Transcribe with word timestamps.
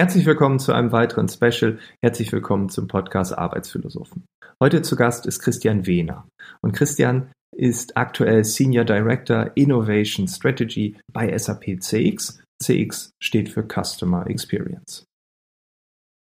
Herzlich 0.00 0.24
willkommen 0.24 0.58
zu 0.58 0.72
einem 0.72 0.92
weiteren 0.92 1.28
Special. 1.28 1.78
Herzlich 2.00 2.32
willkommen 2.32 2.70
zum 2.70 2.88
Podcast 2.88 3.36
Arbeitsphilosophen. 3.36 4.24
Heute 4.58 4.80
zu 4.80 4.96
Gast 4.96 5.26
ist 5.26 5.40
Christian 5.40 5.84
Wehner. 5.84 6.26
Und 6.62 6.72
Christian 6.72 7.30
ist 7.54 7.98
aktuell 7.98 8.44
Senior 8.44 8.86
Director 8.86 9.50
Innovation 9.56 10.26
Strategy 10.26 10.96
bei 11.12 11.36
SAP 11.36 11.82
CX. 11.82 12.42
CX 12.62 13.12
steht 13.22 13.48
für 13.48 13.66
Customer 13.66 14.26
Experience. 14.28 15.04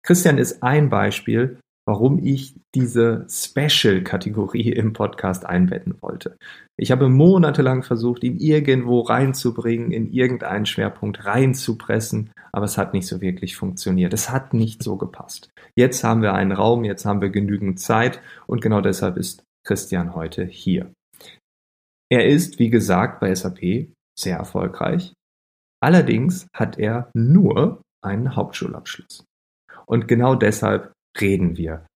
Christian 0.04 0.38
ist 0.38 0.62
ein 0.62 0.88
Beispiel 0.88 1.58
warum 1.86 2.18
ich 2.22 2.54
diese 2.74 3.26
Special-Kategorie 3.30 4.72
im 4.72 4.92
Podcast 4.92 5.46
einbetten 5.46 6.02
wollte. 6.02 6.36
Ich 6.76 6.90
habe 6.90 7.08
monatelang 7.08 7.82
versucht, 7.82 8.24
ihn 8.24 8.36
irgendwo 8.36 9.00
reinzubringen, 9.00 9.92
in 9.92 10.12
irgendeinen 10.12 10.66
Schwerpunkt 10.66 11.24
reinzupressen, 11.24 12.30
aber 12.52 12.64
es 12.64 12.76
hat 12.76 12.92
nicht 12.92 13.06
so 13.06 13.20
wirklich 13.20 13.56
funktioniert. 13.56 14.12
Es 14.12 14.30
hat 14.30 14.52
nicht 14.52 14.82
so 14.82 14.96
gepasst. 14.96 15.48
Jetzt 15.76 16.02
haben 16.04 16.22
wir 16.22 16.34
einen 16.34 16.52
Raum, 16.52 16.84
jetzt 16.84 17.06
haben 17.06 17.20
wir 17.20 17.30
genügend 17.30 17.78
Zeit 17.78 18.20
und 18.46 18.60
genau 18.60 18.80
deshalb 18.80 19.16
ist 19.16 19.44
Christian 19.64 20.14
heute 20.14 20.44
hier. 20.44 20.92
Er 22.10 22.26
ist, 22.26 22.58
wie 22.58 22.70
gesagt, 22.70 23.20
bei 23.20 23.34
SAP 23.34 23.88
sehr 24.18 24.36
erfolgreich. 24.36 25.12
Allerdings 25.82 26.46
hat 26.54 26.78
er 26.78 27.10
nur 27.14 27.82
einen 28.04 28.36
Hauptschulabschluss. 28.36 29.24
Und 29.86 30.08
genau 30.08 30.34
deshalb 30.34 30.92
reden 31.20 31.56
wir. 31.56 31.86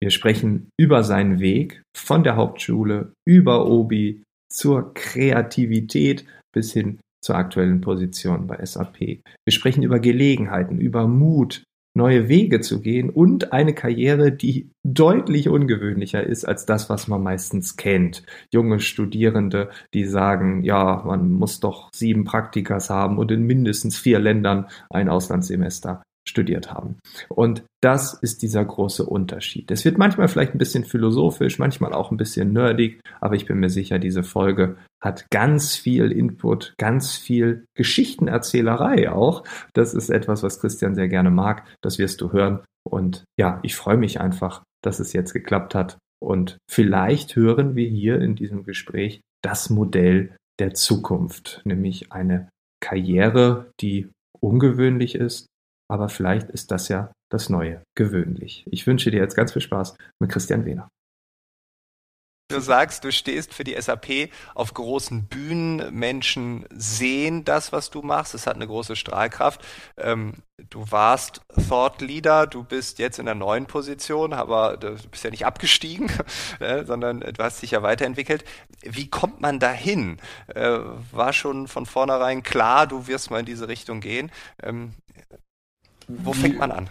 Wir 0.00 0.10
sprechen 0.10 0.70
über 0.78 1.02
seinen 1.02 1.40
Weg 1.40 1.82
von 1.96 2.22
der 2.22 2.36
Hauptschule 2.36 3.12
über 3.26 3.66
Obi 3.66 4.22
zur 4.50 4.94
Kreativität 4.94 6.24
bis 6.54 6.72
hin 6.72 7.00
zur 7.22 7.36
aktuellen 7.36 7.80
Position 7.80 8.46
bei 8.46 8.64
SAP. 8.64 9.00
Wir 9.00 9.52
sprechen 9.52 9.82
über 9.82 9.98
Gelegenheiten, 9.98 10.80
über 10.80 11.08
Mut, 11.08 11.64
neue 11.98 12.28
Wege 12.28 12.60
zu 12.60 12.80
gehen 12.80 13.10
und 13.10 13.52
eine 13.52 13.74
Karriere, 13.74 14.32
die 14.32 14.70
deutlich 14.84 15.48
ungewöhnlicher 15.50 16.24
ist 16.24 16.46
als 16.46 16.64
das, 16.64 16.88
was 16.88 17.08
man 17.08 17.22
meistens 17.22 17.76
kennt. 17.76 18.22
Junge 18.50 18.80
Studierende, 18.80 19.68
die 19.92 20.04
sagen, 20.04 20.62
ja, 20.62 21.02
man 21.04 21.30
muss 21.30 21.60
doch 21.60 21.90
sieben 21.92 22.24
Praktikas 22.24 22.88
haben 22.88 23.18
und 23.18 23.30
in 23.30 23.42
mindestens 23.42 23.98
vier 23.98 24.18
Ländern 24.18 24.68
ein 24.88 25.10
Auslandssemester 25.10 26.02
studiert 26.28 26.72
haben. 26.72 26.98
Und 27.28 27.64
das 27.82 28.14
ist 28.14 28.42
dieser 28.42 28.64
große 28.64 29.04
Unterschied. 29.04 29.70
Es 29.70 29.84
wird 29.84 29.98
manchmal 29.98 30.28
vielleicht 30.28 30.54
ein 30.54 30.58
bisschen 30.58 30.84
philosophisch, 30.84 31.58
manchmal 31.58 31.92
auch 31.92 32.10
ein 32.10 32.16
bisschen 32.16 32.52
nerdig, 32.52 33.00
aber 33.20 33.34
ich 33.34 33.46
bin 33.46 33.58
mir 33.58 33.70
sicher, 33.70 33.98
diese 33.98 34.22
Folge 34.22 34.76
hat 35.00 35.26
ganz 35.30 35.76
viel 35.76 36.12
Input, 36.12 36.74
ganz 36.78 37.16
viel 37.16 37.64
Geschichtenerzählerei 37.74 39.10
auch. 39.10 39.44
Das 39.72 39.94
ist 39.94 40.10
etwas, 40.10 40.42
was 40.42 40.60
Christian 40.60 40.94
sehr 40.94 41.08
gerne 41.08 41.30
mag. 41.30 41.64
Das 41.82 41.98
wirst 41.98 42.20
du 42.20 42.32
hören. 42.32 42.60
Und 42.88 43.24
ja, 43.38 43.60
ich 43.62 43.76
freue 43.76 43.96
mich 43.96 44.20
einfach, 44.20 44.62
dass 44.82 44.98
es 44.98 45.12
jetzt 45.12 45.32
geklappt 45.32 45.74
hat. 45.74 45.98
Und 46.20 46.58
vielleicht 46.68 47.36
hören 47.36 47.76
wir 47.76 47.88
hier 47.88 48.20
in 48.20 48.34
diesem 48.34 48.64
Gespräch 48.64 49.20
das 49.42 49.70
Modell 49.70 50.34
der 50.58 50.74
Zukunft, 50.74 51.62
nämlich 51.64 52.10
eine 52.10 52.48
Karriere, 52.80 53.70
die 53.80 54.08
ungewöhnlich 54.40 55.14
ist, 55.14 55.46
aber 55.88 56.08
vielleicht 56.08 56.50
ist 56.50 56.70
das 56.70 56.88
ja 56.88 57.12
das 57.30 57.50
Neue, 57.50 57.82
gewöhnlich. 57.94 58.64
Ich 58.70 58.86
wünsche 58.86 59.10
dir 59.10 59.20
jetzt 59.20 59.34
ganz 59.34 59.52
viel 59.52 59.62
Spaß 59.62 59.96
mit 60.20 60.30
Christian 60.30 60.64
Wehner. 60.64 60.88
Du 62.50 62.60
sagst, 62.60 63.04
du 63.04 63.12
stehst 63.12 63.52
für 63.52 63.62
die 63.62 63.78
SAP 63.78 64.30
auf 64.54 64.72
großen 64.72 65.26
Bühnen, 65.26 65.94
Menschen 65.94 66.64
sehen 66.70 67.44
das, 67.44 67.72
was 67.72 67.90
du 67.90 68.00
machst, 68.00 68.34
es 68.34 68.46
hat 68.46 68.56
eine 68.56 68.66
große 68.66 68.96
Strahlkraft. 68.96 69.60
Ähm, 69.98 70.32
du 70.70 70.90
warst 70.90 71.42
Thought 71.68 72.00
Leader, 72.00 72.46
du 72.46 72.64
bist 72.64 73.00
jetzt 73.00 73.18
in 73.18 73.26
der 73.26 73.34
neuen 73.34 73.66
Position, 73.66 74.32
aber 74.32 74.78
du 74.78 74.96
bist 75.10 75.24
ja 75.24 75.30
nicht 75.30 75.44
abgestiegen, 75.44 76.10
äh, 76.58 76.84
sondern 76.86 77.20
du 77.20 77.44
hast 77.44 77.60
dich 77.60 77.72
ja 77.72 77.82
weiterentwickelt. 77.82 78.46
Wie 78.82 79.10
kommt 79.10 79.42
man 79.42 79.58
dahin? 79.58 80.16
Äh, 80.46 80.78
war 81.12 81.34
schon 81.34 81.68
von 81.68 81.84
vornherein 81.84 82.42
klar, 82.42 82.86
du 82.86 83.08
wirst 83.08 83.30
mal 83.30 83.40
in 83.40 83.46
diese 83.46 83.68
Richtung 83.68 84.00
gehen. 84.00 84.32
Wo 86.08 86.34
wie, 86.34 86.38
fängt 86.38 86.58
man 86.58 86.72
an? 86.72 86.88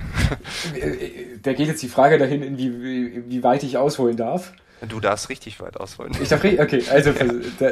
Da 1.42 1.54
geht 1.54 1.68
jetzt 1.68 1.82
die 1.82 1.88
Frage 1.88 2.18
dahin, 2.18 2.44
in 2.44 2.58
wie, 2.58 3.24
wie 3.28 3.44
weit 3.44 3.64
ich 3.64 3.78
ausholen 3.78 4.16
darf. 4.16 4.54
Du 4.88 5.00
darfst 5.00 5.30
richtig 5.30 5.60
weit 5.60 5.78
ausholen. 5.78 6.12
Ich 6.22 6.30
darf 6.30 6.44
richtig, 6.44 6.62
okay, 6.62 6.84
also 6.92 7.10
ja. 7.10 7.26
da, 7.60 7.72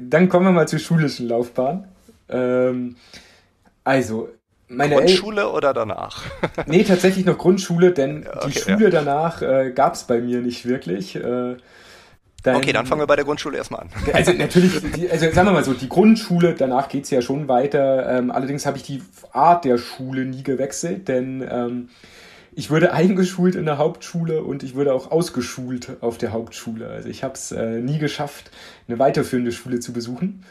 dann 0.00 0.28
kommen 0.28 0.46
wir 0.46 0.52
mal 0.52 0.66
zur 0.66 0.78
schulischen 0.78 1.28
Laufbahn. 1.28 1.86
Ähm, 2.30 2.96
also, 3.84 4.30
meine 4.68 4.96
Grundschule 4.96 5.42
El 5.42 5.48
oder 5.48 5.74
danach? 5.74 6.24
nee, 6.66 6.82
tatsächlich 6.82 7.26
noch 7.26 7.36
Grundschule, 7.36 7.92
denn 7.92 8.26
okay, 8.26 8.46
die 8.46 8.58
Schule 8.58 8.84
ja. 8.84 8.90
danach 8.90 9.42
äh, 9.42 9.70
gab 9.74 9.94
es 9.94 10.04
bei 10.04 10.20
mir 10.20 10.40
nicht 10.40 10.66
wirklich. 10.66 11.16
Äh, 11.16 11.56
Dein, 12.46 12.56
okay, 12.58 12.72
dann 12.72 12.86
fangen 12.86 13.00
wir 13.00 13.08
bei 13.08 13.16
der 13.16 13.24
Grundschule 13.24 13.58
erstmal 13.58 13.80
an. 13.80 13.88
Also 14.12 14.32
natürlich, 14.32 14.80
die, 14.92 15.10
also 15.10 15.28
sagen 15.32 15.48
wir 15.48 15.52
mal 15.52 15.64
so, 15.64 15.74
die 15.74 15.88
Grundschule, 15.88 16.54
danach 16.54 16.88
geht's 16.88 17.10
ja 17.10 17.20
schon 17.20 17.48
weiter. 17.48 18.18
Ähm, 18.18 18.30
allerdings 18.30 18.66
habe 18.66 18.76
ich 18.76 18.84
die 18.84 19.02
Art 19.32 19.64
der 19.64 19.78
Schule 19.78 20.24
nie 20.24 20.44
gewechselt, 20.44 21.08
denn 21.08 21.44
ähm, 21.50 21.88
ich 22.54 22.70
wurde 22.70 22.92
eingeschult 22.92 23.56
in 23.56 23.64
der 23.64 23.78
Hauptschule 23.78 24.44
und 24.44 24.62
ich 24.62 24.76
wurde 24.76 24.94
auch 24.94 25.10
ausgeschult 25.10 25.96
auf 26.02 26.18
der 26.18 26.30
Hauptschule. 26.30 26.88
Also 26.88 27.08
ich 27.08 27.24
habe 27.24 27.34
es 27.34 27.50
äh, 27.50 27.80
nie 27.80 27.98
geschafft, 27.98 28.52
eine 28.86 29.00
weiterführende 29.00 29.50
Schule 29.50 29.80
zu 29.80 29.92
besuchen. 29.92 30.44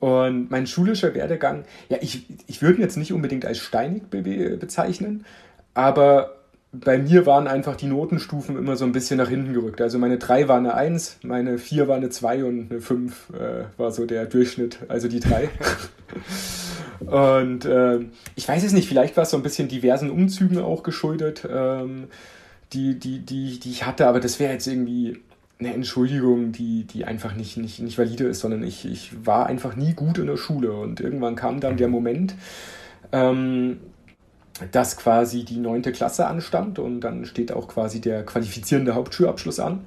Und 0.00 0.50
mein 0.50 0.66
schulischer 0.66 1.14
Werdegang, 1.14 1.64
ja, 1.88 1.98
ich, 2.00 2.26
ich 2.48 2.60
würde 2.60 2.78
ihn 2.78 2.82
jetzt 2.82 2.96
nicht 2.96 3.12
unbedingt 3.12 3.46
als 3.46 3.58
steinig 3.58 4.10
be 4.10 4.22
bezeichnen, 4.56 5.24
aber 5.74 6.39
bei 6.72 6.98
mir 6.98 7.26
waren 7.26 7.48
einfach 7.48 7.74
die 7.74 7.86
Notenstufen 7.86 8.56
immer 8.56 8.76
so 8.76 8.84
ein 8.84 8.92
bisschen 8.92 9.18
nach 9.18 9.28
hinten 9.28 9.52
gerückt. 9.52 9.80
Also 9.80 9.98
meine 9.98 10.18
3 10.18 10.46
war 10.46 10.58
eine 10.58 10.74
1, 10.74 11.18
meine 11.22 11.58
4 11.58 11.88
war 11.88 11.96
eine 11.96 12.10
2 12.10 12.44
und 12.44 12.70
eine 12.70 12.80
5 12.80 13.30
äh, 13.30 13.64
war 13.76 13.90
so 13.90 14.06
der 14.06 14.26
Durchschnitt, 14.26 14.78
also 14.88 15.08
die 15.08 15.18
3. 15.18 15.48
und 17.00 17.64
äh, 17.64 18.00
ich 18.36 18.46
weiß 18.46 18.62
es 18.62 18.72
nicht, 18.72 18.88
vielleicht 18.88 19.16
war 19.16 19.24
es 19.24 19.30
so 19.30 19.36
ein 19.36 19.42
bisschen 19.42 19.66
diversen 19.66 20.10
Umzügen 20.10 20.58
auch 20.58 20.84
geschuldet, 20.84 21.46
ähm, 21.50 22.04
die, 22.72 23.00
die, 23.00 23.18
die, 23.18 23.58
die 23.58 23.70
ich 23.70 23.84
hatte, 23.84 24.06
aber 24.06 24.20
das 24.20 24.38
wäre 24.38 24.52
jetzt 24.52 24.68
irgendwie 24.68 25.18
eine 25.58 25.74
Entschuldigung, 25.74 26.52
die, 26.52 26.84
die 26.84 27.04
einfach 27.04 27.34
nicht, 27.34 27.56
nicht, 27.56 27.80
nicht 27.80 27.98
valide 27.98 28.24
ist, 28.24 28.40
sondern 28.40 28.62
ich, 28.62 28.86
ich 28.86 29.10
war 29.26 29.46
einfach 29.46 29.74
nie 29.74 29.94
gut 29.94 30.18
in 30.18 30.26
der 30.26 30.36
Schule 30.36 30.72
und 30.72 31.00
irgendwann 31.00 31.34
kam 31.34 31.58
dann 31.58 31.76
der 31.76 31.88
Moment, 31.88 32.34
ähm, 33.12 33.78
dass 34.72 34.96
quasi 34.96 35.44
die 35.44 35.58
neunte 35.58 35.92
Klasse 35.92 36.26
anstand 36.26 36.78
und 36.78 37.00
dann 37.00 37.24
steht 37.24 37.52
auch 37.52 37.68
quasi 37.68 38.00
der 38.00 38.24
qualifizierende 38.24 38.94
Hauptschulabschluss 38.94 39.60
an. 39.60 39.86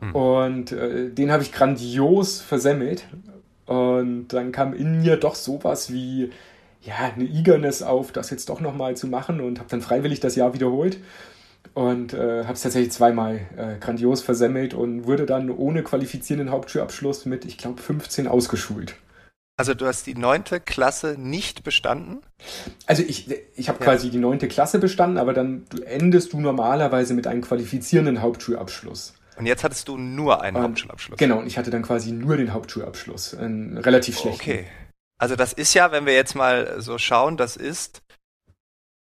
Mhm. 0.00 0.14
Und 0.14 0.72
äh, 0.72 1.10
den 1.10 1.30
habe 1.30 1.42
ich 1.42 1.52
grandios 1.52 2.40
versemmelt. 2.40 3.06
Und 3.66 4.28
dann 4.28 4.52
kam 4.52 4.74
in 4.74 5.00
mir 5.00 5.16
doch 5.16 5.34
sowas 5.34 5.92
wie 5.92 6.30
ja, 6.82 6.94
eine 7.14 7.24
Eagerness 7.24 7.82
auf, 7.82 8.12
das 8.12 8.30
jetzt 8.30 8.48
doch 8.48 8.60
nochmal 8.60 8.96
zu 8.96 9.06
machen 9.06 9.40
und 9.40 9.58
habe 9.58 9.70
dann 9.70 9.80
freiwillig 9.80 10.20
das 10.20 10.34
Jahr 10.34 10.52
wiederholt 10.52 10.98
und 11.74 12.12
äh, 12.12 12.42
habe 12.42 12.54
es 12.54 12.62
tatsächlich 12.62 12.92
zweimal 12.92 13.40
äh, 13.56 13.78
grandios 13.78 14.20
versemmelt 14.20 14.74
und 14.74 15.06
wurde 15.06 15.26
dann 15.26 15.48
ohne 15.50 15.82
qualifizierenden 15.82 16.50
Hauptschulabschluss 16.50 17.24
mit, 17.24 17.44
ich 17.44 17.56
glaube, 17.56 17.80
15 17.80 18.26
ausgeschult. 18.26 18.96
Also 19.62 19.74
du 19.74 19.86
hast 19.86 20.08
die 20.08 20.16
neunte 20.16 20.58
Klasse 20.58 21.14
nicht 21.16 21.62
bestanden? 21.62 22.20
Also 22.86 23.04
ich, 23.04 23.30
ich 23.54 23.68
habe 23.68 23.78
ja. 23.78 23.84
quasi 23.84 24.10
die 24.10 24.18
neunte 24.18 24.48
Klasse 24.48 24.80
bestanden, 24.80 25.18
aber 25.18 25.34
dann 25.34 25.66
endest 25.86 26.32
du 26.32 26.40
normalerweise 26.40 27.14
mit 27.14 27.28
einem 27.28 27.42
qualifizierenden 27.42 28.22
Hauptschulabschluss. 28.22 29.14
Und 29.36 29.46
jetzt 29.46 29.62
hattest 29.62 29.86
du 29.86 29.96
nur 29.96 30.42
einen 30.42 30.56
und, 30.56 30.64
Hauptschulabschluss. 30.64 31.16
Genau, 31.16 31.38
und 31.38 31.46
ich 31.46 31.58
hatte 31.58 31.70
dann 31.70 31.82
quasi 31.82 32.10
nur 32.10 32.36
den 32.36 32.52
Hauptschulabschluss. 32.52 33.36
Einen 33.36 33.78
relativ 33.78 34.18
schlechten. 34.18 34.40
Okay. 34.40 34.66
Also 35.20 35.36
das 35.36 35.52
ist 35.52 35.74
ja, 35.74 35.92
wenn 35.92 36.06
wir 36.06 36.14
jetzt 36.14 36.34
mal 36.34 36.80
so 36.80 36.98
schauen, 36.98 37.36
das 37.36 37.54
ist, 37.54 38.02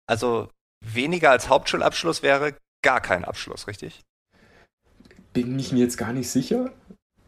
also 0.07 0.49
weniger 0.85 1.31
als 1.31 1.47
Hauptschulabschluss 1.47 2.21
wäre 2.21 2.57
gar 2.81 2.99
kein 2.99 3.23
Abschluss, 3.23 3.67
richtig? 3.67 4.01
Bin 5.31 5.57
ich 5.57 5.71
mir 5.71 5.79
jetzt 5.79 5.97
gar 5.97 6.11
nicht 6.11 6.29
sicher. 6.29 6.73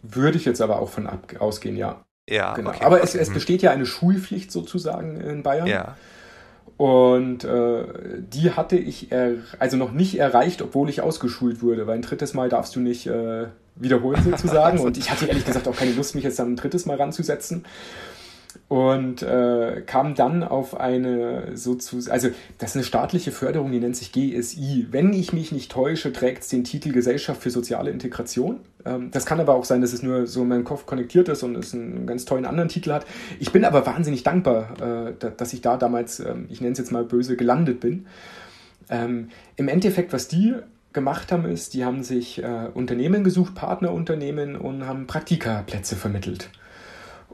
Würde 0.01 0.37
ich 0.37 0.43
jetzt 0.43 0.59
aber 0.59 0.79
auch 0.79 0.89
von 0.89 1.07
ausgehen, 1.39 1.77
ja. 1.77 2.03
Ja, 2.31 2.53
genau. 2.53 2.69
Okay. 2.69 2.83
Aber 2.83 3.03
es, 3.03 3.13
es, 3.13 3.29
mhm. 3.29 3.33
besteht 3.33 3.61
ja 3.61 3.71
eine 3.71 3.85
Schulpflicht 3.85 4.51
sozusagen 4.51 5.19
in 5.19 5.43
Bayern. 5.43 5.67
Ja. 5.67 5.95
Und 6.77 7.43
äh, 7.43 7.83
die 8.17 8.51
hatte 8.51 8.77
ich 8.77 9.09
also 9.59 9.77
noch 9.77 9.91
nicht 9.91 10.17
erreicht, 10.17 10.61
obwohl 10.61 10.89
ich 10.89 11.01
ausgeschult 11.01 11.61
wurde, 11.61 11.85
weil 11.85 11.95
ein 11.95 12.01
drittes 12.01 12.33
Mal 12.33 12.49
darfst 12.49 12.75
du 12.75 12.79
nicht 12.79 13.05
äh, 13.05 13.47
wiederholen 13.75 14.23
sozusagen. 14.23 14.79
und 14.85 14.97
ich 14.97 15.11
hatte 15.11 15.25
ehrlich 15.25 15.45
gesagt 15.45 15.67
auch 15.67 15.75
keine 15.75 15.91
Lust, 15.91 16.15
mich 16.15 16.23
jetzt 16.23 16.39
dann 16.39 16.53
ein 16.53 16.55
drittes 16.55 16.85
Mal 16.85 16.97
ranzusetzen. 16.97 17.65
Und 18.71 19.21
äh, 19.21 19.83
kam 19.85 20.15
dann 20.15 20.45
auf 20.45 20.79
eine 20.79 21.57
sozusagen, 21.57 22.13
also 22.13 22.29
das 22.57 22.69
ist 22.69 22.75
eine 22.77 22.85
staatliche 22.85 23.33
Förderung, 23.33 23.69
die 23.69 23.81
nennt 23.81 23.97
sich 23.97 24.13
GSI. 24.13 24.87
Wenn 24.89 25.11
ich 25.11 25.33
mich 25.33 25.51
nicht 25.51 25.69
täusche, 25.69 26.13
trägt 26.13 26.43
es 26.43 26.47
den 26.47 26.63
Titel 26.63 26.93
Gesellschaft 26.93 27.43
für 27.43 27.49
soziale 27.49 27.91
Integration. 27.91 28.61
Ähm, 28.85 29.11
das 29.11 29.25
kann 29.25 29.41
aber 29.41 29.55
auch 29.55 29.65
sein, 29.65 29.81
dass 29.81 29.91
es 29.91 30.03
nur 30.03 30.25
so 30.25 30.43
in 30.43 30.47
meinem 30.47 30.63
Kopf 30.63 30.85
konnektiert 30.85 31.27
ist 31.27 31.43
und 31.43 31.57
es 31.57 31.73
einen 31.73 32.07
ganz 32.07 32.23
tollen 32.23 32.45
anderen 32.45 32.69
Titel 32.69 32.93
hat. 32.93 33.05
Ich 33.41 33.51
bin 33.51 33.65
aber 33.65 33.85
wahnsinnig 33.85 34.23
dankbar, 34.23 35.09
äh, 35.19 35.31
dass 35.35 35.51
ich 35.51 35.59
da 35.59 35.75
damals, 35.75 36.21
äh, 36.21 36.33
ich 36.47 36.61
nenne 36.61 36.71
es 36.71 36.77
jetzt 36.77 36.93
mal 36.93 37.03
böse, 37.03 37.35
gelandet 37.35 37.81
bin. 37.81 38.05
Ähm, 38.89 39.31
Im 39.57 39.67
Endeffekt, 39.67 40.13
was 40.13 40.29
die 40.29 40.55
gemacht 40.93 41.33
haben, 41.33 41.43
ist, 41.43 41.73
die 41.73 41.83
haben 41.83 42.03
sich 42.03 42.41
äh, 42.41 42.69
Unternehmen 42.73 43.25
gesucht, 43.25 43.53
Partnerunternehmen 43.53 44.55
und 44.55 44.87
haben 44.87 45.07
Praktikaplätze 45.07 45.97
vermittelt. 45.97 46.49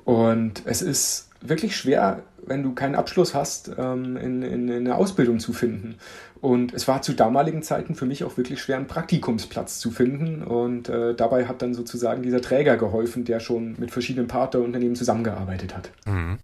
Und 0.07 0.61
es 0.63 0.81
ist 0.81 1.26
wirklich 1.41 1.75
schwer, 1.75 2.23
wenn 2.45 2.63
du 2.63 2.73
keinen 2.73 2.95
Abschluss 2.95 3.33
hast, 3.33 3.71
ähm, 3.77 4.17
in, 4.17 4.41
in, 4.41 4.69
in 4.69 4.75
eine 4.75 4.95
Ausbildung 4.95 5.39
zu 5.39 5.53
finden. 5.53 5.97
Und 6.39 6.73
es 6.73 6.87
war 6.87 7.01
zu 7.01 7.13
damaligen 7.13 7.63
Zeiten 7.63 7.95
für 7.95 8.05
mich 8.05 8.23
auch 8.23 8.37
wirklich 8.37 8.61
schwer, 8.61 8.77
einen 8.77 8.87
Praktikumsplatz 8.87 9.79
zu 9.79 9.91
finden. 9.91 10.43
Und 10.43 10.89
äh, 10.89 11.15
dabei 11.15 11.47
hat 11.47 11.61
dann 11.61 11.73
sozusagen 11.73 12.21
dieser 12.21 12.41
Träger 12.41 12.77
geholfen, 12.77 13.25
der 13.25 13.39
schon 13.39 13.75
mit 13.79 13.91
verschiedenen 13.91 14.27
Partnerunternehmen 14.27 14.95
zusammengearbeitet 14.95 15.75
hat. 15.75 15.91
Mhm. 16.05 16.39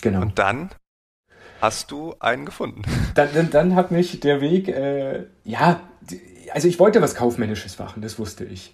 Genau. 0.00 0.22
Und 0.22 0.38
dann 0.38 0.70
hast 1.60 1.90
du 1.90 2.14
einen 2.20 2.46
gefunden. 2.46 2.82
Dann, 3.14 3.28
dann, 3.34 3.50
dann 3.50 3.74
hat 3.74 3.90
mich 3.90 4.20
der 4.20 4.40
Weg, 4.40 4.68
äh, 4.68 5.26
ja, 5.44 5.80
also 6.54 6.68
ich 6.68 6.78
wollte 6.78 7.02
was 7.02 7.14
Kaufmännisches 7.14 7.78
machen, 7.78 8.00
das 8.00 8.18
wusste 8.18 8.44
ich. 8.44 8.72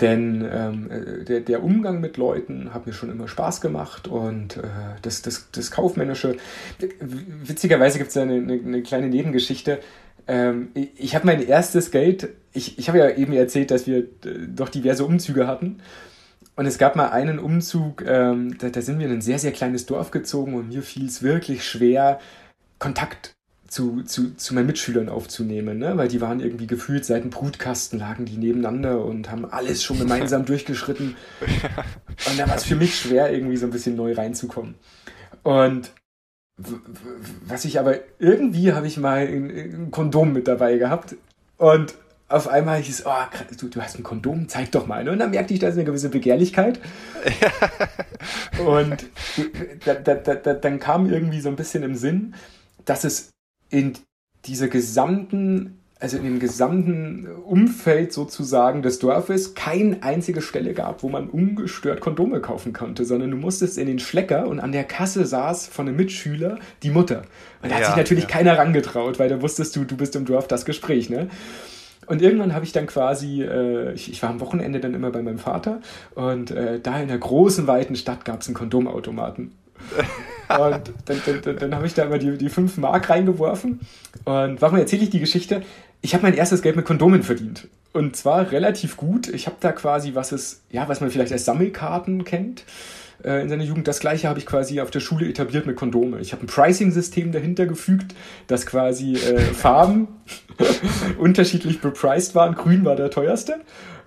Denn 0.00 0.48
ähm, 0.50 0.90
äh, 0.90 1.24
der, 1.24 1.40
der, 1.40 1.62
Umgang 1.62 2.00
mit 2.00 2.16
Leuten 2.16 2.72
hat 2.72 2.86
mir 2.86 2.92
schon 2.92 3.10
immer 3.10 3.28
Spaß 3.28 3.60
gemacht 3.60 4.08
und 4.08 4.56
äh, 4.56 4.62
das, 5.02 5.22
das, 5.22 5.50
das 5.52 5.70
Kaufmännische. 5.70 6.36
Witzigerweise 7.44 7.98
gibt 7.98 8.08
es 8.08 8.14
da 8.14 8.22
eine, 8.22 8.34
eine, 8.34 8.54
eine, 8.54 8.82
kleine 8.82 9.08
Nebengeschichte. 9.08 9.80
Ähm, 10.26 10.68
ich, 10.74 10.90
ich 10.96 11.14
habe 11.14 11.26
mein 11.26 11.46
erstes 11.46 11.90
Geld, 11.90 12.30
ich, 12.52 12.78
ich 12.78 12.88
habe 12.88 12.98
ja 12.98 13.10
eben 13.10 13.32
erzählt, 13.32 13.70
dass 13.70 13.86
wir 13.86 13.98
äh, 13.98 14.06
doch 14.48 14.70
diverse 14.70 15.04
Umzüge 15.04 15.46
hatten. 15.46 15.80
Und 16.56 16.66
es 16.66 16.78
gab 16.78 16.96
mal 16.96 17.10
einen 17.10 17.38
Umzug, 17.38 18.02
ähm, 18.06 18.56
da, 18.58 18.70
da 18.70 18.82
sind 18.82 18.98
wir 18.98 19.06
in 19.06 19.12
ein 19.12 19.22
sehr, 19.22 19.38
sehr 19.38 19.52
kleines 19.52 19.86
Dorf 19.86 20.10
gezogen 20.10 20.54
und 20.54 20.68
mir 20.68 20.82
fiel 20.82 21.06
es 21.06 21.22
wirklich 21.22 21.64
schwer, 21.64 22.20
Kontakt 22.78 23.34
zu, 23.70 24.02
zu, 24.02 24.34
zu 24.34 24.52
meinen 24.52 24.66
Mitschülern 24.66 25.08
aufzunehmen, 25.08 25.78
ne? 25.78 25.96
weil 25.96 26.08
die 26.08 26.20
waren 26.20 26.40
irgendwie 26.40 26.66
gefühlt 26.66 27.04
seit 27.04 27.22
dem 27.22 27.30
Brutkasten, 27.30 28.00
lagen 28.00 28.24
die 28.24 28.36
nebeneinander 28.36 29.04
und 29.04 29.30
haben 29.30 29.44
alles 29.44 29.84
schon 29.84 29.98
gemeinsam 29.98 30.44
durchgeschritten. 30.46 31.16
Und 32.28 32.38
da 32.38 32.48
war 32.48 32.56
es 32.56 32.64
für 32.64 32.76
mich 32.76 32.98
schwer, 32.98 33.32
irgendwie 33.32 33.56
so 33.56 33.66
ein 33.66 33.70
bisschen 33.70 33.96
neu 33.96 34.12
reinzukommen. 34.12 34.74
Und 35.42 35.92
was 37.46 37.64
ich 37.64 37.78
aber 37.78 38.00
irgendwie 38.18 38.72
habe 38.72 38.86
ich 38.86 38.98
mal 38.98 39.26
ein, 39.26 39.50
ein, 39.50 39.90
Kondom 39.90 40.32
mit 40.32 40.46
dabei 40.46 40.76
gehabt 40.76 41.16
und 41.56 41.94
auf 42.28 42.48
einmal 42.48 42.82
hieß 42.82 43.00
es, 43.00 43.06
oh, 43.06 43.56
du, 43.58 43.68
du 43.68 43.80
hast 43.80 43.98
ein 43.98 44.02
Kondom, 44.02 44.48
zeig 44.48 44.70
doch 44.72 44.86
mal. 44.86 45.02
Ne? 45.04 45.12
Und 45.12 45.20
dann 45.20 45.30
merkte 45.30 45.54
ich, 45.54 45.60
da 45.60 45.68
ist 45.68 45.74
eine 45.74 45.84
gewisse 45.84 46.10
Begehrlichkeit. 46.10 46.78
und 48.66 49.06
da, 49.84 49.94
da, 49.94 50.14
da, 50.14 50.54
dann 50.54 50.78
kam 50.78 51.10
irgendwie 51.10 51.40
so 51.40 51.48
ein 51.48 51.56
bisschen 51.56 51.82
im 51.82 51.96
Sinn, 51.96 52.34
dass 52.84 53.04
es 53.04 53.30
in 53.70 53.94
dieser 54.46 54.68
gesamten, 54.68 55.80
also 55.98 56.16
in 56.16 56.24
dem 56.24 56.40
gesamten 56.40 57.26
Umfeld 57.26 58.12
sozusagen 58.12 58.82
des 58.82 58.98
Dorfes 58.98 59.54
keine 59.54 60.02
einzige 60.02 60.40
Stelle 60.42 60.74
gab, 60.74 61.02
wo 61.02 61.08
man 61.08 61.28
ungestört 61.28 62.00
Kondome 62.00 62.40
kaufen 62.40 62.72
konnte, 62.72 63.04
sondern 63.04 63.30
du 63.30 63.36
musstest 63.36 63.78
in 63.78 63.86
den 63.86 63.98
Schlecker 63.98 64.46
und 64.48 64.60
an 64.60 64.72
der 64.72 64.84
Kasse 64.84 65.26
saß 65.26 65.66
von 65.66 65.88
einem 65.88 65.96
Mitschüler 65.96 66.58
die 66.82 66.90
Mutter. 66.90 67.22
Und 67.62 67.70
da 67.70 67.76
hat 67.76 67.82
ja, 67.82 67.86
sich 67.88 67.96
natürlich 67.96 68.24
ja. 68.24 68.30
keiner 68.30 68.58
rangetraut, 68.58 69.18
weil 69.18 69.28
da 69.28 69.40
wusstest 69.42 69.76
du, 69.76 69.84
du 69.84 69.96
bist 69.96 70.16
im 70.16 70.24
Dorf 70.24 70.48
das 70.48 70.64
Gespräch, 70.64 71.10
ne? 71.10 71.28
Und 72.06 72.22
irgendwann 72.22 72.54
habe 72.54 72.64
ich 72.64 72.72
dann 72.72 72.88
quasi, 72.88 73.42
äh, 73.42 73.92
ich, 73.92 74.10
ich, 74.10 74.20
war 74.20 74.30
am 74.30 74.40
Wochenende 74.40 74.80
dann 74.80 74.94
immer 74.94 75.12
bei 75.12 75.22
meinem 75.22 75.38
Vater 75.38 75.80
und 76.16 76.50
äh, 76.50 76.80
da 76.80 76.98
in 76.98 77.06
der 77.06 77.18
großen, 77.18 77.68
weiten 77.68 77.94
Stadt 77.94 78.24
gab 78.24 78.40
es 78.40 78.48
einen 78.48 78.56
Kondomautomaten. 78.56 79.52
Und 80.58 80.92
dann, 81.06 81.20
dann, 81.42 81.56
dann 81.56 81.74
habe 81.74 81.86
ich 81.86 81.94
da 81.94 82.04
immer 82.04 82.18
die, 82.18 82.36
die 82.36 82.48
5 82.48 82.78
Mark 82.78 83.10
reingeworfen. 83.10 83.80
Und 84.24 84.62
warum 84.62 84.78
erzähle 84.78 85.02
ich 85.04 85.10
die 85.10 85.20
Geschichte? 85.20 85.62
Ich 86.02 86.14
habe 86.14 86.22
mein 86.22 86.34
erstes 86.34 86.62
Geld 86.62 86.76
mit 86.76 86.84
Kondomen 86.84 87.22
verdient. 87.22 87.68
Und 87.92 88.16
zwar 88.16 88.50
relativ 88.52 88.96
gut. 88.96 89.28
Ich 89.28 89.46
habe 89.46 89.56
da 89.60 89.72
quasi, 89.72 90.14
was 90.14 90.32
es, 90.32 90.62
ja, 90.70 90.88
was 90.88 91.00
man 91.00 91.10
vielleicht 91.10 91.32
als 91.32 91.44
Sammelkarten 91.44 92.24
kennt 92.24 92.64
äh, 93.24 93.42
in 93.42 93.48
seiner 93.48 93.64
Jugend. 93.64 93.88
Das 93.88 94.00
gleiche 94.00 94.28
habe 94.28 94.38
ich 94.38 94.46
quasi 94.46 94.80
auf 94.80 94.90
der 94.90 95.00
Schule 95.00 95.28
etabliert 95.28 95.66
mit 95.66 95.76
Kondome. 95.76 96.20
Ich 96.20 96.32
habe 96.32 96.44
ein 96.44 96.46
Pricing-System 96.46 97.32
dahinter 97.32 97.66
gefügt, 97.66 98.14
das 98.46 98.66
quasi 98.66 99.14
äh, 99.14 99.38
Farben 99.54 100.08
unterschiedlich 101.18 101.80
bepreist 101.80 102.34
waren. 102.34 102.54
Grün 102.54 102.84
war 102.84 102.96
der 102.96 103.10
teuerste. 103.10 103.56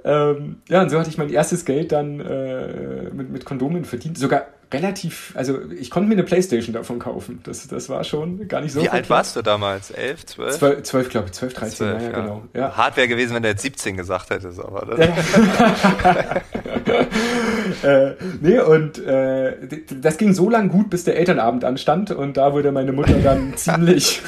Ähm, 0.06 0.58
ja, 0.68 0.82
und 0.82 0.90
so 0.90 1.00
hatte 1.00 1.10
ich 1.10 1.18
mein 1.18 1.30
erstes 1.30 1.64
Geld 1.66 1.92
dann 1.92 2.20
äh, 2.20 3.10
mit, 3.14 3.30
mit 3.30 3.46
Kondomen 3.46 3.86
verdient. 3.86 4.18
Sogar 4.18 4.48
relativ, 4.74 5.32
also 5.36 5.60
ich 5.72 5.90
konnte 5.90 6.10
mir 6.10 6.16
eine 6.16 6.24
Playstation 6.24 6.74
davon 6.74 7.00
kaufen. 7.00 7.40
Das, 7.44 7.68
das 7.68 7.90
war 7.90 8.04
schon 8.04 8.48
gar 8.48 8.62
nicht 8.62 8.74
so. 8.74 8.82
Wie 8.82 8.90
alt 8.90 9.10
warst 9.10 9.36
du 9.36 9.42
damals? 9.42 9.92
11, 9.92 10.26
12? 10.26 10.58
12, 10.58 10.84
12 10.84 11.10
glaube 11.10 11.28
ich, 11.28 11.34
12, 11.34 11.54
13, 11.54 11.78
12, 11.78 12.02
ja, 12.02 12.10
ja, 12.10 12.20
genau. 12.20 12.44
Ja. 12.54 12.76
Hart 12.76 12.98
wäre 12.98 13.08
gewesen, 13.08 13.36
wenn 13.36 13.44
du 13.44 13.50
jetzt 13.50 13.62
17 13.62 13.96
gesagt 13.96 14.32
hättest, 14.32 14.60
aber 14.60 14.86
das. 14.86 15.00
äh, 17.84 18.14
nee, 18.42 18.60
und 18.60 18.98
äh, 19.06 19.56
das 20.02 20.18
ging 20.18 20.34
so 20.34 20.50
lang 20.50 20.70
gut, 20.70 20.90
bis 20.90 21.04
der 21.04 21.18
Elternabend 21.18 21.64
anstand 21.64 22.10
und 22.12 22.38
da 22.38 22.54
wurde 22.54 22.72
meine 22.72 22.92
Mutter 22.92 23.20
dann 23.20 23.54
ziemlich. 23.58 24.22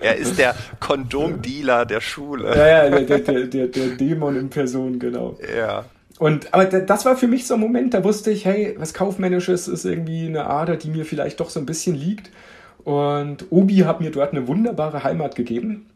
er 0.00 0.16
ist 0.16 0.38
der 0.38 0.54
Kondomdealer 0.80 1.86
der 1.86 2.00
Schule. 2.00 2.56
ja, 2.56 2.66
ja, 2.66 3.00
der, 3.00 3.18
der, 3.18 3.46
der, 3.46 3.66
der 3.68 3.88
Dämon 3.88 4.36
in 4.36 4.50
Person, 4.50 4.98
genau. 4.98 5.38
Ja. 5.56 5.84
Und, 6.22 6.54
aber 6.54 6.66
das 6.66 7.04
war 7.04 7.16
für 7.16 7.26
mich 7.26 7.48
so 7.48 7.54
ein 7.54 7.60
Moment, 7.60 7.94
da 7.94 8.04
wusste 8.04 8.30
ich, 8.30 8.44
hey, 8.44 8.76
was 8.78 8.94
Kaufmännisches 8.94 9.66
ist 9.66 9.84
irgendwie 9.84 10.26
eine 10.26 10.46
Ader, 10.46 10.76
die 10.76 10.88
mir 10.88 11.04
vielleicht 11.04 11.40
doch 11.40 11.50
so 11.50 11.58
ein 11.58 11.66
bisschen 11.66 11.96
liegt. 11.96 12.30
Und 12.84 13.50
Obi 13.50 13.78
hat 13.78 14.00
mir 14.00 14.12
dort 14.12 14.30
eine 14.30 14.46
wunderbare 14.46 15.02
Heimat 15.02 15.34
gegeben. 15.34 15.86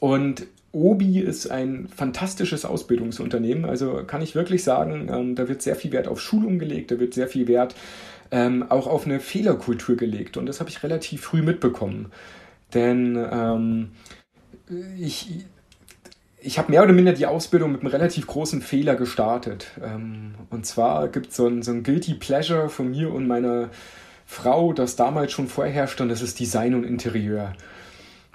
Und 0.00 0.48
Obi 0.72 1.20
ist 1.20 1.52
ein 1.52 1.86
fantastisches 1.86 2.64
Ausbildungsunternehmen. 2.64 3.64
Also 3.64 4.02
kann 4.04 4.22
ich 4.22 4.34
wirklich 4.34 4.64
sagen, 4.64 5.08
ähm, 5.08 5.36
da 5.36 5.48
wird 5.48 5.62
sehr 5.62 5.76
viel 5.76 5.92
Wert 5.92 6.08
auf 6.08 6.20
Schulung 6.20 6.58
gelegt, 6.58 6.90
da 6.90 6.98
wird 6.98 7.14
sehr 7.14 7.28
viel 7.28 7.46
Wert 7.46 7.76
ähm, 8.32 8.64
auch 8.68 8.88
auf 8.88 9.06
eine 9.06 9.20
Fehlerkultur 9.20 9.94
gelegt. 9.94 10.36
Und 10.36 10.46
das 10.46 10.58
habe 10.58 10.68
ich 10.68 10.82
relativ 10.82 11.20
früh 11.20 11.42
mitbekommen. 11.42 12.10
Denn 12.74 13.16
ähm, 13.30 13.90
ich, 14.98 15.46
ich 16.40 16.58
habe 16.58 16.70
mehr 16.70 16.82
oder 16.82 16.92
minder 16.92 17.12
die 17.12 17.26
Ausbildung 17.26 17.72
mit 17.72 17.80
einem 17.80 17.90
relativ 17.90 18.26
großen 18.26 18.62
Fehler 18.62 18.94
gestartet. 18.96 19.72
Ähm, 19.82 20.34
und 20.50 20.66
zwar 20.66 21.08
gibt 21.08 21.32
so 21.32 21.48
es 21.48 21.66
so 21.66 21.72
ein 21.72 21.82
Guilty 21.82 22.14
Pleasure 22.14 22.68
von 22.68 22.90
mir 22.90 23.12
und 23.12 23.26
meiner 23.26 23.70
Frau, 24.26 24.72
das 24.72 24.96
damals 24.96 25.32
schon 25.32 25.48
vorherrschte, 25.48 26.02
und 26.02 26.10
das 26.10 26.22
ist 26.22 26.38
Design 26.38 26.74
und 26.74 26.84
Interieur. 26.84 27.54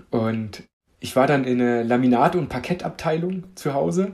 Und 0.10 0.64
ich 1.00 1.16
war 1.16 1.28
dann 1.28 1.44
in 1.44 1.60
der 1.60 1.84
Laminat- 1.84 2.36
und 2.36 2.50
Parkettabteilung 2.50 3.44
zu 3.56 3.74
Hause 3.74 4.14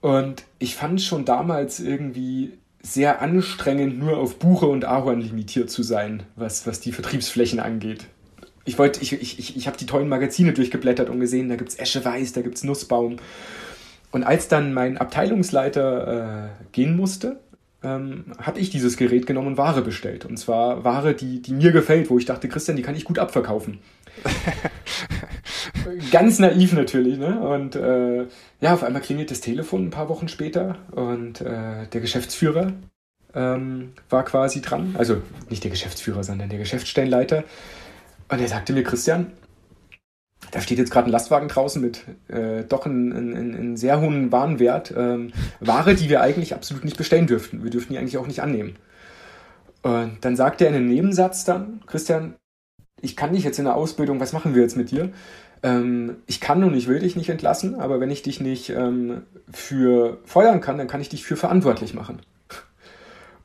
und 0.00 0.44
ich 0.58 0.76
fand 0.76 1.02
schon 1.02 1.24
damals 1.24 1.80
irgendwie 1.80 2.58
sehr 2.80 3.20
anstrengend, 3.20 3.98
nur 3.98 4.18
auf 4.18 4.38
Buche 4.38 4.66
und 4.66 4.84
Ahorn 4.84 5.20
limitiert 5.20 5.70
zu 5.70 5.82
sein, 5.82 6.22
was, 6.36 6.66
was 6.66 6.80
die 6.80 6.92
Vertriebsflächen 6.92 7.58
angeht 7.58 8.06
ich 8.66 8.78
wollte, 8.78 9.00
ich, 9.00 9.12
ich, 9.14 9.38
ich, 9.38 9.56
ich 9.56 9.66
habe 9.66 9.78
die 9.78 9.86
tollen 9.86 10.08
Magazine 10.08 10.52
durchgeblättert 10.52 11.08
und 11.08 11.20
gesehen, 11.20 11.48
da 11.48 11.56
gibt 11.56 11.70
es 11.70 11.78
Esche 11.78 12.04
Weiß, 12.04 12.32
da 12.32 12.42
gibt 12.42 12.56
es 12.56 12.64
Nussbaum. 12.64 13.16
Und 14.10 14.24
als 14.24 14.48
dann 14.48 14.74
mein 14.74 14.98
Abteilungsleiter 14.98 16.50
äh, 16.50 16.66
gehen 16.72 16.96
musste, 16.96 17.40
ähm, 17.82 18.24
habe 18.40 18.58
ich 18.58 18.70
dieses 18.70 18.96
Gerät 18.96 19.26
genommen 19.26 19.48
und 19.48 19.56
Ware 19.56 19.82
bestellt. 19.82 20.24
Und 20.24 20.36
zwar 20.36 20.84
Ware, 20.84 21.14
die, 21.14 21.40
die 21.40 21.52
mir 21.52 21.72
gefällt, 21.72 22.10
wo 22.10 22.18
ich 22.18 22.24
dachte, 22.24 22.48
Christian, 22.48 22.76
die 22.76 22.82
kann 22.82 22.96
ich 22.96 23.04
gut 23.04 23.18
abverkaufen. 23.18 23.78
Ganz 26.10 26.38
naiv 26.38 26.72
natürlich, 26.72 27.18
ne? 27.18 27.38
Und 27.38 27.76
äh, 27.76 28.26
ja, 28.60 28.74
auf 28.74 28.82
einmal 28.82 29.02
klingelt 29.02 29.30
das 29.30 29.40
Telefon 29.40 29.86
ein 29.86 29.90
paar 29.90 30.08
Wochen 30.08 30.28
später 30.28 30.76
und 30.90 31.40
äh, 31.40 31.86
der 31.92 32.00
Geschäftsführer 32.00 32.72
ähm, 33.34 33.92
war 34.08 34.24
quasi 34.24 34.62
dran. 34.62 34.96
Also 34.98 35.18
nicht 35.50 35.62
der 35.62 35.70
Geschäftsführer, 35.70 36.24
sondern 36.24 36.48
der 36.48 36.58
Geschäftsstellenleiter 36.58 37.44
und 38.28 38.40
er 38.40 38.48
sagte 38.48 38.72
mir, 38.72 38.82
Christian, 38.82 39.32
da 40.50 40.60
steht 40.60 40.78
jetzt 40.78 40.90
gerade 40.90 41.08
ein 41.08 41.12
Lastwagen 41.12 41.48
draußen 41.48 41.80
mit 41.80 42.04
äh, 42.28 42.64
doch 42.64 42.86
einem 42.86 43.12
ein, 43.12 43.76
sehr 43.76 44.00
hohen 44.00 44.30
Warenwert. 44.32 44.92
Ähm, 44.96 45.32
Ware, 45.60 45.94
die 45.94 46.08
wir 46.08 46.20
eigentlich 46.20 46.54
absolut 46.54 46.84
nicht 46.84 46.96
bestellen 46.96 47.26
dürften. 47.26 47.62
Wir 47.62 47.70
dürften 47.70 47.92
die 47.92 47.98
eigentlich 47.98 48.18
auch 48.18 48.26
nicht 48.26 48.42
annehmen. 48.42 48.76
Und 49.82 50.18
dann 50.20 50.36
sagte 50.36 50.64
er 50.64 50.70
in 50.70 50.76
einem 50.76 50.88
Nebensatz 50.88 51.44
dann, 51.44 51.80
Christian, 51.86 52.34
ich 53.00 53.16
kann 53.16 53.32
dich 53.32 53.44
jetzt 53.44 53.58
in 53.58 53.64
der 53.64 53.76
Ausbildung, 53.76 54.20
was 54.20 54.32
machen 54.32 54.54
wir 54.54 54.62
jetzt 54.62 54.76
mit 54.76 54.90
dir? 54.90 55.10
Ähm, 55.62 56.16
ich 56.26 56.40
kann 56.40 56.64
und 56.64 56.74
ich 56.74 56.86
will 56.86 56.98
dich 56.98 57.16
nicht 57.16 57.28
entlassen, 57.28 57.74
aber 57.74 58.00
wenn 58.00 58.10
ich 58.10 58.22
dich 58.22 58.40
nicht 58.40 58.70
ähm, 58.70 59.22
für 59.50 60.18
feuern 60.24 60.60
kann, 60.60 60.78
dann 60.78 60.88
kann 60.88 61.00
ich 61.00 61.08
dich 61.08 61.24
für 61.24 61.36
verantwortlich 61.36 61.94
machen. 61.94 62.20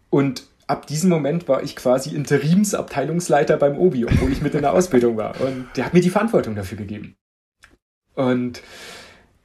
Und 0.09 0.43
ab 0.71 0.87
diesem 0.87 1.09
Moment 1.09 1.49
war 1.49 1.63
ich 1.63 1.75
quasi 1.75 2.15
Interimsabteilungsleiter 2.15 3.57
beim 3.57 3.77
Obi, 3.77 4.05
obwohl 4.05 4.31
ich 4.31 4.41
mit 4.41 4.55
in 4.55 4.61
der 4.61 4.73
Ausbildung 4.73 5.17
war. 5.17 5.39
Und 5.41 5.67
der 5.75 5.85
hat 5.85 5.93
mir 5.93 5.99
die 5.99 6.09
Verantwortung 6.09 6.55
dafür 6.55 6.77
gegeben. 6.77 7.17
Und 8.15 8.63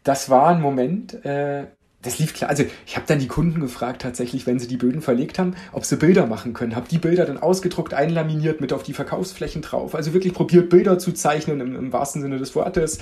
das 0.04 0.30
war 0.30 0.48
ein 0.48 0.60
Moment, 0.60 1.24
äh, 1.24 1.66
das 2.02 2.18
lief 2.18 2.34
klar. 2.34 2.50
Also 2.50 2.64
ich 2.86 2.96
habe 2.96 3.06
dann 3.06 3.18
die 3.18 3.26
Kunden 3.26 3.60
gefragt, 3.60 4.02
tatsächlich, 4.02 4.46
wenn 4.46 4.58
sie 4.58 4.68
die 4.68 4.76
Böden 4.76 5.00
verlegt 5.00 5.38
haben, 5.38 5.54
ob 5.72 5.84
sie 5.84 5.96
Bilder 5.96 6.26
machen 6.26 6.52
können. 6.52 6.76
Habe 6.76 6.88
die 6.88 6.98
Bilder 6.98 7.24
dann 7.24 7.38
ausgedruckt, 7.38 7.94
einlaminiert, 7.94 8.60
mit 8.60 8.72
auf 8.72 8.82
die 8.82 8.92
Verkaufsflächen 8.92 9.62
drauf. 9.62 9.94
Also 9.94 10.12
wirklich 10.12 10.32
probiert, 10.32 10.68
Bilder 10.68 10.98
zu 10.98 11.12
zeichnen 11.12 11.60
im, 11.60 11.74
im 11.74 11.92
wahrsten 11.92 12.22
Sinne 12.22 12.38
des 12.38 12.54
Wortes. 12.54 12.98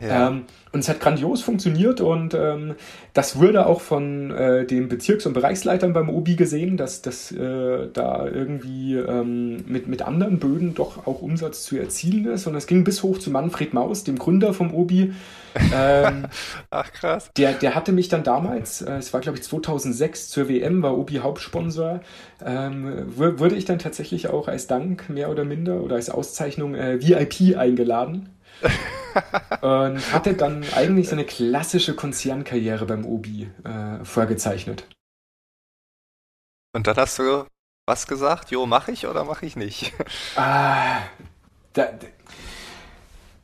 Ja. 0.00 0.28
Ähm, 0.28 0.44
und 0.72 0.80
es 0.80 0.88
hat 0.90 1.00
grandios 1.00 1.40
funktioniert 1.40 2.02
und 2.02 2.34
ähm, 2.34 2.74
das 3.14 3.38
wurde 3.38 3.66
auch 3.66 3.80
von 3.80 4.30
äh, 4.30 4.66
den 4.66 4.88
Bezirks- 4.88 5.24
und 5.24 5.32
Bereichsleitern 5.32 5.94
beim 5.94 6.10
OBI 6.10 6.36
gesehen, 6.36 6.76
dass, 6.76 7.00
dass 7.00 7.32
äh, 7.32 7.88
da 7.92 8.26
irgendwie 8.26 8.94
ähm, 8.96 9.64
mit, 9.66 9.88
mit 9.88 10.02
anderen 10.02 10.38
Böden 10.38 10.74
doch 10.74 11.06
auch 11.06 11.22
Umsatz 11.22 11.62
zu 11.62 11.78
erzielen 11.78 12.26
ist. 12.26 12.46
Und 12.46 12.52
das 12.52 12.66
ging 12.66 12.84
bis 12.84 13.02
hoch 13.02 13.18
zu 13.18 13.30
Manfred 13.30 13.72
Maus, 13.72 14.04
dem 14.04 14.18
Gründer 14.18 14.52
vom 14.52 14.74
OBI. 14.74 15.14
Ähm, 15.74 16.26
Ach 16.70 16.92
krass. 16.92 17.30
Der, 17.38 17.54
der 17.54 17.74
hatte 17.74 17.92
mich 17.92 18.08
dann 18.08 18.22
damals, 18.22 18.45
äh, 18.54 18.96
es 18.98 19.12
war 19.12 19.20
glaube 19.20 19.38
ich 19.38 19.44
2006 19.44 20.28
zur 20.28 20.48
WM, 20.48 20.82
war 20.82 20.96
OBI 20.96 21.16
Hauptsponsor, 21.16 22.00
ähm, 22.44 23.04
wurde 23.16 23.56
ich 23.56 23.64
dann 23.64 23.78
tatsächlich 23.78 24.28
auch 24.28 24.48
als 24.48 24.66
Dank 24.66 25.08
mehr 25.08 25.30
oder 25.30 25.44
minder 25.44 25.82
oder 25.82 25.96
als 25.96 26.10
Auszeichnung 26.10 26.74
äh, 26.74 27.00
VIP 27.00 27.56
eingeladen 27.56 28.30
und 29.60 30.12
hatte 30.12 30.34
dann 30.34 30.64
eigentlich 30.74 31.08
so 31.08 31.16
eine 31.16 31.24
klassische 31.24 31.94
Konzernkarriere 31.94 32.86
beim 32.86 33.04
Obi 33.04 33.50
äh, 33.64 34.04
vorgezeichnet. 34.04 34.86
Und 36.74 36.86
dann 36.86 36.96
hast 36.96 37.18
du 37.18 37.44
was 37.86 38.06
gesagt? 38.06 38.50
Jo, 38.50 38.66
mache 38.66 38.92
ich 38.92 39.06
oder 39.06 39.24
mache 39.24 39.46
ich 39.46 39.56
nicht? 39.56 39.92
Ah, 40.34 40.98
da, 41.72 41.88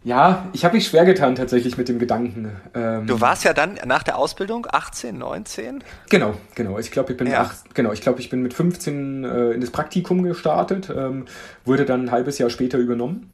ja, 0.05 0.49
ich 0.53 0.65
habe 0.65 0.75
mich 0.75 0.89
schwer 0.89 1.05
getan 1.05 1.35
tatsächlich 1.35 1.79
mit 1.79 1.89
dem 1.89 1.99
Gedanken. 1.99 2.51
Ähm, 2.75 3.07
du 3.07 3.21
warst 3.21 3.45
ja 3.45 3.53
dann 3.53 3.79
nach 3.87 4.03
der 4.03 4.19
Ausbildung 4.19 4.67
18, 4.71 5.17
19? 5.17 5.85
Genau, 6.11 6.35
genau. 6.55 6.79
Ich 6.79 6.91
glaube, 6.91 7.13
ich 7.13 7.19
bin 7.19 7.29
ja. 7.29 7.43
acht, 7.43 7.75
genau, 7.75 7.93
ich 7.93 8.01
glaube, 8.01 8.21
ich 8.21 8.29
bin 8.29 8.43
mit 8.43 8.53
15 8.53 9.25
äh, 9.25 9.51
in 9.51 9.61
das 9.61 9.71
Praktikum 9.71 10.23
gestartet, 10.23 10.91
ähm, 10.95 11.27
wurde 11.65 11.85
dann 11.85 12.07
ein 12.07 12.11
halbes 12.11 12.39
Jahr 12.39 12.51
später 12.51 12.79
übernommen 12.79 13.33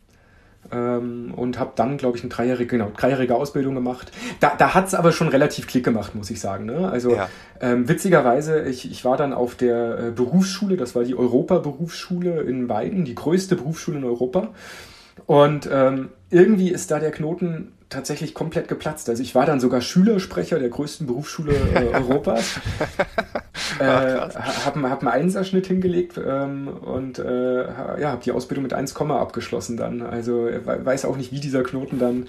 ähm, 0.70 1.32
und 1.34 1.58
habe 1.58 1.72
dann, 1.74 1.96
glaube 1.96 2.16
ich, 2.18 2.22
eine 2.22 2.30
dreijährige, 2.30 2.66
genau, 2.66 2.92
dreijährige 2.96 3.34
Ausbildung 3.34 3.74
gemacht. 3.74 4.12
Da, 4.40 4.54
da 4.56 4.74
hat 4.74 4.88
es 4.88 4.94
aber 4.94 5.12
schon 5.12 5.28
relativ 5.28 5.66
Klick 5.66 5.84
gemacht, 5.84 6.14
muss 6.14 6.30
ich 6.30 6.40
sagen. 6.40 6.66
Ne? 6.66 6.90
Also 6.90 7.14
ja. 7.14 7.28
ähm, 7.60 7.88
witzigerweise, 7.88 8.62
ich, 8.62 8.90
ich 8.90 9.04
war 9.04 9.16
dann 9.16 9.32
auf 9.32 9.54
der 9.54 9.98
äh, 9.98 10.10
Berufsschule, 10.10 10.76
das 10.76 10.94
war 10.94 11.04
die 11.04 11.16
Europa-Berufsschule 11.16 12.42
in 12.42 12.68
Weiden, 12.68 13.04
die 13.04 13.14
größte 13.14 13.56
Berufsschule 13.56 13.98
in 13.98 14.04
Europa. 14.04 14.48
Und 15.26 15.68
ähm, 15.72 16.10
irgendwie 16.30 16.70
ist 16.70 16.90
da 16.90 16.98
der 16.98 17.10
Knoten 17.10 17.72
tatsächlich 17.88 18.34
komplett 18.34 18.68
geplatzt. 18.68 19.08
Also 19.08 19.22
ich 19.22 19.34
war 19.34 19.46
dann 19.46 19.60
sogar 19.60 19.80
Schülersprecher 19.80 20.58
der 20.58 20.68
größten 20.68 21.06
Berufsschule 21.06 21.54
äh, 21.54 21.86
Europas. 21.94 22.60
äh, 23.78 23.84
habe 23.84 24.90
hab 24.90 25.00
einen 25.00 25.08
Einserschnitt 25.08 25.66
hingelegt 25.66 26.20
ähm, 26.22 26.68
und 26.68 27.18
äh, 27.18 27.64
ja, 28.00 28.10
habe 28.10 28.22
die 28.22 28.32
Ausbildung 28.32 28.64
mit 28.64 28.74
1, 28.74 28.94
abgeschlossen 28.96 29.76
dann. 29.76 30.02
Also 30.02 30.48
weiß 30.64 31.06
auch 31.06 31.16
nicht, 31.16 31.32
wie 31.32 31.40
dieser 31.40 31.62
Knoten 31.62 31.98
dann 31.98 32.28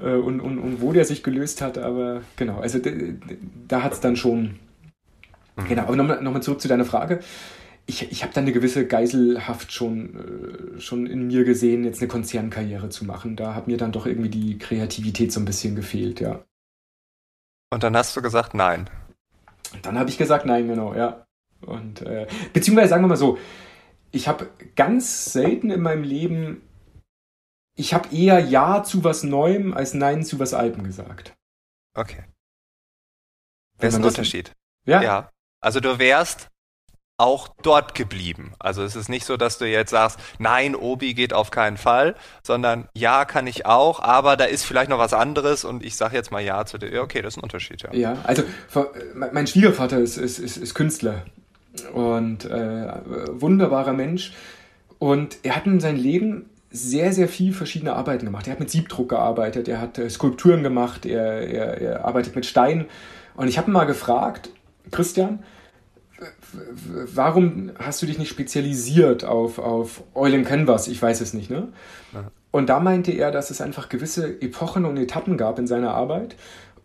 äh, 0.00 0.14
und, 0.14 0.40
und, 0.40 0.58
und 0.58 0.82
wo 0.82 0.92
der 0.92 1.06
sich 1.06 1.22
gelöst 1.22 1.62
hat, 1.62 1.78
aber 1.78 2.20
genau, 2.36 2.60
also 2.60 2.78
da 3.68 3.82
hat 3.82 3.92
es 3.94 4.00
dann 4.00 4.16
schon. 4.16 4.58
Mhm. 5.56 5.68
Genau, 5.68 5.82
aber 5.82 5.96
nochmal 5.96 6.22
noch 6.22 6.32
mal 6.32 6.42
zurück 6.42 6.60
zu 6.60 6.68
deiner 6.68 6.84
Frage 6.84 7.20
ich, 7.86 8.10
ich 8.10 8.22
habe 8.22 8.32
dann 8.32 8.44
eine 8.44 8.52
gewisse 8.52 8.86
Geiselhaft 8.86 9.72
schon, 9.72 10.76
äh, 10.76 10.80
schon 10.80 11.06
in 11.06 11.26
mir 11.26 11.44
gesehen, 11.44 11.84
jetzt 11.84 12.00
eine 12.00 12.08
Konzernkarriere 12.08 12.88
zu 12.88 13.04
machen. 13.04 13.36
Da 13.36 13.54
hat 13.54 13.66
mir 13.66 13.76
dann 13.76 13.92
doch 13.92 14.06
irgendwie 14.06 14.28
die 14.28 14.58
Kreativität 14.58 15.32
so 15.32 15.40
ein 15.40 15.44
bisschen 15.44 15.74
gefehlt, 15.74 16.20
ja. 16.20 16.44
Und 17.70 17.82
dann 17.82 17.96
hast 17.96 18.16
du 18.16 18.22
gesagt, 18.22 18.54
nein. 18.54 18.88
Dann 19.82 19.98
habe 19.98 20.10
ich 20.10 20.18
gesagt, 20.18 20.46
nein, 20.46 20.68
genau, 20.68 20.94
ja. 20.94 21.26
Und 21.60 22.02
äh, 22.02 22.26
beziehungsweise 22.52 22.90
sagen 22.90 23.04
wir 23.04 23.08
mal 23.08 23.16
so, 23.16 23.38
ich 24.10 24.28
habe 24.28 24.50
ganz 24.76 25.32
selten 25.32 25.70
in 25.70 25.80
meinem 25.80 26.02
Leben, 26.02 26.62
ich 27.74 27.94
habe 27.94 28.14
eher 28.14 28.38
Ja 28.40 28.84
zu 28.84 29.04
was 29.04 29.22
Neuem 29.22 29.72
als 29.72 29.94
Nein 29.94 30.24
zu 30.24 30.38
was 30.38 30.52
Altem 30.52 30.84
gesagt. 30.84 31.34
Okay. 31.94 32.24
Wer 33.78 33.88
ist 33.88 33.94
ein 33.96 34.04
Unterschied? 34.04 34.52
Ja? 34.84 35.02
ja. 35.02 35.30
Also 35.60 35.80
du 35.80 35.98
wärst 35.98 36.51
auch 37.18 37.48
dort 37.62 37.94
geblieben. 37.94 38.52
Also 38.58 38.82
es 38.82 38.96
ist 38.96 39.08
nicht 39.08 39.24
so, 39.24 39.36
dass 39.36 39.58
du 39.58 39.66
jetzt 39.66 39.90
sagst, 39.90 40.18
nein, 40.38 40.74
Obi 40.74 41.14
geht 41.14 41.32
auf 41.32 41.50
keinen 41.50 41.76
Fall, 41.76 42.14
sondern 42.42 42.88
ja, 42.94 43.24
kann 43.24 43.46
ich 43.46 43.66
auch, 43.66 44.00
aber 44.00 44.36
da 44.36 44.44
ist 44.44 44.64
vielleicht 44.64 44.90
noch 44.90 44.98
was 44.98 45.14
anderes 45.14 45.64
und 45.64 45.84
ich 45.84 45.96
sage 45.96 46.16
jetzt 46.16 46.32
mal 46.32 46.42
ja 46.42 46.64
zu 46.64 46.78
dir. 46.78 47.02
Okay, 47.02 47.22
das 47.22 47.34
ist 47.34 47.38
ein 47.38 47.44
Unterschied, 47.44 47.82
ja. 47.82 47.92
Ja, 47.92 48.16
also 48.24 48.42
mein 49.14 49.46
Schwiegervater 49.46 49.98
ist, 49.98 50.16
ist, 50.16 50.38
ist, 50.38 50.56
ist 50.56 50.74
Künstler 50.74 51.24
und 51.92 52.44
äh, 52.44 52.92
wunderbarer 53.32 53.92
Mensch 53.92 54.32
und 54.98 55.38
er 55.42 55.56
hat 55.56 55.66
in 55.66 55.80
seinem 55.80 56.02
Leben 56.02 56.50
sehr, 56.70 57.12
sehr 57.12 57.28
viel 57.28 57.52
verschiedene 57.52 57.92
Arbeiten 57.92 58.24
gemacht. 58.24 58.46
Er 58.46 58.52
hat 58.52 58.60
mit 58.60 58.70
Siebdruck 58.70 59.10
gearbeitet, 59.10 59.68
er 59.68 59.80
hat 59.80 59.98
äh, 59.98 60.08
Skulpturen 60.08 60.62
gemacht, 60.62 61.04
er, 61.06 61.46
er, 61.46 61.80
er 61.80 62.04
arbeitet 62.04 62.34
mit 62.34 62.46
Stein 62.46 62.86
und 63.34 63.48
ich 63.48 63.58
habe 63.58 63.70
ihn 63.70 63.74
mal 63.74 63.84
gefragt, 63.84 64.50
Christian, 64.90 65.40
warum 67.14 67.72
hast 67.78 68.02
du 68.02 68.06
dich 68.06 68.18
nicht 68.18 68.28
spezialisiert 68.28 69.24
auf, 69.24 69.58
auf 69.58 70.02
Oil 70.14 70.34
and 70.34 70.46
Canvas? 70.46 70.88
Ich 70.88 71.00
weiß 71.00 71.20
es 71.20 71.34
nicht, 71.34 71.50
ne? 71.50 71.68
Ja. 72.12 72.30
Und 72.50 72.68
da 72.68 72.80
meinte 72.80 73.12
er, 73.12 73.30
dass 73.30 73.50
es 73.50 73.60
einfach 73.60 73.88
gewisse 73.88 74.40
Epochen 74.42 74.84
und 74.84 74.96
Etappen 74.98 75.36
gab 75.36 75.58
in 75.58 75.66
seiner 75.66 75.94
Arbeit. 75.94 76.36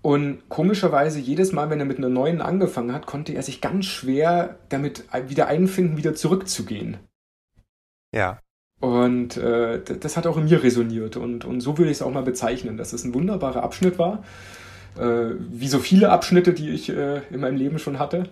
Und 0.01 0.47
komischerweise, 0.47 1.19
jedes 1.19 1.51
Mal, 1.51 1.69
wenn 1.69 1.79
er 1.79 1.85
mit 1.85 1.97
einer 1.97 2.09
neuen 2.09 2.41
angefangen 2.41 2.93
hat, 2.93 3.05
konnte 3.05 3.33
er 3.33 3.43
sich 3.43 3.59
ganz 3.59 3.85
schwer 3.85 4.57
damit 4.69 5.03
wieder 5.27 5.47
einfinden, 5.47 5.97
wieder 5.97 6.15
zurückzugehen. 6.15 6.97
Ja. 8.15 8.39
Und 8.79 9.37
äh, 9.37 9.81
das 9.81 10.15
hat 10.15 10.27
auch 10.27 10.37
in 10.37 10.45
mir 10.45 10.63
resoniert. 10.63 11.17
Und, 11.17 11.43
und 11.43 11.61
so 11.61 11.77
würde 11.77 11.91
ich 11.91 11.97
es 11.97 12.01
auch 12.01 12.11
mal 12.11 12.23
bezeichnen, 12.23 12.77
dass 12.77 12.93
es 12.93 13.03
ein 13.03 13.13
wunderbarer 13.13 13.63
Abschnitt 13.63 13.97
war. 13.99 14.23
Äh, 14.97 15.35
wie 15.39 15.67
so 15.67 15.79
viele 15.79 16.09
Abschnitte, 16.09 16.53
die 16.53 16.69
ich 16.69 16.89
äh, 16.89 17.21
in 17.31 17.41
meinem 17.41 17.57
Leben 17.57 17.79
schon 17.79 17.99
hatte. 17.99 18.29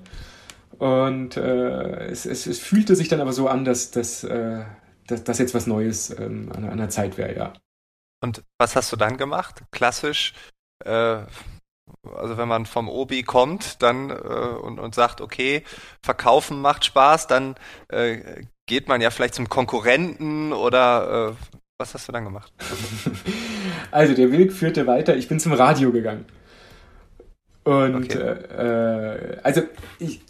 Und 0.77 1.37
äh, 1.37 2.07
es, 2.07 2.25
es, 2.25 2.47
es, 2.47 2.59
fühlte 2.59 2.95
sich 2.95 3.07
dann 3.07 3.21
aber 3.21 3.33
so 3.33 3.47
an, 3.47 3.65
dass, 3.65 3.91
dass, 3.91 4.23
äh, 4.23 4.65
dass, 5.07 5.23
dass 5.23 5.39
jetzt 5.39 5.53
was 5.53 5.67
Neues 5.67 6.09
ähm, 6.17 6.51
an, 6.53 6.65
an 6.65 6.77
der 6.77 6.89
Zeit 6.89 7.17
wäre, 7.17 7.35
ja. 7.35 7.53
Und 8.21 8.43
was 8.57 8.75
hast 8.75 8.91
du 8.91 8.95
dann 8.95 9.17
gemacht? 9.17 9.63
Klassisch, 9.71 10.33
äh, 10.83 11.19
also 12.15 12.37
wenn 12.37 12.47
man 12.47 12.65
vom 12.65 12.89
Obi 12.89 13.23
kommt 13.23 13.81
dann 13.81 14.09
äh, 14.09 14.13
und, 14.13 14.79
und 14.79 14.95
sagt, 14.95 15.21
okay, 15.21 15.63
verkaufen 16.03 16.61
macht 16.61 16.85
Spaß, 16.85 17.27
dann 17.27 17.55
äh, 17.89 18.43
geht 18.65 18.87
man 18.87 19.01
ja 19.01 19.11
vielleicht 19.11 19.35
zum 19.35 19.49
Konkurrenten 19.49 20.53
oder 20.53 21.31
äh, 21.31 21.55
was 21.77 21.93
hast 21.93 22.07
du 22.07 22.11
dann 22.11 22.23
gemacht? 22.23 22.51
Also 23.91 24.13
der 24.13 24.31
Weg 24.31 24.51
führte 24.51 24.87
weiter, 24.87 25.15
ich 25.15 25.27
bin 25.27 25.39
zum 25.39 25.53
Radio 25.53 25.91
gegangen. 25.91 26.25
Und 27.63 27.95
okay. 27.95 28.19
äh, 28.19 29.37
also 29.41 29.61
ich, 29.99 30.21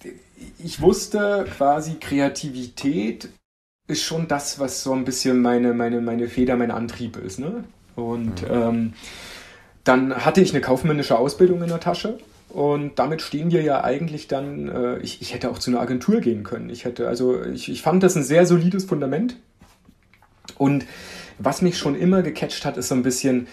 ich 0.64 0.82
wusste 0.82 1.46
quasi, 1.58 1.96
Kreativität 1.96 3.30
ist 3.88 4.04
schon 4.04 4.28
das, 4.28 4.60
was 4.60 4.84
so 4.84 4.94
ein 4.94 5.06
bisschen 5.06 5.42
meine, 5.42 5.74
meine, 5.74 6.02
meine 6.02 6.28
Feder, 6.28 6.56
mein 6.56 6.72
Antrieb 6.72 7.18
ist. 7.18 7.40
Ne? 7.40 7.64
Und 7.96 8.42
mhm. 8.42 8.48
ähm, 8.50 8.94
dann 9.84 10.26
hatte 10.26 10.42
ich 10.42 10.52
eine 10.52 10.62
kaufmännische 10.62 11.18
Ausbildung 11.18 11.62
in 11.62 11.70
der 11.70 11.80
Tasche. 11.80 12.18
Und 12.50 13.00
damit 13.00 13.22
stehen 13.22 13.52
wir 13.52 13.62
ja 13.62 13.84
eigentlich 13.84 14.28
dann, 14.28 14.70
äh, 14.70 14.98
ich, 15.00 15.22
ich 15.22 15.34
hätte 15.34 15.50
auch 15.50 15.60
zu 15.60 15.72
einer 15.72 15.82
Agentur 15.82 16.22
gehen 16.22 16.44
können. 16.44 16.70
Ich 16.70 16.86
hätte, 16.86 17.08
also 17.08 17.44
ich, 17.44 17.70
ich 17.70 17.82
fand 17.82 18.02
das 18.02 18.16
ein 18.16 18.24
sehr 18.24 18.46
solides 18.46 18.86
Fundament. 18.86 19.38
Und 20.58 20.86
was 21.38 21.62
mich 21.62 21.78
schon 21.78 21.96
immer 21.96 22.22
gecatcht 22.22 22.66
hat, 22.66 22.78
ist 22.78 22.88
so 22.88 22.96
ein 22.96 23.04
bisschen 23.04 23.48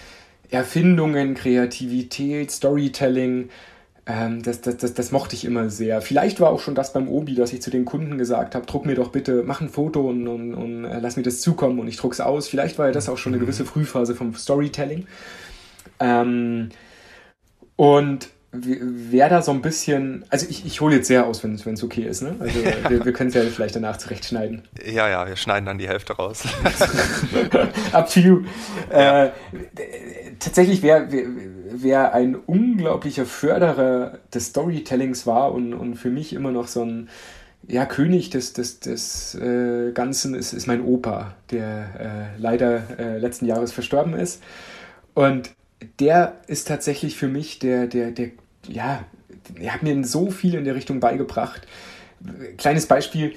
Erfindungen, 0.50 1.34
Kreativität, 1.34 2.50
Storytelling. 2.50 3.49
Ähm, 4.04 4.42
das, 4.42 4.61
das, 4.61 4.78
das, 4.78 4.94
das 4.94 5.12
mochte 5.12 5.37
ich 5.37 5.44
immer 5.44 5.71
sehr. 5.71 6.02
Vielleicht 6.02 6.40
war 6.40 6.50
auch 6.50 6.59
schon 6.59 6.75
das 6.75 6.92
beim 6.92 7.09
Obi, 7.09 7.35
dass 7.35 7.52
ich 7.52 7.62
zu 7.62 7.71
den 7.71 7.85
Kunden 7.85 8.18
gesagt 8.18 8.54
habe, 8.54 8.66
druck 8.66 8.85
mir 8.85 8.97
doch 8.97 9.11
bitte, 9.11 9.44
mach 9.47 9.61
ein 9.61 9.68
Foto 9.68 10.09
und, 10.09 10.26
und, 10.26 10.54
und 10.54 10.85
äh, 10.85 10.99
lass 10.99 11.16
mir 11.16 11.23
das 11.23 11.40
zukommen 11.40 11.78
und 11.78 11.87
ich 11.87 11.97
druck's 11.97 12.21
aus. 12.21 12.49
Vielleicht 12.49 12.78
war 12.78 12.87
ja 12.87 12.92
das 12.92 13.09
auch 13.09 13.16
schon 13.16 13.32
eine 13.32 13.38
mhm. 13.38 13.47
gewisse 13.47 13.64
Frühphase 13.64 14.16
vom 14.16 14.35
Storytelling. 14.35 15.06
Ähm, 16.00 16.71
und 17.76 18.28
wer 18.52 19.30
da 19.30 19.40
so 19.40 19.50
ein 19.50 19.62
bisschen, 19.62 20.25
also 20.28 20.47
ich, 20.49 20.66
ich 20.66 20.80
hole 20.82 20.97
jetzt 20.97 21.09
sehr 21.09 21.26
aus, 21.26 21.42
wenn 21.42 21.54
es 21.54 21.82
okay 21.82 22.02
ist, 22.02 22.23
ne? 22.23 22.37
Also 22.38 22.61
ja. 22.61 22.73
wir, 22.90 23.04
wir 23.04 23.12
können 23.12 23.28
es 23.28 23.35
ja 23.35 23.42
vielleicht 23.42 23.76
danach 23.76 23.97
zurechtschneiden. 23.97 24.62
Ja, 24.85 25.09
ja, 25.09 25.26
wir 25.26 25.37
schneiden 25.37 25.64
dann 25.64 25.78
die 25.78 25.88
Hälfte 25.88 26.12
raus. 26.12 26.44
Up 27.92 28.12
to 28.12 28.21
you. 28.21 28.42
Ja. 28.90 29.25
Äh, 29.26 29.30
tatsächlich, 30.38 30.82
wer, 30.82 31.11
wer, 31.11 31.25
wer 31.71 32.14
ein 32.14 32.35
unglaublicher 32.35 33.25
Förderer 33.25 34.18
des 34.35 34.49
Storytellings 34.49 35.26
war 35.26 35.52
und, 35.52 35.73
und 35.73 35.97
für 35.97 36.11
mich 36.11 36.35
immer 36.35 36.50
noch 36.50 36.68
so 36.68 36.85
ein, 36.85 37.09
ja, 37.66 37.87
König 37.87 38.28
des, 38.30 38.52
des, 38.52 38.80
des 38.80 39.35
äh, 39.35 39.92
Ganzen 39.92 40.35
ist, 40.35 40.52
ist 40.52 40.66
mein 40.66 40.85
Opa, 40.85 41.35
der 41.50 42.35
äh, 42.37 42.40
leider 42.40 42.82
äh, 42.99 43.18
letzten 43.18 43.47
Jahres 43.47 43.73
verstorben 43.73 44.14
ist. 44.14 44.42
Und 45.14 45.50
der 46.00 46.37
ist 46.47 46.68
tatsächlich 46.68 47.16
für 47.16 47.28
mich 47.28 47.59
der, 47.59 47.87
der, 47.87 48.11
der, 48.11 48.30
ja, 48.69 49.04
er 49.61 49.75
hat 49.75 49.83
mir 49.83 50.04
so 50.04 50.31
viel 50.31 50.54
in 50.54 50.64
der 50.64 50.75
Richtung 50.75 51.00
beigebracht. 51.00 51.66
Kleines 52.57 52.87
Beispiel, 52.87 53.35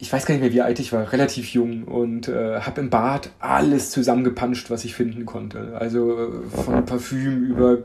ich 0.00 0.12
weiß 0.12 0.24
gar 0.24 0.34
nicht 0.34 0.42
mehr, 0.42 0.52
wie 0.52 0.62
alt 0.62 0.78
ich 0.78 0.92
war, 0.92 1.12
relativ 1.12 1.52
jung 1.52 1.84
und 1.84 2.26
äh, 2.28 2.60
habe 2.60 2.80
im 2.80 2.88
Bad 2.88 3.30
alles 3.38 3.90
zusammengepanscht, 3.90 4.70
was 4.70 4.84
ich 4.84 4.94
finden 4.94 5.26
konnte. 5.26 5.76
Also 5.78 6.18
äh, 6.18 6.48
von 6.48 6.86
Parfüm 6.86 7.44
über 7.44 7.78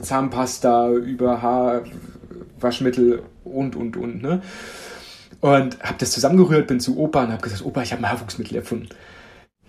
Zahnpasta, 0.00 0.90
über 0.92 1.42
Haarwaschmittel 1.42 3.22
und, 3.44 3.76
und, 3.76 3.98
und. 3.98 4.22
Ne? 4.22 4.40
Und 5.40 5.78
habe 5.80 5.96
das 5.98 6.12
zusammengerührt, 6.12 6.66
bin 6.66 6.80
zu 6.80 6.98
Opa 6.98 7.24
und 7.24 7.32
habe 7.32 7.42
gesagt, 7.42 7.64
Opa, 7.66 7.82
ich 7.82 7.92
habe 7.92 8.02
ein 8.02 8.10
Haarwuchsmittel 8.10 8.56
erfunden. 8.56 8.88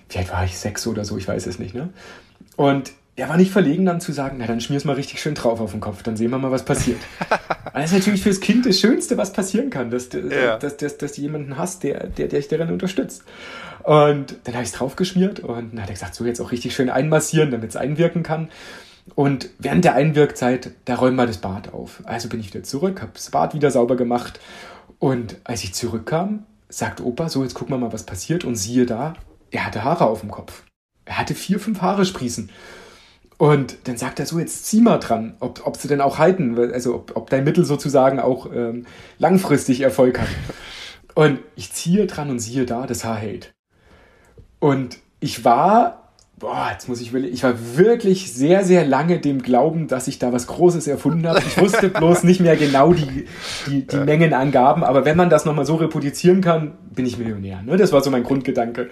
Wie 0.09 0.19
alt 0.19 0.31
war 0.31 0.45
ich? 0.45 0.57
Sechs 0.57 0.87
oder 0.87 1.03
so, 1.03 1.17
ich 1.17 1.27
weiß 1.27 1.47
es 1.47 1.59
nicht. 1.59 1.75
Ne? 1.75 1.89
Und 2.55 2.93
er 3.15 3.29
war 3.29 3.37
nicht 3.37 3.51
verlegen, 3.51 3.85
dann 3.85 3.99
zu 3.99 4.11
sagen, 4.13 4.37
na 4.39 4.47
dann 4.47 4.61
schmier's 4.61 4.85
mal 4.85 4.95
richtig 4.95 5.21
schön 5.21 5.35
drauf 5.35 5.59
auf 5.59 5.71
den 5.71 5.81
Kopf, 5.81 6.01
dann 6.03 6.15
sehen 6.15 6.31
wir 6.31 6.37
mal, 6.37 6.51
was 6.51 6.63
passiert. 6.63 6.99
das 7.73 7.85
ist 7.91 7.93
natürlich 7.93 8.23
fürs 8.23 8.39
Kind 8.39 8.65
das 8.65 8.79
Schönste, 8.79 9.17
was 9.17 9.33
passieren 9.33 9.69
kann, 9.69 9.89
dass, 9.89 10.09
ja. 10.13 10.57
dass, 10.57 10.77
dass, 10.77 10.97
dass 10.97 11.13
du 11.13 11.21
jemanden 11.21 11.57
hast, 11.57 11.83
der, 11.83 12.07
der, 12.07 12.27
der 12.27 12.39
dich 12.39 12.47
darin 12.47 12.69
unterstützt. 12.69 13.23
Und 13.83 14.35
dann 14.43 14.53
habe 14.53 14.63
ich 14.63 14.71
es 14.71 14.77
draufgeschmiert 14.77 15.41
und 15.41 15.73
dann 15.73 15.81
hat 15.81 15.89
er 15.89 15.93
gesagt, 15.93 16.15
so 16.15 16.25
jetzt 16.25 16.39
auch 16.39 16.51
richtig 16.51 16.73
schön 16.73 16.89
einmassieren, 16.89 17.51
damit 17.51 17.71
es 17.71 17.75
einwirken 17.75 18.23
kann. 18.23 18.49
Und 19.15 19.49
während 19.59 19.83
der 19.83 19.95
Einwirkzeit, 19.95 20.71
da 20.85 20.95
räumen 20.95 21.15
wir 21.15 21.25
das 21.25 21.39
Bad 21.39 21.73
auf. 21.73 22.01
Also 22.05 22.29
bin 22.29 22.39
ich 22.39 22.53
wieder 22.53 22.63
zurück, 22.63 23.01
habe 23.01 23.11
das 23.13 23.29
Bad 23.31 23.53
wieder 23.53 23.71
sauber 23.71 23.95
gemacht. 23.95 24.39
Und 24.99 25.37
als 25.43 25.63
ich 25.63 25.73
zurückkam, 25.73 26.45
sagt 26.69 27.01
Opa, 27.01 27.27
so 27.27 27.43
jetzt 27.43 27.55
gucken 27.55 27.73
wir 27.73 27.79
mal, 27.79 27.93
was 27.93 28.05
passiert. 28.05 28.45
Und 28.45 28.55
siehe 28.55 28.85
da, 28.85 29.13
er 29.49 29.65
hatte 29.65 29.83
Haare 29.83 30.05
auf 30.05 30.21
dem 30.21 30.31
Kopf. 30.31 30.63
Er 31.05 31.17
hatte 31.17 31.35
vier, 31.35 31.59
fünf 31.59 31.81
Haare 31.81 32.05
sprießen. 32.05 32.49
Und 33.41 33.87
dann 33.87 33.97
sagt 33.97 34.19
er 34.19 34.27
so, 34.27 34.37
jetzt 34.37 34.67
zieh 34.67 34.81
mal 34.81 34.99
dran, 34.99 35.33
ob, 35.39 35.65
ob 35.65 35.75
sie 35.75 35.87
denn 35.87 35.99
auch 35.99 36.19
halten, 36.19 36.55
also 36.71 36.93
ob, 36.93 37.17
ob 37.17 37.31
dein 37.31 37.43
Mittel 37.43 37.65
sozusagen 37.65 38.19
auch 38.19 38.47
ähm, 38.53 38.85
langfristig 39.17 39.81
Erfolg 39.81 40.19
hat. 40.19 40.27
Und 41.15 41.39
ich 41.55 41.73
ziehe 41.73 42.05
dran 42.05 42.29
und 42.29 42.37
siehe 42.37 42.67
da, 42.67 42.85
das 42.85 43.03
Haar 43.03 43.15
hält. 43.15 43.51
Und 44.59 44.99
ich 45.19 45.43
war, 45.43 46.11
boah, 46.37 46.69
jetzt 46.71 46.87
muss 46.87 47.01
ich 47.01 47.15
ich 47.15 47.41
war 47.41 47.55
wirklich 47.77 48.31
sehr, 48.31 48.63
sehr 48.63 48.85
lange 48.85 49.17
dem 49.17 49.41
Glauben, 49.41 49.87
dass 49.87 50.07
ich 50.07 50.19
da 50.19 50.31
was 50.31 50.45
Großes 50.45 50.85
erfunden 50.85 51.27
habe. 51.27 51.39
Ich 51.39 51.59
wusste 51.59 51.89
bloß 51.89 52.23
nicht 52.23 52.41
mehr 52.41 52.57
genau 52.57 52.93
die, 52.93 53.25
die, 53.65 53.87
die 53.87 53.97
Mengenangaben, 53.97 54.83
aber 54.83 55.03
wenn 55.03 55.17
man 55.17 55.31
das 55.31 55.45
nochmal 55.45 55.65
so 55.65 55.77
reproduzieren 55.77 56.41
kann, 56.41 56.73
bin 56.93 57.07
ich 57.07 57.17
Millionär. 57.17 57.63
Ne? 57.63 57.75
Das 57.77 57.91
war 57.91 58.03
so 58.03 58.11
mein 58.11 58.21
Grundgedanke. 58.21 58.91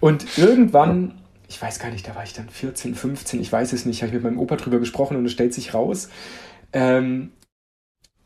Und 0.00 0.36
irgendwann 0.36 1.14
ich 1.48 1.60
weiß 1.60 1.78
gar 1.78 1.90
nicht, 1.90 2.06
da 2.06 2.14
war 2.14 2.22
ich 2.22 2.34
dann 2.34 2.48
14, 2.48 2.94
15, 2.94 3.40
ich 3.40 3.50
weiß 3.50 3.72
es 3.72 3.86
nicht, 3.86 4.02
habe 4.02 4.08
ich 4.08 4.14
mit 4.14 4.22
meinem 4.22 4.38
Opa 4.38 4.56
drüber 4.56 4.78
gesprochen 4.78 5.16
und 5.16 5.24
es 5.24 5.32
stellt 5.32 5.54
sich 5.54 5.74
raus, 5.74 6.10
ähm, 6.72 7.32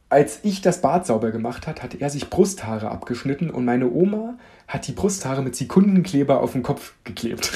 als 0.08 0.40
ich 0.42 0.60
das 0.60 0.82
Bad 0.82 1.06
sauber 1.06 1.30
gemacht 1.30 1.66
hat, 1.66 1.82
hat 1.82 1.94
er 1.94 2.10
sich 2.10 2.28
Brusthaare 2.28 2.90
abgeschnitten 2.90 3.48
und 3.48 3.64
meine 3.64 3.90
Oma 3.90 4.36
hat 4.68 4.86
die 4.86 4.92
Brusthaare 4.92 5.40
mit 5.40 5.56
Sekundenkleber 5.56 6.40
auf 6.40 6.52
den 6.52 6.62
Kopf 6.62 6.94
geklebt. 7.04 7.50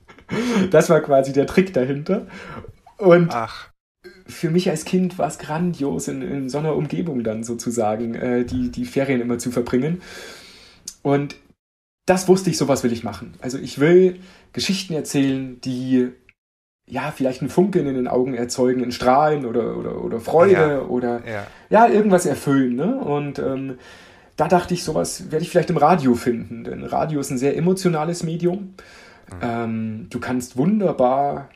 das 0.70 0.88
war 0.88 1.00
quasi 1.00 1.34
der 1.34 1.46
Trick 1.46 1.74
dahinter. 1.74 2.26
Und 2.96 3.34
Ach. 3.34 3.68
für 4.26 4.48
mich 4.48 4.70
als 4.70 4.86
Kind 4.86 5.18
war 5.18 5.26
es 5.26 5.38
grandios, 5.38 6.08
in, 6.08 6.22
in 6.22 6.48
so 6.48 6.58
einer 6.58 6.76
Umgebung 6.76 7.24
dann 7.24 7.44
sozusagen 7.44 8.14
äh, 8.14 8.44
die, 8.46 8.70
die 8.70 8.86
Ferien 8.86 9.20
immer 9.20 9.38
zu 9.38 9.50
verbringen. 9.50 10.00
Und 11.02 11.36
das 12.06 12.28
wusste 12.28 12.50
ich, 12.50 12.58
sowas 12.58 12.82
will 12.82 12.92
ich 12.92 13.04
machen. 13.04 13.34
Also 13.40 13.58
ich 13.58 13.78
will 13.78 14.20
Geschichten 14.52 14.94
erzählen, 14.94 15.60
die 15.60 16.10
ja 16.86 17.12
vielleicht 17.14 17.40
einen 17.40 17.50
Funken 17.50 17.86
in 17.86 17.94
den 17.94 18.08
Augen 18.08 18.34
erzeugen, 18.34 18.82
ein 18.82 18.92
Strahlen 18.92 19.46
oder, 19.46 19.76
oder, 19.76 20.02
oder 20.04 20.20
Freude 20.20 20.52
ja. 20.52 20.80
oder 20.80 21.22
ja. 21.26 21.46
ja. 21.70 21.88
irgendwas 21.88 22.26
erfüllen. 22.26 22.74
Ne? 22.74 22.96
Und 22.96 23.38
ähm, 23.38 23.78
da 24.36 24.48
dachte 24.48 24.74
ich, 24.74 24.82
sowas 24.82 25.30
werde 25.30 25.44
ich 25.44 25.50
vielleicht 25.50 25.70
im 25.70 25.76
Radio 25.76 26.14
finden, 26.14 26.64
denn 26.64 26.84
Radio 26.84 27.20
ist 27.20 27.30
ein 27.30 27.38
sehr 27.38 27.56
emotionales 27.56 28.22
Medium. 28.22 28.58
Mhm. 28.58 29.38
Ähm, 29.40 30.06
du 30.10 30.18
kannst 30.18 30.56
wunderbar 30.56 31.50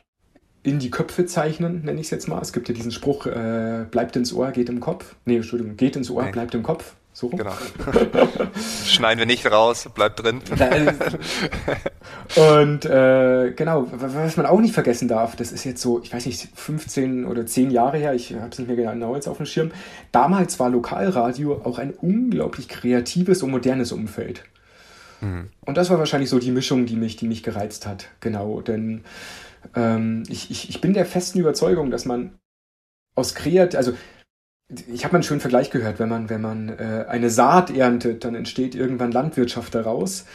in 0.63 0.79
die 0.79 0.91
Köpfe 0.91 1.25
zeichnen, 1.25 1.83
nenne 1.85 1.99
ich 1.99 2.07
es 2.07 2.11
jetzt 2.11 2.27
mal. 2.27 2.41
Es 2.41 2.51
gibt 2.51 2.67
ja 2.67 2.75
diesen 2.75 2.91
Spruch, 2.91 3.25
äh, 3.25 3.85
bleibt 3.89 4.15
ins 4.15 4.33
Ohr, 4.33 4.51
geht 4.51 4.69
im 4.69 4.79
Kopf. 4.79 5.15
Nee, 5.25 5.37
Entschuldigung, 5.37 5.77
geht 5.77 5.95
ins 5.95 6.09
Ohr, 6.09 6.23
Nein. 6.23 6.31
bleibt 6.31 6.55
im 6.55 6.63
Kopf. 6.63 6.95
So 7.17 7.29
rum. 7.29 7.39
Genau. 7.39 7.53
Schneiden 8.85 9.17
wir 9.17 9.25
nicht 9.25 9.51
raus, 9.51 9.89
bleibt 9.95 10.21
drin. 10.21 10.39
Und 12.35 12.85
äh, 12.85 13.53
genau, 13.55 13.87
was 13.91 14.37
man 14.37 14.45
auch 14.45 14.59
nicht 14.59 14.75
vergessen 14.75 15.07
darf, 15.07 15.35
das 15.35 15.51
ist 15.51 15.63
jetzt 15.63 15.81
so, 15.81 15.99
ich 15.99 16.13
weiß 16.13 16.27
nicht, 16.27 16.47
15 16.53 17.25
oder 17.25 17.47
10 17.47 17.71
Jahre 17.71 17.97
her, 17.97 18.13
ich 18.13 18.35
habe 18.35 18.49
es 18.51 18.59
nicht 18.59 18.67
mehr 18.67 18.75
genau 18.93 19.15
jetzt 19.15 19.27
auf 19.27 19.37
dem 19.37 19.47
Schirm. 19.47 19.71
Damals 20.11 20.59
war 20.59 20.69
Lokalradio 20.69 21.59
auch 21.63 21.79
ein 21.79 21.89
unglaublich 21.89 22.69
kreatives 22.69 23.41
und 23.41 23.49
modernes 23.49 23.91
Umfeld. 23.91 24.43
Mhm. 25.21 25.49
Und 25.65 25.75
das 25.75 25.89
war 25.89 25.97
wahrscheinlich 25.97 26.29
so 26.29 26.37
die 26.37 26.51
Mischung, 26.51 26.85
die 26.85 26.97
mich, 26.97 27.15
die 27.15 27.27
mich 27.27 27.41
gereizt 27.41 27.87
hat. 27.87 28.09
Genau, 28.19 28.61
denn 28.61 29.05
ähm, 29.75 30.21
ich, 30.29 30.51
ich, 30.51 30.69
ich 30.69 30.81
bin 30.81 30.93
der 30.93 31.07
festen 31.07 31.39
Überzeugung, 31.39 31.89
dass 31.89 32.05
man 32.05 32.37
aus 33.15 33.33
kreat, 33.33 33.75
also 33.75 33.93
ich 34.69 35.03
habe 35.03 35.13
mal 35.13 35.17
einen 35.17 35.23
schönen 35.23 35.39
Vergleich 35.39 35.71
gehört, 35.71 35.99
wenn 35.99 36.09
man, 36.09 36.29
wenn 36.29 36.41
man 36.41 36.69
äh, 36.69 37.05
eine 37.07 37.29
Saat 37.29 37.75
erntet, 37.75 38.25
dann 38.25 38.35
entsteht 38.35 38.75
irgendwann 38.75 39.11
Landwirtschaft 39.11 39.73
daraus. 39.73 40.25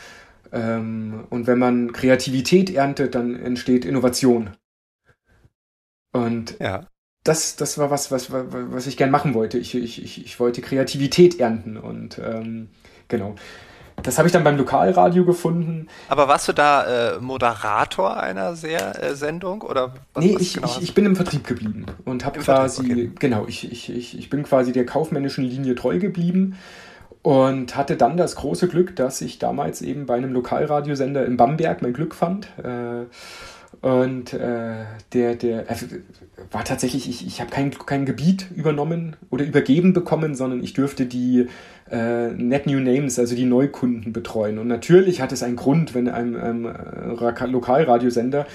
Ähm, 0.52 1.26
und 1.30 1.46
wenn 1.46 1.58
man 1.58 1.92
Kreativität 1.92 2.70
erntet, 2.70 3.14
dann 3.14 3.38
entsteht 3.38 3.84
Innovation. 3.84 4.50
Und 6.12 6.58
ja. 6.60 6.86
das, 7.24 7.56
das 7.56 7.78
war 7.78 7.90
was, 7.90 8.10
was, 8.10 8.30
was 8.30 8.86
ich 8.86 8.96
gern 8.96 9.10
machen 9.10 9.34
wollte. 9.34 9.58
Ich, 9.58 9.74
ich, 9.74 10.02
ich, 10.02 10.24
ich 10.24 10.40
wollte 10.40 10.62
Kreativität 10.62 11.38
ernten 11.38 11.76
und 11.76 12.18
ähm, 12.18 12.70
genau. 13.08 13.34
Das 14.02 14.18
habe 14.18 14.26
ich 14.26 14.32
dann 14.32 14.44
beim 14.44 14.56
Lokalradio 14.56 15.24
gefunden. 15.24 15.88
Aber 16.08 16.28
warst 16.28 16.48
du 16.48 16.52
da 16.52 17.14
äh, 17.14 17.20
Moderator 17.20 18.16
einer 18.16 18.56
sehr, 18.56 19.02
äh, 19.02 19.14
Sendung 19.14 19.62
oder 19.62 19.94
was, 20.14 20.24
Nee, 20.24 20.34
was 20.34 20.42
ich, 20.42 20.54
genau 20.54 20.66
ich, 20.66 20.82
ich, 20.82 20.94
bin 20.94 21.06
im 21.06 21.16
Vertrieb 21.16 21.46
geblieben 21.46 21.86
und 22.04 22.24
habe 22.24 22.40
quasi, 22.40 22.80
okay. 22.82 23.10
genau, 23.18 23.46
ich, 23.46 23.70
ich, 23.70 23.90
ich, 23.90 24.18
ich 24.18 24.30
bin 24.30 24.42
quasi 24.42 24.72
der 24.72 24.86
kaufmännischen 24.86 25.44
Linie 25.44 25.74
treu 25.74 25.98
geblieben 25.98 26.56
und 27.22 27.76
hatte 27.76 27.96
dann 27.96 28.16
das 28.16 28.34
große 28.36 28.68
Glück, 28.68 28.96
dass 28.96 29.20
ich 29.20 29.38
damals 29.38 29.80
eben 29.80 30.06
bei 30.06 30.14
einem 30.16 30.32
Lokalradiosender 30.32 31.24
in 31.24 31.36
Bamberg 31.36 31.80
mein 31.82 31.92
Glück 31.92 32.14
fand. 32.14 32.46
Äh, 32.58 33.06
und 33.80 34.32
äh, 34.32 34.84
der, 35.12 35.34
der 35.34 35.64
also 35.68 35.86
war 36.50 36.64
tatsächlich, 36.64 37.08
ich, 37.08 37.26
ich 37.26 37.40
habe 37.40 37.50
kein, 37.50 37.70
kein 37.70 38.04
Gebiet 38.04 38.46
übernommen 38.54 39.16
oder 39.30 39.44
übergeben 39.44 39.92
bekommen, 39.92 40.34
sondern 40.34 40.62
ich 40.62 40.72
dürfte 40.72 41.06
die 41.06 41.48
äh, 41.90 42.28
Net 42.28 42.66
New 42.66 42.78
Names, 42.80 43.18
also 43.18 43.34
die 43.34 43.44
Neukunden 43.44 44.12
betreuen. 44.12 44.58
Und 44.58 44.68
natürlich 44.68 45.20
hat 45.20 45.32
es 45.32 45.42
einen 45.42 45.56
Grund, 45.56 45.94
wenn 45.94 46.08
ein, 46.08 46.36
ein, 46.36 46.66
ein 46.66 47.50
Lokalradiosender 47.50 48.46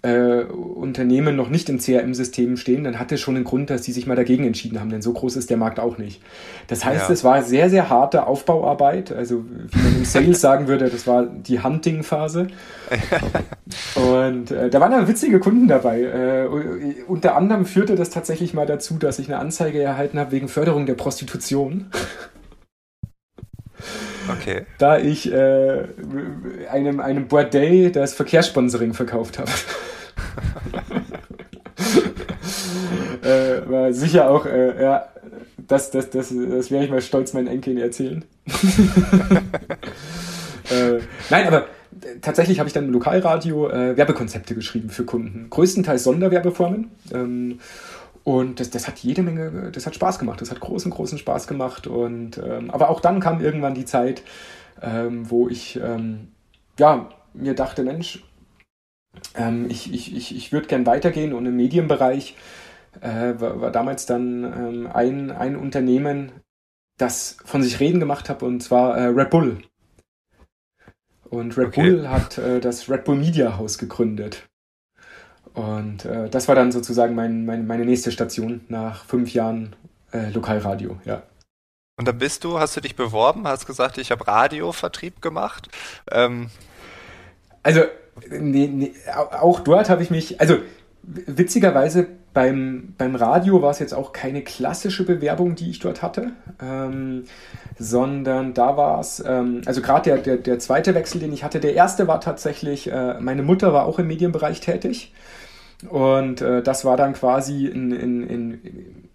äh, 0.00 0.42
Unternehmen 0.42 1.36
noch 1.36 1.48
nicht 1.48 1.68
im 1.68 1.78
CRM-System 1.78 2.56
stehen, 2.56 2.84
dann 2.84 2.98
hat 2.98 3.12
es 3.12 3.20
schon 3.20 3.36
einen 3.36 3.44
Grund, 3.44 3.70
dass 3.70 3.82
die 3.82 3.92
sich 3.92 4.06
mal 4.06 4.16
dagegen 4.16 4.44
entschieden 4.44 4.80
haben, 4.80 4.90
denn 4.90 5.02
so 5.02 5.12
groß 5.12 5.36
ist 5.36 5.50
der 5.50 5.58
Markt 5.58 5.78
auch 5.78 5.98
nicht. 5.98 6.22
Das 6.66 6.84
heißt, 6.84 7.08
ja. 7.08 7.12
es 7.12 7.22
war 7.22 7.42
sehr, 7.42 7.70
sehr 7.70 7.88
harte 7.88 8.26
Aufbauarbeit, 8.26 9.12
also 9.12 9.44
wie 9.44 9.82
man 9.82 9.96
im 9.98 10.04
Sales 10.04 10.40
sagen 10.40 10.66
würde, 10.66 10.88
das 10.88 11.06
war 11.06 11.26
die 11.26 11.62
Hunting-Phase. 11.62 12.48
Und 13.94 14.50
äh, 14.50 14.70
da 14.70 14.80
waren 14.80 14.90
dann 14.90 15.08
witzige 15.08 15.38
Kunden 15.38 15.68
dabei. 15.68 16.02
Äh, 16.02 16.46
unter 17.06 17.36
anderem 17.36 17.64
führte 17.64 17.94
das 17.94 18.10
tatsächlich 18.10 18.54
mal 18.54 18.66
dazu, 18.66 18.98
dass 18.98 19.18
ich 19.18 19.28
eine 19.28 19.38
Anzeige 19.38 19.80
erhalten 19.80 20.18
habe 20.18 20.32
wegen 20.32 20.48
Förderung 20.48 20.86
der 20.86 20.94
Prostitution. 20.94 21.86
Okay. 24.28 24.66
Da 24.78 24.98
ich 24.98 25.32
äh, 25.32 25.84
einem, 26.70 27.00
einem 27.00 27.28
Bordell 27.28 27.90
das 27.90 28.14
Verkehrssponsoring 28.14 28.94
verkauft 28.94 29.38
habe. 29.38 29.50
äh, 33.22 33.70
war 33.70 33.92
sicher 33.92 34.30
auch, 34.30 34.46
äh, 34.46 34.82
ja, 34.82 35.08
das, 35.68 35.90
das, 35.90 36.10
das, 36.10 36.28
das 36.28 36.70
werde 36.70 36.84
ich 36.84 36.90
mal 36.90 37.02
stolz 37.02 37.32
meinen 37.32 37.48
Enkeln 37.48 37.78
erzählen. 37.78 38.24
äh, 40.70 40.98
nein, 41.30 41.46
aber 41.46 41.66
tatsächlich 42.20 42.58
habe 42.58 42.68
ich 42.68 42.72
dann 42.72 42.84
im 42.84 42.92
Lokalradio 42.92 43.70
äh, 43.70 43.96
Werbekonzepte 43.96 44.54
geschrieben 44.54 44.90
für 44.90 45.04
Kunden. 45.04 45.48
Größtenteils 45.50 46.04
Sonderwerbeformen. 46.04 46.90
Ähm, 47.12 47.60
und 48.24 48.60
das, 48.60 48.70
das 48.70 48.86
hat 48.86 48.98
jede 48.98 49.22
Menge, 49.22 49.70
das 49.72 49.86
hat 49.86 49.94
Spaß 49.94 50.18
gemacht, 50.18 50.40
das 50.40 50.50
hat 50.50 50.60
großen, 50.60 50.90
großen 50.90 51.18
Spaß 51.18 51.46
gemacht. 51.46 51.86
Und 51.86 52.38
ähm, 52.38 52.70
aber 52.70 52.90
auch 52.90 53.00
dann 53.00 53.20
kam 53.20 53.40
irgendwann 53.40 53.74
die 53.74 53.84
Zeit, 53.84 54.22
ähm, 54.80 55.28
wo 55.30 55.48
ich 55.48 55.76
ähm, 55.76 56.28
ja, 56.78 57.08
mir 57.34 57.54
dachte, 57.54 57.82
Mensch, 57.82 58.24
ähm, 59.34 59.66
ich, 59.68 59.92
ich, 59.92 60.14
ich, 60.14 60.36
ich 60.36 60.52
würde 60.52 60.68
gern 60.68 60.86
weitergehen 60.86 61.32
und 61.32 61.46
im 61.46 61.56
Medienbereich 61.56 62.36
äh, 63.00 63.34
war, 63.38 63.60
war 63.60 63.70
damals 63.70 64.06
dann 64.06 64.44
ähm, 64.44 64.88
ein, 64.92 65.30
ein 65.30 65.56
Unternehmen, 65.56 66.32
das 66.98 67.36
von 67.44 67.62
sich 67.62 67.80
reden 67.80 68.00
gemacht 68.00 68.28
habe, 68.28 68.44
und 68.44 68.62
zwar 68.62 68.96
äh, 68.96 69.06
Red 69.06 69.30
Bull. 69.30 69.62
Und 71.24 71.56
Red 71.56 71.68
okay. 71.68 71.90
Bull 71.90 72.08
hat 72.08 72.38
äh, 72.38 72.60
das 72.60 72.88
Red 72.88 73.04
Bull 73.04 73.16
Media 73.16 73.56
House 73.56 73.78
gegründet. 73.78 74.48
Und 75.54 76.04
äh, 76.04 76.28
das 76.28 76.48
war 76.48 76.54
dann 76.54 76.72
sozusagen 76.72 77.14
mein, 77.14 77.44
mein, 77.44 77.66
meine 77.66 77.84
nächste 77.84 78.10
Station 78.10 78.62
nach 78.68 79.04
fünf 79.04 79.34
Jahren 79.34 79.76
äh, 80.12 80.30
Lokalradio, 80.30 80.96
ja. 81.04 81.22
Und 81.98 82.08
da 82.08 82.12
bist 82.12 82.44
du, 82.44 82.58
hast 82.58 82.76
du 82.76 82.80
dich 82.80 82.96
beworben, 82.96 83.46
hast 83.46 83.66
gesagt, 83.66 83.98
ich 83.98 84.10
habe 84.10 84.26
Radiovertrieb 84.26 85.20
gemacht. 85.20 85.68
Ähm. 86.10 86.48
Also, 87.62 87.82
nee, 88.30 88.66
nee, 88.66 88.92
auch 89.14 89.60
dort 89.60 89.90
habe 89.90 90.02
ich 90.02 90.10
mich, 90.10 90.40
also 90.40 90.56
witzigerweise 91.02 92.08
beim, 92.32 92.94
beim 92.96 93.14
Radio 93.14 93.60
war 93.60 93.70
es 93.70 93.78
jetzt 93.78 93.92
auch 93.92 94.12
keine 94.12 94.42
klassische 94.42 95.04
Bewerbung, 95.04 95.54
die 95.54 95.68
ich 95.68 95.80
dort 95.80 96.02
hatte, 96.02 96.32
ähm, 96.62 97.24
sondern 97.78 98.54
da 98.54 98.76
war 98.76 99.00
es, 99.00 99.22
ähm, 99.26 99.60
also 99.66 99.82
gerade 99.82 100.10
der, 100.10 100.18
der, 100.18 100.36
der 100.38 100.58
zweite 100.58 100.94
Wechsel, 100.94 101.20
den 101.20 101.32
ich 101.32 101.44
hatte, 101.44 101.60
der 101.60 101.74
erste 101.74 102.08
war 102.08 102.20
tatsächlich, 102.20 102.90
äh, 102.90 103.20
meine 103.20 103.42
Mutter 103.42 103.74
war 103.74 103.84
auch 103.84 103.98
im 103.98 104.06
Medienbereich 104.06 104.60
tätig 104.60 105.12
und 105.88 106.40
äh, 106.40 106.62
das 106.62 106.84
war 106.84 106.96
dann 106.96 107.12
quasi 107.12 107.66
in, 107.66 107.90
in, 107.92 108.26
in, 108.28 108.60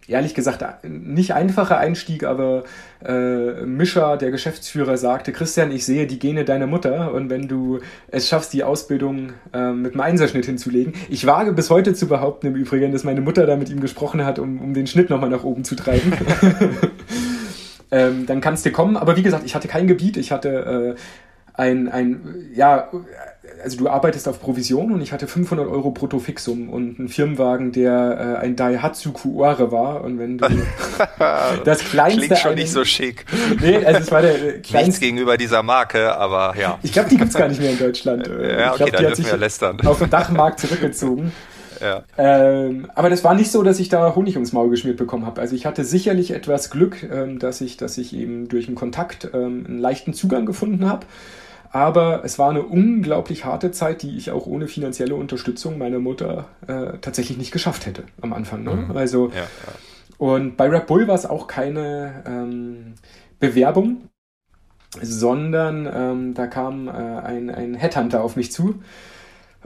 ehrlich 0.07 0.33
gesagt 0.33 0.63
nicht 0.83 1.33
einfacher 1.33 1.77
Einstieg, 1.77 2.23
aber 2.23 2.63
äh, 3.05 3.65
Mischer, 3.65 4.17
der 4.17 4.31
Geschäftsführer, 4.31 4.97
sagte, 4.97 5.31
Christian, 5.31 5.71
ich 5.71 5.85
sehe 5.85 6.07
die 6.07 6.19
Gene 6.19 6.45
deiner 6.45 6.67
Mutter 6.67 7.13
und 7.13 7.29
wenn 7.29 7.47
du 7.47 7.79
es 8.07 8.27
schaffst, 8.27 8.53
die 8.53 8.63
Ausbildung 8.63 9.33
äh, 9.53 9.71
mit 9.71 9.93
einem 9.93 10.01
Einserschnitt 10.01 10.45
hinzulegen. 10.45 10.93
Ich 11.09 11.25
wage 11.25 11.53
bis 11.53 11.69
heute 11.69 11.93
zu 11.93 12.07
behaupten 12.07 12.47
im 12.47 12.55
Übrigen, 12.55 12.91
dass 12.91 13.03
meine 13.03 13.21
Mutter 13.21 13.45
da 13.45 13.55
mit 13.55 13.69
ihm 13.69 13.79
gesprochen 13.79 14.25
hat, 14.25 14.39
um, 14.39 14.61
um 14.61 14.73
den 14.73 14.87
Schnitt 14.87 15.09
nochmal 15.09 15.29
nach 15.29 15.43
oben 15.43 15.63
zu 15.63 15.75
treiben. 15.75 16.11
ähm, 17.91 18.25
dann 18.25 18.41
kannst 18.41 18.65
du 18.65 18.71
kommen. 18.71 18.97
Aber 18.97 19.17
wie 19.17 19.23
gesagt, 19.23 19.45
ich 19.45 19.55
hatte 19.55 19.67
kein 19.67 19.87
Gebiet, 19.87 20.17
ich 20.17 20.31
hatte 20.31 20.95
äh, 20.95 21.01
ein, 21.53 21.89
ein, 21.89 22.51
ja, 22.53 22.89
also 23.63 23.77
du 23.77 23.89
arbeitest 23.89 24.27
auf 24.27 24.41
Provision 24.41 24.91
und 24.91 25.01
ich 25.01 25.11
hatte 25.11 25.27
500 25.27 25.67
Euro 25.67 25.91
Bruttofixum 25.91 26.69
und 26.69 26.99
einen 26.99 27.09
Firmenwagen, 27.09 27.71
der 27.71 28.37
äh, 28.41 28.45
ein 28.45 28.55
Daihatsu 28.55 29.11
Kuore 29.11 29.71
war 29.71 30.03
und 30.03 30.19
wenn 30.19 30.37
du 30.37 30.47
das 31.63 31.79
kleinste 31.79 32.27
klingt 32.27 32.39
schon 32.39 32.51
einen, 32.51 32.59
nicht 32.59 32.71
so 32.71 32.85
schick. 32.85 33.25
Nee, 33.59 33.85
also 33.85 33.99
es 33.99 34.11
war 34.11 34.21
der 34.21 34.61
kleinste 34.61 34.77
Nichts 34.77 34.99
gegenüber 34.99 35.37
dieser 35.37 35.63
Marke, 35.63 36.15
aber 36.15 36.55
ja. 36.59 36.79
Ich 36.83 36.91
glaube, 36.91 37.09
die 37.09 37.17
gibt's 37.17 37.35
gar 37.35 37.47
nicht 37.47 37.59
mehr 37.59 37.71
in 37.71 37.79
Deutschland. 37.79 38.27
ja, 38.27 38.73
okay, 38.73 38.85
glaub, 38.85 38.91
dann 38.91 39.05
dürfen 39.07 39.25
wir 39.25 39.37
lästern. 39.37 39.79
Auf 39.85 39.99
den 39.99 40.09
Dachmarkt 40.09 40.59
zurückgezogen. 40.59 41.31
Ja. 41.79 42.03
Ähm, 42.17 42.89
aber 42.95 43.11
das 43.11 43.23
war 43.23 43.35
nicht 43.35 43.51
so, 43.51 43.61
dass 43.61 43.79
ich 43.79 43.89
da 43.89 44.15
Honig 44.15 44.35
ums 44.35 44.51
Maul 44.51 44.71
geschmiert 44.71 44.97
bekommen 44.97 45.27
habe. 45.27 45.41
Also 45.41 45.55
ich 45.55 45.67
hatte 45.67 45.83
sicherlich 45.83 46.31
etwas 46.31 46.69
Glück, 46.71 47.03
ähm, 47.03 47.37
dass 47.37 47.61
ich, 47.61 47.77
dass 47.77 47.97
ich 47.97 48.15
eben 48.15 48.47
durch 48.47 48.67
einen 48.67 48.75
Kontakt 48.75 49.29
ähm, 49.33 49.63
einen 49.67 49.77
leichten 49.77 50.13
Zugang 50.13 50.47
gefunden 50.47 50.89
habe. 50.89 51.05
Aber 51.71 52.23
es 52.23 52.39
war 52.39 52.49
eine 52.49 52.63
unglaublich 52.63 53.45
harte 53.45 53.71
Zeit, 53.71 54.01
die 54.01 54.17
ich 54.17 54.31
auch 54.31 54.45
ohne 54.45 54.67
finanzielle 54.67 55.15
Unterstützung 55.15 55.77
meiner 55.77 55.99
Mutter 55.99 56.47
äh, 56.67 56.97
tatsächlich 56.99 57.37
nicht 57.37 57.51
geschafft 57.51 57.85
hätte 57.85 58.03
am 58.21 58.33
Anfang. 58.33 58.63
Ne? 58.63 58.71
Mhm. 58.71 58.97
Also, 58.97 59.29
ja, 59.29 59.41
ja. 59.41 59.47
Und 60.17 60.57
bei 60.57 60.67
Red 60.67 60.87
Bull 60.87 61.07
war 61.07 61.15
es 61.15 61.25
auch 61.25 61.47
keine 61.47 62.23
ähm, 62.25 62.95
Bewerbung, 63.39 64.09
sondern 65.01 65.89
ähm, 65.93 66.33
da 66.33 66.47
kam 66.47 66.87
äh, 66.87 66.91
ein, 66.91 67.49
ein 67.49 67.75
Headhunter 67.75 68.23
auf 68.23 68.35
mich 68.35 68.51
zu. 68.51 68.81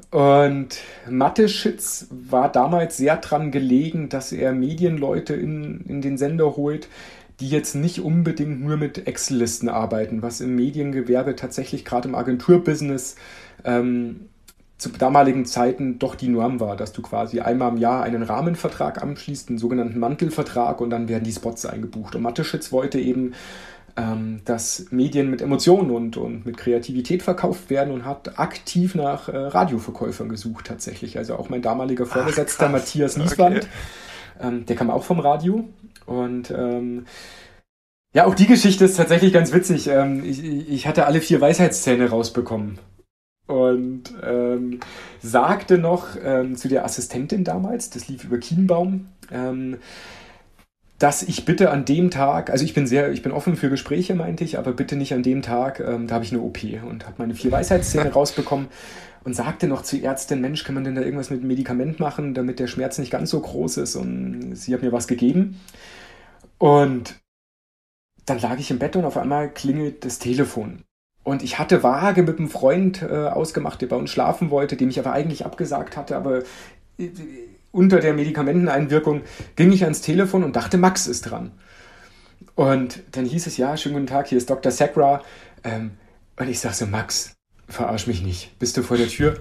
Und 0.10 0.80
Mathe-Schitz 1.10 2.08
war 2.10 2.52
damals 2.52 2.98
sehr 2.98 3.18
dran 3.18 3.52
gelegen, 3.52 4.10
dass 4.10 4.32
er 4.32 4.52
Medienleute 4.52 5.36
in, 5.36 5.82
in 5.82 6.02
den 6.02 6.18
Sender 6.18 6.56
holt, 6.58 6.88
die 7.42 7.50
jetzt 7.50 7.76
nicht 7.76 8.00
unbedingt 8.00 8.62
nur 8.62 8.78
mit 8.78 9.08
Excel-Listen 9.08 9.68
arbeiten, 9.68 10.22
was 10.22 10.42
im 10.42 10.56
Mediengewerbe 10.56 11.36
tatsächlich 11.36 11.84
gerade 11.84 12.08
im 12.08 12.16
Agenturbusiness 12.16 13.16
ähm, 13.66 14.30
zu 14.78 14.90
damaligen 14.90 15.46
Zeiten 15.46 16.00
doch 16.00 16.16
die 16.16 16.28
Norm 16.28 16.60
war, 16.60 16.76
dass 16.76 16.92
du 16.92 17.02
quasi 17.02 17.40
einmal 17.40 17.72
im 17.72 17.78
Jahr 17.78 18.04
einen 18.04 18.24
Rahmenvertrag 18.24 19.02
abschließt, 19.02 19.50
einen 19.50 19.58
sogenannten 19.60 20.00
Mantelvertrag 20.00 20.82
und 20.82 20.90
dann 20.90 21.08
werden 21.08 21.24
die 21.24 21.32
Spots 21.32 21.66
eingebucht. 21.66 22.16
Und 22.16 22.24
Matteschitz 22.24 22.72
wollte 22.72 23.00
eben, 23.00 23.34
ähm, 23.96 24.42
dass 24.46 24.88
Medien 24.90 25.30
mit 25.30 25.42
Emotionen 25.42 25.92
und, 25.92 26.18
und 26.18 26.46
mit 26.46 26.58
Kreativität 26.58 27.22
verkauft 27.22 27.70
werden 27.70 27.94
und 27.94 28.06
hat 28.06 28.40
aktiv 28.40 28.96
nach 28.96 29.30
äh, 29.30 29.38
Radioverkäufern 29.38 30.30
gesucht 30.30 30.66
tatsächlich. 30.66 31.18
Also 31.18 31.36
auch 31.36 31.50
mein 31.50 31.62
damaliger 31.62 32.06
Vorgesetzter 32.06 32.68
Ach, 32.68 32.72
Matthias 32.72 33.18
Nieswand, 33.18 33.58
okay. 33.58 33.68
ähm, 34.42 34.66
der 34.66 34.76
kam 34.76 34.90
auch 34.90 35.04
vom 35.04 35.20
Radio 35.20 35.70
und 36.06 36.52
ähm, 36.52 37.06
ja, 38.14 38.26
auch 38.26 38.36
die 38.36 38.48
Geschichte 38.48 38.86
ist 38.86 38.98
tatsächlich 38.98 39.32
ganz 39.32 39.54
witzig. 39.54 39.88
Ähm, 39.88 40.24
ich, 40.26 40.44
ich 40.44 40.88
hatte 40.88 41.06
alle 41.06 41.22
vier 41.22 41.40
Weisheitszähne 41.40 42.10
rausbekommen 42.10 42.80
und 43.48 44.04
ähm, 44.24 44.80
sagte 45.22 45.78
noch 45.78 46.16
ähm, 46.22 46.56
zu 46.56 46.68
der 46.68 46.86
Assistentin 46.86 47.44
damals, 47.44 47.90
das 47.90 48.08
lief 48.08 48.26
über 48.26 48.38
Kienbaum, 48.38 49.08
ähm, 49.32 49.78
dass 51.02 51.24
ich 51.24 51.46
bitte 51.46 51.72
an 51.72 51.84
dem 51.84 52.12
Tag, 52.12 52.52
also 52.52 52.64
ich 52.64 52.76
bin 52.76 52.86
sehr, 52.86 53.12
ich 53.12 53.24
bin 53.24 53.32
offen 53.32 53.56
für 53.56 53.72
Gespräche, 53.72 54.14
meinte 54.14 54.44
ich, 54.44 54.60
aber 54.60 54.72
bitte 54.72 54.96
nicht 54.96 55.16
an 55.16 55.24
dem 55.24 55.42
Tag, 55.42 55.80
ähm, 55.80 56.06
da 56.06 56.14
habe 56.14 56.26
ich 56.26 56.32
eine 56.32 56.42
OP 56.42 56.60
und 56.88 57.08
habe 57.08 57.16
meine 57.18 57.34
vier 57.34 57.52
Weisheitszähne 57.52 58.12
rausbekommen 58.14 58.68
und 59.24 59.34
sagte 59.34 59.68
noch 59.68 59.82
zur 59.82 60.04
Ärztin, 60.04 60.42
Mensch, 60.42 60.64
kann 60.64 60.76
man 60.76 60.84
denn 60.84 60.94
da 60.94 61.02
irgendwas 61.02 61.32
mit 61.32 61.40
einem 61.40 61.48
Medikament 61.48 62.00
machen, 62.00 62.36
damit 62.36 62.60
der 62.60 62.68
Schmerz 62.68 63.00
nicht 63.00 63.10
ganz 63.10 63.32
so 63.32 63.40
groß 63.40 63.78
ist 63.78 63.96
und 63.96 64.54
sie 64.56 64.76
hat 64.76 64.84
mir 64.84 64.92
was 64.92 65.08
gegeben. 65.08 65.60
Und 66.60 67.16
dann 68.28 68.40
lag 68.40 68.60
ich 68.60 68.70
im 68.70 68.78
Bett 68.78 68.96
und 68.96 69.06
auf 69.06 69.18
einmal 69.18 69.50
klingelt 69.50 70.06
das 70.06 70.20
Telefon. 70.20 70.84
Und 71.24 71.42
ich 71.42 71.58
hatte 71.58 71.82
vage 71.82 72.22
mit 72.22 72.38
einem 72.38 72.50
Freund 72.50 73.02
äh, 73.02 73.08
ausgemacht, 73.08 73.82
der 73.82 73.88
bei 73.88 73.96
uns 73.96 74.12
schlafen 74.12 74.52
wollte, 74.52 74.78
dem 74.78 74.90
ich 74.90 75.00
aber 75.00 75.14
eigentlich 75.14 75.48
abgesagt 75.48 75.98
hatte, 75.98 76.16
aber 76.16 76.44
äh, 77.00 77.10
unter 77.72 78.00
der 78.00 78.14
Medikamenteneinwirkung 78.14 79.22
ging 79.56 79.72
ich 79.72 79.84
ans 79.84 80.02
Telefon 80.02 80.44
und 80.44 80.56
dachte, 80.56 80.78
Max 80.78 81.08
ist 81.08 81.30
dran. 81.30 81.52
Und 82.56 83.04
dann 83.12 83.26
hieß 83.26 83.48
es, 83.48 83.58
ja, 83.58 83.78
schönen 83.78 83.96
guten 83.96 84.08
Tag, 84.08 84.28
hier 84.28 84.38
ist 84.38 84.50
Dr. 84.50 84.72
Sakra. 84.72 85.22
Ähm, 85.64 85.92
und 86.38 86.50
ich 86.50 86.60
sag 86.60 86.74
so, 86.74 86.86
Max, 86.86 87.36
verarsch 87.68 88.08
mich 88.08 88.24
nicht, 88.24 88.58
bist 88.60 88.78
du 88.78 88.84
vor 88.84 88.98
der 88.98 89.08
Tür? 89.08 89.38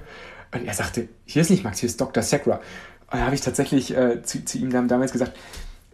Und 0.52 0.66
er 0.66 0.74
sagte, 0.74 1.08
hier 1.24 1.42
ist 1.42 1.50
nicht 1.50 1.64
Max, 1.64 1.80
hier 1.80 1.88
ist 1.88 2.00
Dr. 2.00 2.22
Sakra. 2.22 2.56
Und 2.56 3.18
dann 3.18 3.24
habe 3.24 3.34
ich 3.34 3.40
tatsächlich 3.40 3.96
äh, 3.96 4.22
zu, 4.22 4.44
zu 4.44 4.58
ihm 4.58 4.70
damals 4.70 5.12
gesagt, 5.12 5.32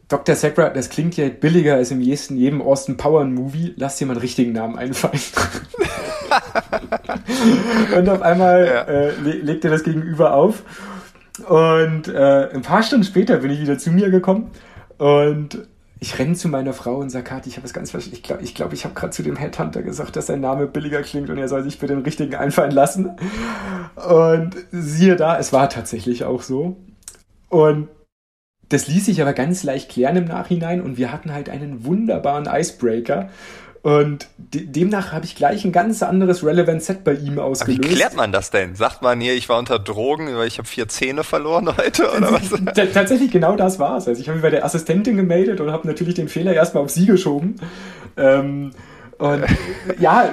Dr. 0.09 0.37
Sakra, 0.37 0.69
das 0.69 0.89
klingt 0.89 1.17
ja 1.17 1.29
billiger 1.29 1.75
als 1.75 1.91
im 1.91 2.01
jedem, 2.01 2.37
jedem 2.37 2.63
Austin 2.63 2.97
Power 2.97 3.25
Movie. 3.25 3.75
Lass 3.77 3.97
dir 3.97 4.07
mal 4.07 4.13
einen 4.13 4.21
richtigen 4.21 4.53
Namen 4.53 4.79
einfallen. 4.79 5.19
und 7.97 8.09
auf 8.09 8.23
einmal 8.23 8.67
ja. 8.67 8.83
äh, 8.83 9.11
legt 9.21 9.65
er 9.65 9.73
das 9.73 9.83
Gegenüber 9.83 10.35
auf. 10.35 10.63
Und 11.39 12.09
äh, 12.09 12.51
ein 12.53 12.63
paar 12.63 12.83
Stunden 12.83 13.05
später 13.05 13.39
bin 13.39 13.51
ich 13.51 13.61
wieder 13.61 13.79
zu 13.79 13.91
mir 13.91 14.11
gekommen 14.11 14.51
und 14.99 15.67
ich 15.99 16.19
renne 16.19 16.35
zu 16.35 16.49
meiner 16.49 16.73
Frau 16.73 16.97
und 16.97 17.11
sage, 17.11 17.25
Kathi, 17.25 17.49
ich 17.49 17.57
habe 17.57 17.67
es 17.67 17.73
ganz 17.73 17.91
verstanden. 17.91 18.17
Ich 18.17 18.23
glaube, 18.23 18.43
ich, 18.43 18.55
glaub, 18.55 18.73
ich 18.73 18.85
habe 18.85 18.95
gerade 18.95 19.11
zu 19.11 19.23
dem 19.23 19.37
Headhunter 19.37 19.83
gesagt, 19.83 20.17
dass 20.17 20.27
sein 20.27 20.41
Name 20.41 20.67
billiger 20.67 21.03
klingt 21.03 21.31
und 21.31 21.39
er 21.39 21.49
soll 21.49 21.63
sich 21.63 21.79
für 21.79 21.87
den 21.87 22.03
richtigen 22.03 22.35
einfallen 22.35 22.71
lassen. 22.71 23.17
Und 23.97 24.57
siehe 24.71 25.17
da, 25.17 25.39
es 25.39 25.53
war 25.53 25.71
tatsächlich 25.71 26.25
auch 26.25 26.43
so. 26.43 26.77
Und 27.49 27.89
das 28.69 28.89
ließ 28.89 29.07
sich 29.07 29.23
aber 29.23 29.33
ganz 29.33 29.63
leicht 29.63 29.91
klären 29.91 30.17
im 30.17 30.25
Nachhinein 30.25 30.83
und 30.83 30.99
wir 30.99 31.13
hatten 31.13 31.33
halt 31.33 31.49
einen 31.49 31.85
wunderbaren 31.85 32.47
Icebreaker. 32.47 33.31
Und 33.83 34.29
de 34.37 34.67
demnach 34.67 35.13
habe 35.13 35.25
ich 35.25 35.37
gleich 35.37 35.65
ein 35.65 35.73
ganz 35.73 36.03
anderes 36.03 36.45
Relevant 36.45 36.83
Set 36.83 37.05
bei 37.05 37.13
ihm 37.13 37.39
ausgelöst. 37.39 37.81
Aber 37.81 37.91
wie 37.91 37.95
klärt 37.95 38.17
man 38.17 38.33
das 38.33 38.51
denn? 38.51 38.75
Sagt 38.75 39.03
man 39.03 39.21
hier, 39.21 39.35
ich 39.35 39.49
war 39.49 39.59
unter 39.59 39.79
Drogen, 39.79 40.35
weil 40.37 40.49
ich 40.49 40.59
habe 40.59 40.67
vier 40.67 40.89
Zähne 40.89 41.25
verloren 41.25 41.77
heute 41.77 42.11
oder 42.11 42.33
was? 42.33 42.51
Tatsächlich 42.93 43.31
genau 43.31 43.57
das 43.57 43.79
war 43.79 43.99
es. 43.99 44.09
Also 44.09 44.21
ich 44.21 44.29
habe 44.29 44.37
mich 44.37 44.43
bei 44.43 44.51
der 44.51 44.65
Assistentin 44.65 45.17
gemeldet 45.17 45.61
und 45.61 45.71
habe 45.71 45.87
natürlich 45.87 46.15
den 46.15 46.29
Fehler 46.29 46.53
erstmal 46.53 46.83
auf 46.83 46.91
sie 46.91 47.07
geschoben. 47.07 47.57
Ähm, 48.17 48.73
und 49.19 49.45
ja, 49.99 50.31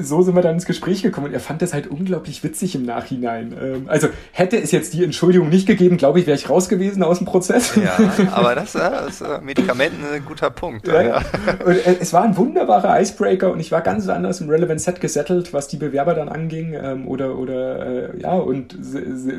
so 0.00 0.22
sind 0.22 0.36
wir 0.36 0.42
dann 0.42 0.54
ins 0.54 0.66
Gespräch 0.66 1.02
gekommen 1.02 1.28
und 1.28 1.32
er 1.32 1.40
fand 1.40 1.62
das 1.62 1.74
halt 1.74 1.88
unglaublich 1.88 2.44
witzig 2.44 2.74
im 2.76 2.84
Nachhinein. 2.84 3.54
Ähm, 3.60 3.84
also 3.88 4.08
hätte 4.32 4.56
es 4.56 4.70
jetzt 4.70 4.94
die 4.94 5.02
Entschuldigung 5.02 5.48
nicht 5.48 5.66
gegeben, 5.66 5.96
glaube 5.96 6.20
ich, 6.20 6.26
wäre 6.26 6.36
ich 6.36 6.48
raus 6.48 6.68
gewesen 6.68 7.02
aus 7.02 7.18
dem 7.18 7.26
Prozess. 7.26 7.74
Ja, 7.76 7.98
aber 8.32 8.54
das, 8.54 8.72
das 8.72 9.20
ist 9.20 9.42
Medikamenten 9.42 10.04
ein 10.12 10.24
guter 10.24 10.50
Punkt. 10.50 10.86
Ja, 10.86 11.02
ja. 11.02 11.16
Und 11.64 11.76
es 12.00 12.12
war 12.12 12.22
ein 12.22 12.36
wunderbarer 12.36 13.00
Icebreaker 13.00 13.50
und 13.52 13.58
ich 13.58 13.72
war 13.72 13.80
ganz 13.80 14.08
anders 14.08 14.40
im 14.40 14.48
Relevant 14.48 14.80
Set 14.80 15.00
gesettelt, 15.00 15.52
was 15.52 15.68
die 15.68 15.76
Bewerber 15.76 16.14
dann 16.14 16.28
anging. 16.28 16.74
Ähm, 16.80 17.08
oder, 17.08 17.36
oder 17.36 18.14
äh, 18.14 18.20
ja, 18.20 18.34
und 18.34 18.76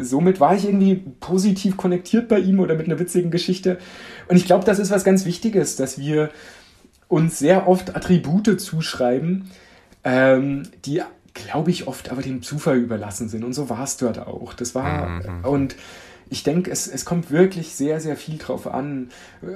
somit 0.01 0.39
war 0.39 0.55
ich 0.55 0.65
irgendwie 0.65 1.03
positiv 1.19 1.77
konnektiert 1.77 2.27
bei 2.27 2.39
ihm 2.39 2.59
oder 2.59 2.75
mit 2.75 2.87
einer 2.87 2.99
witzigen 2.99 3.31
Geschichte. 3.31 3.77
Und 4.27 4.35
ich 4.35 4.45
glaube, 4.45 4.65
das 4.65 4.79
ist 4.79 4.91
was 4.91 5.03
ganz 5.03 5.25
Wichtiges, 5.25 5.75
dass 5.75 5.97
wir 5.97 6.29
uns 7.11 7.39
sehr 7.39 7.67
oft 7.67 7.95
Attribute 7.95 8.59
zuschreiben, 8.59 9.51
ähm, 10.03 10.63
die, 10.85 11.01
glaube 11.33 11.69
ich, 11.69 11.87
oft 11.87 12.09
aber 12.09 12.21
dem 12.21 12.41
Zufall 12.41 12.77
überlassen 12.77 13.27
sind. 13.27 13.43
Und 13.43 13.53
so 13.53 13.69
war 13.69 13.83
es 13.83 13.97
dort 13.97 14.19
auch. 14.19 14.53
Das 14.53 14.73
war, 14.75 15.09
mhm. 15.09 15.45
und 15.45 15.75
ich 16.29 16.43
denke, 16.43 16.71
es, 16.71 16.87
es 16.87 17.03
kommt 17.03 17.29
wirklich 17.29 17.75
sehr, 17.75 17.99
sehr 17.99 18.15
viel 18.15 18.37
drauf 18.37 18.65
an. 18.65 19.09
Äh, 19.41 19.47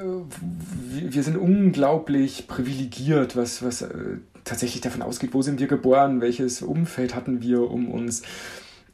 wir 1.09 1.23
sind 1.23 1.37
unglaublich 1.37 2.47
privilegiert, 2.47 3.37
was, 3.37 3.63
was 3.63 3.83
äh, 3.83 4.17
tatsächlich 4.43 4.81
davon 4.81 5.01
ausgeht, 5.01 5.33
wo 5.33 5.41
sind 5.41 5.61
wir 5.61 5.67
geboren, 5.67 6.19
welches 6.19 6.61
Umfeld 6.61 7.15
hatten 7.15 7.41
wir 7.41 7.71
um 7.71 7.89
uns. 7.89 8.23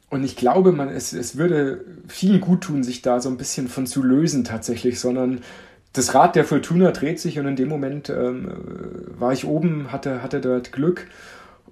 Und 0.08 0.22
ich 0.22 0.36
glaube, 0.36 0.70
man, 0.70 0.88
es, 0.88 1.12
es 1.12 1.36
würde 1.36 1.84
vielen 2.06 2.40
gut 2.40 2.60
tun, 2.60 2.84
sich 2.84 3.02
da 3.02 3.18
so 3.18 3.28
ein 3.28 3.38
bisschen 3.38 3.66
von 3.66 3.86
zu 3.86 4.04
lösen 4.04 4.44
tatsächlich, 4.44 5.00
sondern 5.00 5.40
das 5.92 6.14
Rad 6.14 6.36
der 6.36 6.44
Fortuna 6.44 6.90
dreht 6.92 7.20
sich 7.20 7.38
und 7.38 7.46
in 7.46 7.56
dem 7.56 7.68
Moment 7.68 8.08
ähm, 8.08 8.50
war 9.18 9.32
ich 9.32 9.44
oben, 9.44 9.92
hatte, 9.92 10.22
hatte 10.22 10.40
dort 10.40 10.72
Glück 10.72 11.06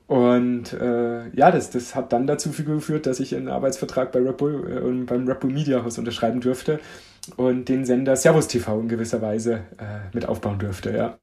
und 0.07 0.73
äh, 0.73 1.29
ja, 1.37 1.53
das, 1.53 1.71
das 1.71 1.95
hat 1.95 2.13
dann 2.13 2.27
dazu 2.27 2.51
geführt, 2.51 3.07
dass 3.07 3.21
ich 3.21 3.35
einen 3.35 3.49
Arbeitsvertrag 3.49 4.11
bei 4.11 4.19
Red 4.19 4.39
Bull 4.39 4.69
äh, 4.69 5.05
beim 5.05 5.29
Red 5.29 5.41
Bull 5.41 5.53
Media 5.53 5.85
House 5.85 5.99
unterschreiben 5.99 6.41
durfte 6.41 6.81
und 7.37 7.69
den 7.69 7.85
Sender 7.85 8.17
Servus 8.17 8.49
TV 8.49 8.81
in 8.81 8.89
gewisser 8.89 9.23
Weise 9.23 9.65
äh, 9.79 10.01
mit 10.13 10.27
aufbauen 10.27 10.59
dürfte, 10.59 10.91
ja. 10.91 11.19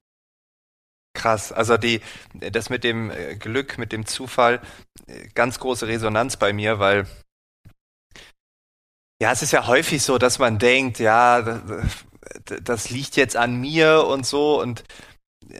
Krass, 1.13 1.51
also 1.51 1.77
die, 1.77 1.99
das 2.33 2.69
mit 2.69 2.83
dem 2.83 3.11
äh, 3.11 3.35
Glück, 3.35 3.77
mit 3.77 3.91
dem 3.91 4.05
Zufall, 4.05 4.61
äh, 5.07 5.27
ganz 5.33 5.59
große 5.59 5.87
Resonanz 5.87 6.37
bei 6.37 6.53
mir, 6.53 6.79
weil 6.79 7.07
ja, 9.19 9.31
es 9.31 9.41
ist 9.41 9.51
ja 9.51 9.65
häufig 9.67 10.03
so, 10.03 10.17
dass 10.17 10.37
man 10.37 10.59
denkt, 10.59 10.99
ja, 10.99 11.61
das, 12.63 12.89
liegt 12.89 13.15
jetzt 13.15 13.35
an 13.35 13.59
mir 13.59 14.05
und 14.05 14.25
so 14.25 14.61
und 14.61 14.83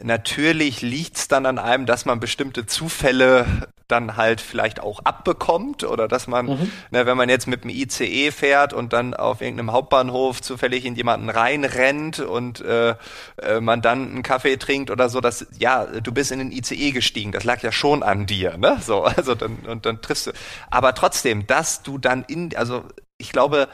natürlich 0.02 0.82
liegt's 0.82 1.28
dann 1.28 1.46
an 1.46 1.58
einem, 1.58 1.86
dass 1.86 2.04
man 2.04 2.20
bestimmte 2.20 2.66
Zufälle 2.66 3.68
dann 3.86 4.16
halt 4.16 4.40
vielleicht 4.40 4.80
auch 4.80 5.00
abbekommt 5.04 5.82
oder 5.82 6.08
dass 6.08 6.26
man, 6.26 6.46
mhm. 6.46 6.72
ne, 6.90 7.06
wenn 7.06 7.16
man 7.16 7.30
jetzt 7.30 7.46
mit 7.46 7.64
dem 7.64 7.70
ICE 7.70 8.30
fährt 8.30 8.74
und 8.74 8.92
dann 8.92 9.14
auf 9.14 9.40
irgendeinem 9.40 9.72
Hauptbahnhof 9.72 10.42
zufällig 10.42 10.84
in 10.84 10.94
jemanden 10.94 11.30
reinrennt 11.30 12.20
und 12.20 12.60
äh, 12.60 12.96
äh, 13.40 13.60
man 13.60 13.80
dann 13.80 14.10
einen 14.10 14.22
Kaffee 14.22 14.58
trinkt 14.58 14.90
oder 14.90 15.08
so, 15.08 15.20
dass 15.20 15.46
ja, 15.58 15.86
du 15.86 16.12
bist 16.12 16.30
in 16.32 16.38
den 16.38 16.52
ICE 16.52 16.90
gestiegen, 16.90 17.32
das 17.32 17.44
lag 17.44 17.62
ja 17.62 17.72
schon 17.72 18.02
an 18.02 18.26
dir, 18.26 18.58
ne? 18.58 18.78
So, 18.82 19.04
also 19.04 19.34
dann 19.34 19.56
und 19.66 19.86
dann 19.86 20.02
triffst 20.02 20.26
du. 20.26 20.32
Aber 20.70 20.94
trotzdem, 20.94 21.46
dass 21.46 21.82
du 21.82 21.96
dann 21.96 22.24
in, 22.28 22.54
also 22.56 22.84
ich 23.16 23.32
glaube, 23.32 23.68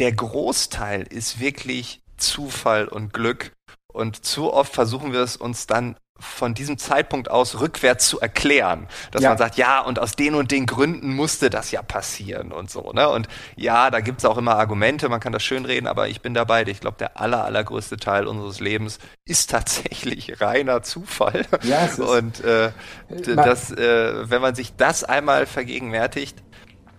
der 0.00 0.12
Großteil 0.12 1.02
ist 1.02 1.40
wirklich 1.40 2.02
Zufall 2.16 2.88
und 2.88 3.12
Glück 3.12 3.52
und 3.86 4.24
zu 4.24 4.52
oft 4.52 4.72
versuchen 4.74 5.12
wir 5.12 5.20
es 5.20 5.36
uns 5.36 5.66
dann 5.66 5.96
von 6.20 6.52
diesem 6.52 6.76
Zeitpunkt 6.76 7.30
aus 7.30 7.60
rückwärts 7.60 8.06
zu 8.06 8.20
erklären, 8.20 8.88
dass 9.10 9.22
ja. 9.22 9.30
man 9.30 9.38
sagt, 9.38 9.56
ja, 9.56 9.80
und 9.80 9.98
aus 9.98 10.12
den 10.12 10.34
und 10.34 10.50
den 10.50 10.66
Gründen 10.66 11.14
musste 11.14 11.48
das 11.48 11.70
ja 11.70 11.82
passieren 11.82 12.52
und 12.52 12.70
so, 12.70 12.92
ne? 12.92 13.08
Und 13.08 13.26
ja, 13.56 13.90
da 13.90 14.00
gibt's 14.00 14.26
auch 14.26 14.36
immer 14.36 14.56
Argumente, 14.56 15.08
man 15.08 15.20
kann 15.20 15.32
das 15.32 15.42
schön 15.42 15.64
reden, 15.64 15.86
aber 15.86 16.08
ich 16.08 16.20
bin 16.20 16.34
dabei. 16.34 16.62
Ich 16.66 16.80
glaube, 16.80 16.98
der 16.98 17.18
aller, 17.18 17.44
allergrößte 17.44 17.96
Teil 17.96 18.26
unseres 18.26 18.60
Lebens 18.60 18.98
ist 19.24 19.50
tatsächlich 19.50 20.40
reiner 20.42 20.82
Zufall. 20.82 21.46
Ja, 21.62 21.86
es 21.86 21.92
ist, 21.92 22.00
und 22.00 22.44
äh, 22.44 22.72
das, 23.08 23.70
äh, 23.70 24.30
wenn 24.30 24.42
man 24.42 24.54
sich 24.54 24.76
das 24.76 25.04
einmal 25.04 25.46
vergegenwärtigt, 25.46 26.42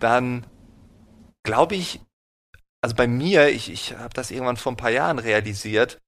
dann 0.00 0.44
glaube 1.44 1.76
ich, 1.76 2.00
also 2.82 2.96
bei 2.96 3.06
mir, 3.06 3.48
ich, 3.48 3.70
ich 3.70 3.96
habe 3.96 4.12
das 4.12 4.30
irgendwann 4.30 4.56
vor 4.56 4.72
ein 4.72 4.76
paar 4.76 4.90
Jahren 4.90 5.18
realisiert, 5.18 5.98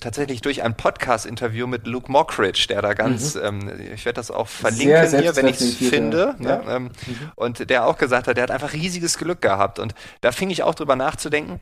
tatsächlich 0.00 0.40
durch 0.40 0.62
ein 0.62 0.76
Podcast-Interview 0.76 1.66
mit 1.66 1.86
Luke 1.86 2.10
Mockridge, 2.10 2.66
der 2.68 2.80
da 2.80 2.94
ganz, 2.94 3.34
mhm. 3.34 3.42
ähm, 3.42 3.80
ich 3.94 4.06
werde 4.06 4.16
das 4.16 4.30
auch 4.30 4.48
verlinken 4.48 5.20
hier, 5.20 5.36
wenn 5.36 5.46
ich 5.46 5.60
es 5.60 5.76
finde, 5.76 6.34
ne? 6.38 6.62
ja. 6.64 6.76
ähm, 6.76 6.84
mhm. 6.84 7.32
und 7.36 7.68
der 7.68 7.86
auch 7.86 7.98
gesagt 7.98 8.26
hat, 8.26 8.36
der 8.38 8.44
hat 8.44 8.50
einfach 8.50 8.72
riesiges 8.72 9.18
Glück 9.18 9.42
gehabt 9.42 9.78
und 9.78 9.94
da 10.22 10.32
fing 10.32 10.48
ich 10.48 10.62
auch 10.62 10.74
drüber 10.74 10.96
nachzudenken 10.96 11.60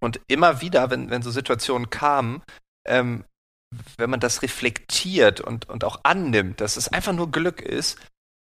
und 0.00 0.20
immer 0.26 0.60
wieder, 0.60 0.90
wenn, 0.90 1.10
wenn 1.10 1.22
so 1.22 1.30
Situationen 1.30 1.88
kamen, 1.88 2.42
ähm, 2.86 3.24
wenn 3.96 4.10
man 4.10 4.20
das 4.20 4.42
reflektiert 4.42 5.40
und, 5.40 5.68
und 5.68 5.84
auch 5.84 6.00
annimmt, 6.02 6.60
dass 6.60 6.76
es 6.76 6.88
einfach 6.88 7.12
nur 7.12 7.30
Glück 7.30 7.60
ist, 7.60 7.98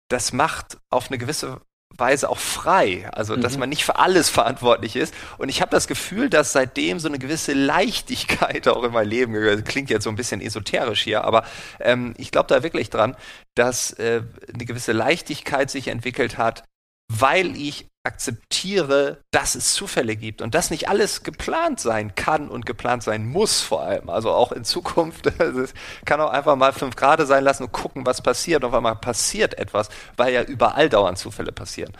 das 0.10 0.32
macht 0.32 0.78
auf 0.90 1.10
eine 1.10 1.18
gewisse 1.18 1.62
Weise 1.96 2.30
auch 2.30 2.38
frei. 2.38 3.10
Also, 3.12 3.36
dass 3.36 3.54
mhm. 3.54 3.62
man 3.62 3.70
nicht 3.70 3.86
für 3.86 3.98
alles 3.98 4.30
verantwortlich 4.30 4.96
ist. 4.96 5.14
Und 5.38 5.50
ich 5.50 5.62
habe 5.62 5.72
das 5.72 5.88
Gefühl, 5.88 6.30
dass 6.30 6.52
seitdem 6.52 7.00
so 7.00 7.08
eine 7.08 7.20
gewisse 7.20 7.54
Leichtigkeit 7.54 8.68
auch 8.68 8.84
in 8.84 8.92
mein 8.92 9.08
Leben 9.08 9.34
gehört. 9.34 9.66
Klingt 9.66 9.90
jetzt 9.90 10.04
so 10.04 10.10
ein 10.10 10.16
bisschen 10.16 10.42
esoterisch 10.42 11.02
hier, 11.02 11.24
aber 11.24 11.46
ähm, 11.80 12.14
ich 12.18 12.32
glaube 12.32 12.48
da 12.48 12.64
wirklich 12.64 12.90
dran, 12.90 13.16
dass 13.56 13.92
äh, 13.94 14.22
eine 14.54 14.66
gewisse 14.66 14.92
Leichtigkeit 14.92 15.70
sich 15.72 15.88
entwickelt 15.88 16.38
hat, 16.38 16.64
weil 17.12 17.56
ich 17.56 17.88
akzeptiere, 18.08 19.20
dass 19.32 19.54
es 19.56 19.74
Zufälle 19.74 20.16
gibt 20.16 20.42
und 20.42 20.56
dass 20.56 20.72
nicht 20.72 20.90
alles 20.90 21.24
geplant 21.24 21.80
sein 21.80 22.16
kann 22.16 22.48
und 22.50 22.66
geplant 22.66 23.04
sein 23.04 23.28
muss 23.28 23.62
vor 23.62 23.84
allem. 23.84 24.10
Also 24.10 24.32
auch 24.32 24.52
in 24.52 24.64
Zukunft 24.64 25.32
kann 26.06 26.22
auch 26.22 26.32
einfach 26.32 26.56
mal 26.56 26.74
fünf 26.74 26.96
Grad 26.96 27.26
sein 27.28 27.44
lassen 27.44 27.64
und 27.64 27.72
gucken, 27.72 28.06
was 28.06 28.22
passiert. 28.22 28.64
Auf 28.64 28.74
einmal 28.74 28.96
passiert 28.96 29.58
etwas, 29.60 29.90
weil 30.16 30.34
ja 30.34 30.42
überall 30.42 30.90
dauernd 30.90 31.18
Zufälle 31.18 31.52
passieren, 31.52 31.92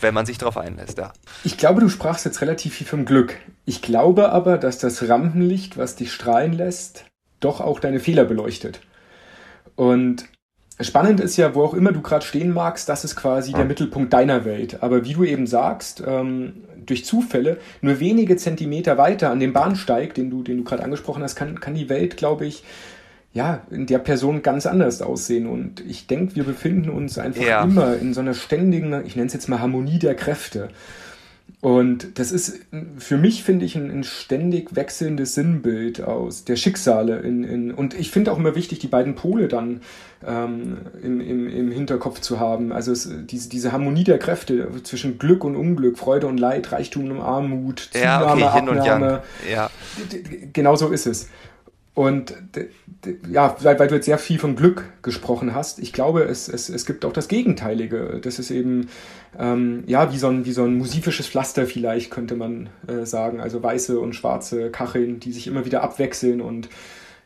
wenn 0.00 0.14
man 0.14 0.24
sich 0.24 0.38
darauf 0.38 0.56
einlässt. 0.56 0.98
Ja. 0.98 1.12
Ich 1.44 1.58
glaube, 1.58 1.80
du 1.80 1.88
sprachst 1.88 2.24
jetzt 2.24 2.40
relativ 2.40 2.74
viel 2.74 2.86
vom 2.86 3.04
Glück. 3.04 3.36
Ich 3.64 3.82
glaube 3.82 4.30
aber, 4.30 4.56
dass 4.56 4.78
das 4.78 5.08
Rampenlicht, 5.08 5.76
was 5.76 5.96
dich 5.96 6.12
strahlen 6.12 6.52
lässt, 6.52 7.04
doch 7.40 7.60
auch 7.60 7.80
deine 7.80 8.00
Fehler 8.00 8.24
beleuchtet. 8.24 8.80
Und 9.74 10.26
Spannend 10.78 11.20
ist 11.20 11.38
ja, 11.38 11.54
wo 11.54 11.62
auch 11.62 11.72
immer 11.72 11.90
du 11.92 12.02
gerade 12.02 12.24
stehen 12.24 12.52
magst, 12.52 12.88
das 12.88 13.04
ist 13.04 13.16
quasi 13.16 13.52
der 13.52 13.64
Mittelpunkt 13.64 14.12
deiner 14.12 14.44
Welt. 14.44 14.82
Aber 14.82 15.06
wie 15.06 15.14
du 15.14 15.24
eben 15.24 15.46
sagst, 15.46 16.02
ähm, 16.06 16.64
durch 16.84 17.06
Zufälle, 17.06 17.56
nur 17.80 17.98
wenige 17.98 18.36
Zentimeter 18.36 18.98
weiter 18.98 19.30
an 19.30 19.40
dem 19.40 19.54
Bahnsteig, 19.54 20.12
den 20.14 20.30
du, 20.30 20.42
den 20.42 20.58
du 20.58 20.64
gerade 20.64 20.84
angesprochen 20.84 21.22
hast, 21.22 21.34
kann, 21.34 21.60
kann 21.60 21.74
die 21.74 21.88
Welt, 21.88 22.18
glaube 22.18 22.44
ich, 22.44 22.62
ja, 23.32 23.62
in 23.70 23.86
der 23.86 23.98
Person 23.98 24.42
ganz 24.42 24.66
anders 24.66 25.00
aussehen. 25.00 25.46
Und 25.46 25.80
ich 25.86 26.06
denke, 26.06 26.36
wir 26.36 26.44
befinden 26.44 26.90
uns 26.90 27.18
einfach 27.18 27.42
ja. 27.42 27.62
immer 27.64 27.96
in 27.96 28.12
so 28.12 28.20
einer 28.20 28.34
ständigen, 28.34 29.02
ich 29.06 29.16
nenne 29.16 29.28
es 29.28 29.32
jetzt 29.32 29.48
mal 29.48 29.60
Harmonie 29.60 29.98
der 29.98 30.14
Kräfte. 30.14 30.68
Und 31.60 32.18
das 32.18 32.32
ist 32.32 32.60
für 32.98 33.16
mich, 33.16 33.42
finde 33.42 33.64
ich, 33.64 33.76
ein, 33.76 33.90
ein, 33.90 34.04
ständig 34.04 34.76
wechselndes 34.76 35.34
Sinnbild 35.34 36.02
aus 36.02 36.44
der 36.44 36.54
Schicksale. 36.56 37.18
In, 37.20 37.44
in, 37.44 37.72
und 37.72 37.94
ich 37.94 38.10
finde 38.10 38.30
auch 38.30 38.38
immer 38.38 38.54
wichtig, 38.54 38.78
die 38.78 38.86
beiden 38.86 39.14
Pole 39.14 39.48
dann 39.48 39.80
ähm, 40.24 40.78
im, 41.02 41.20
im, 41.20 41.48
im 41.48 41.72
Hinterkopf 41.72 42.20
zu 42.20 42.38
haben. 42.38 42.72
Also 42.72 42.92
es, 42.92 43.10
diese, 43.26 43.48
diese 43.48 43.72
Harmonie 43.72 44.04
der 44.04 44.18
Kräfte 44.18 44.68
zwischen 44.82 45.18
Glück 45.18 45.44
und 45.44 45.56
Unglück, 45.56 45.98
Freude 45.98 46.26
und 46.26 46.38
Leid, 46.38 46.72
Reichtum 46.72 47.10
und 47.10 47.20
Armut, 47.20 47.88
Zunahme, 47.92 48.40
ja, 48.40 48.48
okay, 48.48 48.58
Hin 48.58 48.68
Abnahme. 48.68 49.12
Und 49.14 49.50
Ja. 49.50 49.70
Genau 50.52 50.76
so 50.76 50.90
ist 50.90 51.06
es. 51.06 51.28
Und 51.96 52.34
ja, 53.32 53.56
weil, 53.62 53.78
weil, 53.78 53.88
du 53.88 53.94
jetzt 53.94 54.04
sehr 54.04 54.18
viel 54.18 54.38
von 54.38 54.54
Glück 54.54 54.84
gesprochen 55.00 55.54
hast, 55.54 55.78
ich 55.78 55.94
glaube, 55.94 56.24
es, 56.24 56.46
es, 56.46 56.68
es 56.68 56.84
gibt 56.84 57.06
auch 57.06 57.12
das 57.14 57.26
Gegenteilige. 57.26 58.20
Das 58.22 58.38
ist 58.38 58.50
eben, 58.50 58.90
ähm, 59.38 59.82
ja, 59.86 60.12
wie 60.12 60.18
so, 60.18 60.28
ein, 60.28 60.44
wie 60.44 60.52
so 60.52 60.64
ein 60.64 60.76
musifisches 60.76 61.26
Pflaster 61.26 61.64
vielleicht, 61.64 62.10
könnte 62.10 62.36
man 62.36 62.68
äh, 62.86 63.06
sagen. 63.06 63.40
Also 63.40 63.62
weiße 63.62 63.98
und 63.98 64.12
schwarze 64.12 64.70
Kacheln, 64.70 65.20
die 65.20 65.32
sich 65.32 65.46
immer 65.46 65.64
wieder 65.64 65.82
abwechseln. 65.82 66.42
Und 66.42 66.68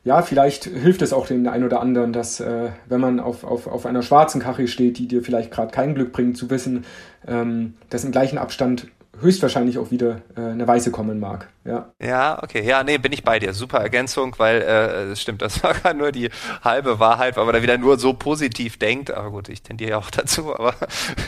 ja, 0.05 0.23
vielleicht 0.23 0.67
hilft 0.67 1.03
es 1.03 1.13
auch 1.13 1.27
dem 1.27 1.49
einen 1.49 1.65
oder 1.65 1.81
anderen, 1.81 2.13
dass, 2.13 2.39
äh, 2.39 2.69
wenn 2.89 3.01
man 3.01 3.19
auf, 3.19 3.43
auf, 3.43 3.67
auf 3.67 3.87
einer 3.87 4.03
schwarzen 4.03 4.41
Kachel 4.41 4.69
steht, 4.69 4.99
die 4.99 5.09
dir 5.09 5.25
vielleicht 5.25 5.51
gerade 5.51 5.73
kein 5.73 5.97
Glück 5.97 6.13
bringt, 6.13 6.37
zu 6.37 6.49
wissen, 6.49 6.85
ähm, 7.27 7.75
dass 7.89 8.05
im 8.05 8.13
gleichen 8.13 8.39
Abstand 8.39 8.87
höchstwahrscheinlich 9.21 9.79
auch 9.79 9.91
wieder 9.91 10.21
äh, 10.37 10.43
eine 10.43 10.69
Weiße 10.69 10.93
kommen 10.93 11.19
mag. 11.19 11.49
Ja. 11.63 11.93
ja, 12.01 12.43
okay. 12.43 12.65
Ja, 12.65 12.83
nee, 12.83 12.97
bin 12.97 13.13
ich 13.13 13.23
bei 13.23 13.39
dir. 13.39 13.53
Super 13.53 13.81
Ergänzung, 13.81 14.35
weil 14.39 14.63
äh, 14.63 15.13
es 15.13 15.21
stimmt, 15.21 15.43
das 15.43 15.63
war 15.63 15.75
gerade 15.75 15.99
nur 15.99 16.11
die 16.11 16.31
halbe 16.65 16.99
Wahrheit, 16.99 17.37
weil 17.37 17.45
man 17.45 17.55
da 17.55 17.63
wieder 17.63 17.77
nur 17.77 17.99
so 17.99 18.15
positiv 18.15 18.79
denkt. 18.79 19.11
Aber 19.11 19.31
gut, 19.31 19.51
ich 19.51 19.63
tendiere 19.63 19.91
ja 19.91 19.99
auch 19.99 20.11
dazu, 20.11 20.55
aber 20.55 20.75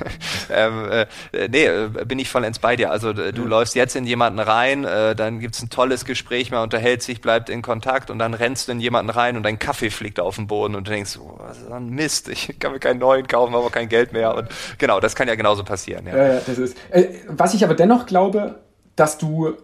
ähm, 0.51 0.89
äh, 0.91 1.07
nee, 1.49 1.67
äh, 1.67 1.89
bin 2.07 2.19
ich 2.19 2.31
vollends 2.31 2.59
bei 2.59 2.77
dir. 2.77 2.91
Also 2.91 3.13
du 3.13 3.43
mhm. 3.43 3.47
läufst 3.47 3.75
jetzt 3.75 3.95
in 3.95 4.07
jemanden 4.07 4.39
rein, 4.39 4.85
äh, 4.85 5.15
dann 5.15 5.39
gibt's 5.39 5.63
ein 5.63 5.69
tolles 5.69 6.07
Gespräch, 6.07 6.51
man 6.51 6.63
unterhält 6.63 7.03
sich, 7.03 7.21
bleibt 7.21 7.51
in 7.51 7.61
Kontakt 7.61 8.11
und 8.11 8.19
dann 8.19 8.33
rennst 8.33 8.69
du 8.69 8.73
in 8.73 8.81
jemanden 8.81 9.11
rein 9.11 9.37
und 9.37 9.43
dein 9.43 9.59
Kaffee 9.59 9.91
fliegt 9.91 10.19
auf 10.19 10.37
den 10.37 10.47
Boden 10.47 10.75
und 10.75 10.87
du 10.87 10.93
denkst, 10.93 11.19
oh, 11.21 11.39
was 11.39 11.59
ist 11.59 11.71
ein 11.71 11.91
Mist, 11.91 12.31
ich 12.31 12.59
kann 12.59 12.73
mir 12.73 12.81
keinen 12.81 13.01
neuen 13.01 13.27
kaufen, 13.27 13.55
aber 13.55 13.69
kein 13.69 13.91
Geld 13.91 14.15
mehr. 14.15 14.35
Und 14.35 14.49
genau, 14.79 14.99
das 14.99 15.15
kann 15.15 15.29
ja 15.29 15.35
genauso 15.35 15.63
passieren. 15.63 16.07
Ja, 16.07 16.17
ja 16.17 16.41
das 16.47 16.57
ist. 16.57 16.77
Äh, 16.91 17.09
was 17.29 17.53
ich 17.53 17.65
aber 17.65 17.75
dennoch 17.75 18.07
glaube, 18.07 18.61
dass 18.97 19.19
du 19.19 19.57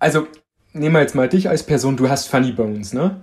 also 0.00 0.26
nehmen 0.72 0.94
wir 0.94 1.00
jetzt 1.00 1.14
mal 1.14 1.28
dich 1.28 1.48
als 1.48 1.62
Person, 1.62 1.96
du 1.96 2.08
hast 2.08 2.28
Funny 2.28 2.52
Bones, 2.52 2.92
ne? 2.92 3.20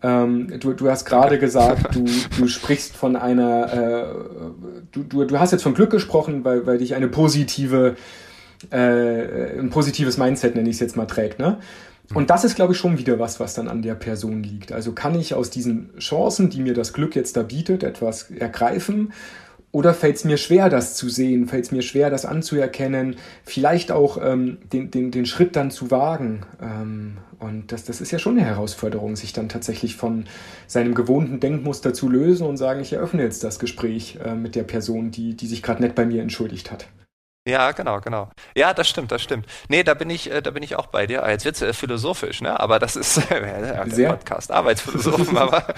Ähm, 0.00 0.60
du, 0.60 0.74
du 0.74 0.88
hast 0.88 1.06
gerade 1.06 1.40
gesagt, 1.40 1.96
du, 1.96 2.04
du 2.38 2.46
sprichst 2.46 2.96
von 2.96 3.16
einer, 3.16 3.72
äh, 3.72 4.84
du, 4.92 5.02
du, 5.02 5.24
du 5.24 5.38
hast 5.40 5.50
jetzt 5.50 5.62
von 5.62 5.74
Glück 5.74 5.90
gesprochen, 5.90 6.44
weil, 6.44 6.66
weil 6.66 6.78
dich 6.78 6.94
eine 6.94 7.08
positive, 7.08 7.96
äh, 8.70 9.58
ein 9.58 9.70
positives 9.70 10.16
Mindset, 10.16 10.54
nenne 10.54 10.68
ich 10.68 10.76
es 10.76 10.80
jetzt 10.80 10.96
mal, 10.96 11.06
trägt, 11.06 11.40
ne? 11.40 11.58
Und 12.14 12.30
das 12.30 12.44
ist, 12.44 12.54
glaube 12.54 12.72
ich, 12.72 12.78
schon 12.78 12.96
wieder 12.96 13.18
was, 13.18 13.38
was 13.38 13.52
dann 13.52 13.68
an 13.68 13.82
der 13.82 13.94
Person 13.94 14.42
liegt. 14.42 14.72
Also 14.72 14.92
kann 14.92 15.14
ich 15.14 15.34
aus 15.34 15.50
diesen 15.50 15.90
Chancen, 15.98 16.48
die 16.48 16.60
mir 16.60 16.72
das 16.72 16.94
Glück 16.94 17.14
jetzt 17.14 17.36
da 17.36 17.42
bietet, 17.42 17.82
etwas 17.82 18.30
ergreifen 18.30 19.12
oder 19.70 19.92
fällt 19.92 20.16
es 20.16 20.24
mir 20.24 20.38
schwer, 20.38 20.70
das 20.70 20.94
zu 20.94 21.08
sehen? 21.08 21.46
Fällt 21.46 21.66
es 21.66 21.72
mir 21.72 21.82
schwer, 21.82 22.10
das 22.10 22.24
anzuerkennen? 22.24 23.16
Vielleicht 23.44 23.92
auch 23.92 24.18
ähm, 24.22 24.58
den, 24.72 24.90
den, 24.90 25.10
den 25.10 25.26
Schritt 25.26 25.56
dann 25.56 25.70
zu 25.70 25.90
wagen. 25.90 26.46
Ähm, 26.60 27.18
und 27.38 27.70
das, 27.70 27.84
das 27.84 28.00
ist 28.00 28.10
ja 28.10 28.18
schon 28.18 28.38
eine 28.38 28.46
Herausforderung, 28.46 29.14
sich 29.14 29.32
dann 29.32 29.48
tatsächlich 29.48 29.94
von 29.94 30.24
seinem 30.66 30.94
gewohnten 30.94 31.38
Denkmuster 31.38 31.92
zu 31.92 32.08
lösen 32.08 32.46
und 32.46 32.56
sagen, 32.56 32.80
ich 32.80 32.94
eröffne 32.94 33.22
jetzt 33.22 33.44
das 33.44 33.58
Gespräch 33.58 34.18
äh, 34.24 34.34
mit 34.34 34.54
der 34.54 34.64
Person, 34.64 35.10
die, 35.10 35.36
die 35.36 35.46
sich 35.46 35.62
gerade 35.62 35.82
nett 35.82 35.94
bei 35.94 36.06
mir 36.06 36.22
entschuldigt 36.22 36.70
hat. 36.70 36.88
Ja, 37.46 37.72
genau, 37.72 38.00
genau. 38.00 38.30
Ja, 38.56 38.74
das 38.74 38.88
stimmt, 38.88 39.10
das 39.10 39.22
stimmt. 39.22 39.46
Nee, 39.68 39.82
da 39.82 39.94
bin 39.94 40.10
ich, 40.10 40.30
äh, 40.30 40.42
da 40.42 40.50
bin 40.50 40.62
ich 40.62 40.76
auch 40.76 40.86
bei 40.88 41.06
dir. 41.06 41.24
Ah, 41.24 41.30
jetzt 41.30 41.44
wird's 41.44 41.62
äh, 41.62 41.72
philosophisch, 41.72 42.42
ne? 42.42 42.58
Aber 42.58 42.78
das 42.78 42.96
ist 42.96 43.18
äh, 43.30 43.40
der 43.40 43.86
Sehr. 43.90 44.10
Podcast, 44.10 44.50
Arbeitsphilosophen, 44.50 45.36
aber 45.38 45.74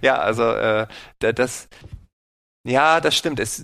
ja, 0.00 0.18
also 0.18 0.52
äh, 0.52 0.86
das, 1.18 1.68
ja, 2.64 3.00
das 3.00 3.16
stimmt. 3.16 3.40
Es 3.40 3.58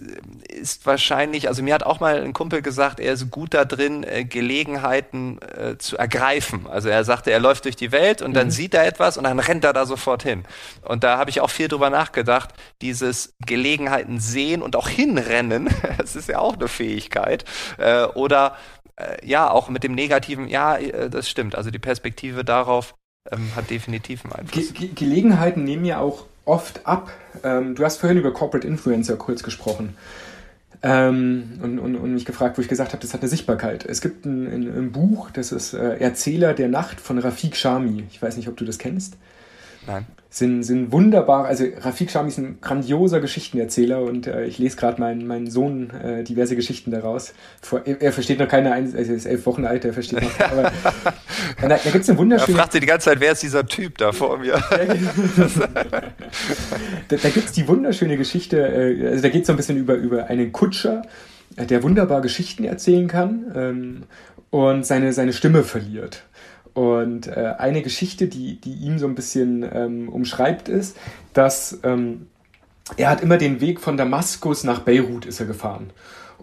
ist 0.49 0.85
wahrscheinlich, 0.85 1.47
also 1.47 1.63
mir 1.63 1.73
hat 1.73 1.85
auch 1.85 2.01
mal 2.01 2.21
ein 2.21 2.33
Kumpel 2.33 2.63
gesagt, 2.63 2.99
er 2.99 3.13
ist 3.13 3.31
gut 3.31 3.55
da 3.55 3.65
drin, 3.65 4.03
äh, 4.03 4.25
Gelegenheiten 4.25 5.39
äh, 5.41 5.79
zu 5.79 5.97
ergreifen. 5.97 6.67
Also 6.67 6.89
er 6.89 7.05
sagte, 7.05 7.31
er 7.31 7.39
läuft 7.39 7.65
durch 7.65 7.77
die 7.77 7.93
Welt 7.93 8.23
und 8.23 8.31
mhm. 8.31 8.35
dann 8.35 8.51
sieht 8.51 8.75
er 8.75 8.87
etwas 8.87 9.17
und 9.17 9.25
dann 9.25 9.39
rennt 9.39 9.63
er 9.63 9.73
da 9.73 9.87
sofort 9.87 10.25
hin. 10.25 10.45
Und 10.83 11.05
da 11.05 11.17
habe 11.17 11.31
ich 11.31 11.41
auch 11.41 11.51
viel 11.51 11.69
drüber 11.69 11.91
nachgedacht, 11.91 12.51
dieses 12.83 13.37
Gelegenheiten 13.47 14.19
sehen 14.19 14.63
und 14.63 14.75
auch 14.75 14.89
hinrennen, 14.89 15.69
das 15.99 16.17
ist 16.17 16.29
ja 16.29 16.41
auch 16.41 16.55
eine 16.55 16.67
Fähigkeit. 16.67 17.45
Äh, 17.79 18.03
oder 18.03 18.57
äh, 18.97 19.25
ja, 19.25 19.49
auch 19.49 19.69
mit 19.69 19.85
dem 19.85 19.95
Negativen, 19.95 20.49
ja, 20.49 20.77
äh, 20.77 21.09
das 21.09 21.29
stimmt. 21.29 21.55
Also 21.55 21.71
die 21.71 21.79
Perspektive 21.79 22.45
darauf 22.45 22.97
ähm, 23.31 23.53
hat 23.55 23.71
definitiv 23.71 24.25
einen 24.25 24.33
Einfluss. 24.33 24.75
Ge 24.75 24.89
Ge 24.89 24.95
Gelegenheiten 24.95 25.63
nehmen 25.63 25.85
ja 25.85 26.01
auch 26.01 26.25
oft 26.49 26.87
ab. 26.87 27.11
Ähm, 27.45 27.75
du 27.75 27.85
hast 27.85 27.99
vorhin 27.99 28.19
über 28.19 28.33
Corporate 28.33 28.67
Influencer 28.67 29.17
kurz 29.17 29.43
gesprochen. 29.43 29.97
Ähm, 30.83 31.59
und, 31.63 31.79
und, 31.79 31.97
und 31.97 32.15
mich 32.15 32.25
gefragt, 32.25 32.57
wo 32.57 32.63
ich 32.63 32.69
gesagt 32.69 32.93
habe, 32.93 33.03
das 33.03 33.13
hat 33.13 33.21
eine 33.21 33.29
Sichtbarkeit. 33.29 33.85
Es 33.85 34.01
gibt 34.01 34.25
ein, 34.25 34.47
ein, 34.47 34.79
ein 34.79 34.93
Buch, 34.93 35.31
das 35.31 35.53
ist 35.53 35.75
äh, 35.75 35.97
Erzähler 35.99 36.55
der 36.55 36.69
Nacht 36.69 37.01
von 37.01 37.19
Rafik 37.19 37.57
Shami. 37.57 38.05
Ich 38.11 38.23
weiß 38.23 38.37
nicht, 38.37 38.49
ob 38.49 38.57
du 38.57 38.65
das 38.65 38.79
kennst. 38.79 39.17
Nein 39.87 40.07
sind, 40.31 40.63
sind 40.63 40.93
wunderbar. 40.93 41.47
Also 41.47 41.65
Rafik 41.81 42.11
Shami 42.11 42.29
ist 42.29 42.39
ein 42.39 42.59
grandioser 42.61 43.21
Geschichtenerzähler 43.21 44.03
und 44.03 44.27
äh, 44.27 44.45
ich 44.45 44.59
lese 44.59 44.77
gerade 44.77 45.01
meinen 45.01 45.27
mein 45.27 45.51
Sohn 45.51 45.91
äh, 45.91 46.23
diverse 46.23 46.55
Geschichten 46.55 46.91
daraus. 46.91 47.33
Vor, 47.63 47.81
er, 47.87 48.03
er, 48.03 48.13
versteht 48.13 48.39
noch 48.39 48.49
keine, 48.49 48.73
also 48.73 48.97
er 48.97 49.05
ist 49.09 49.25
elf 49.25 49.47
Wochen 49.47 49.65
alt, 49.65 49.87
er 49.87 49.95
versteht 49.95 50.23
noch. 50.23 50.41
Aber 50.41 50.65
da, 51.63 51.69
da 51.69 51.77
gibt 51.77 52.03
es 52.03 52.11
eine 52.11 52.19
wunderschöne. 52.19 52.57
Er 52.57 52.61
fragt 52.61 52.73
sich 52.73 52.81
die 52.83 52.87
ganze 52.87 53.07
Zeit, 53.07 53.21
wer 53.21 53.33
ist 53.33 53.43
dieser 53.43 53.67
Typ 53.67 53.97
da 53.97 54.13
vor 54.13 54.39
mir? 54.39 54.53
da 57.09 57.17
da 57.17 57.29
gibt 57.31 57.47
es 57.47 57.53
die 57.53 57.67
wunderschöne 57.67 58.17
Geschichte, 58.19 58.59
äh, 58.59 59.09
also 59.09 59.23
da 59.23 59.29
geht 59.31 59.43
es 59.43 59.47
so 59.47 59.55
ein 59.55 59.57
bisschen 59.57 59.79
über, 59.79 59.95
über 59.95 60.27
einen 60.27 60.53
Kutscher, 60.53 61.03
äh, 61.57 61.65
der 61.65 61.83
wunderbar 61.83 62.21
Geschichten 62.21 62.65
erzählen 62.65 63.09
kann 63.09 63.53
ähm, 63.55 64.03
und 64.51 64.85
seine, 64.85 65.13
seine 65.15 65.33
Stimme 65.33 65.63
verliert. 65.65 66.25
Und 66.79 67.27
äh, 67.27 67.55
eine 67.59 67.83
Geschichte, 67.83 68.29
die, 68.29 68.61
die 68.61 68.73
ihn 68.73 69.01
so 69.01 69.09
ein 69.09 69.17
bisschen 69.17 69.69
ähm, 69.69 70.09
umschreibt, 70.09 70.69
ist, 70.69 70.97
dass 71.33 71.81
ähm, 71.83 72.29
er 72.97 73.11
hat 73.11 73.21
immer 73.21 73.37
den 73.37 73.61
Weg 73.61 73.81
von 73.81 73.97
Damaskus 73.97 74.63
nach 74.63 74.79
Beirut 74.79 75.27
ist 75.27 75.41
er 75.41 75.47
gefahren. 75.47 75.91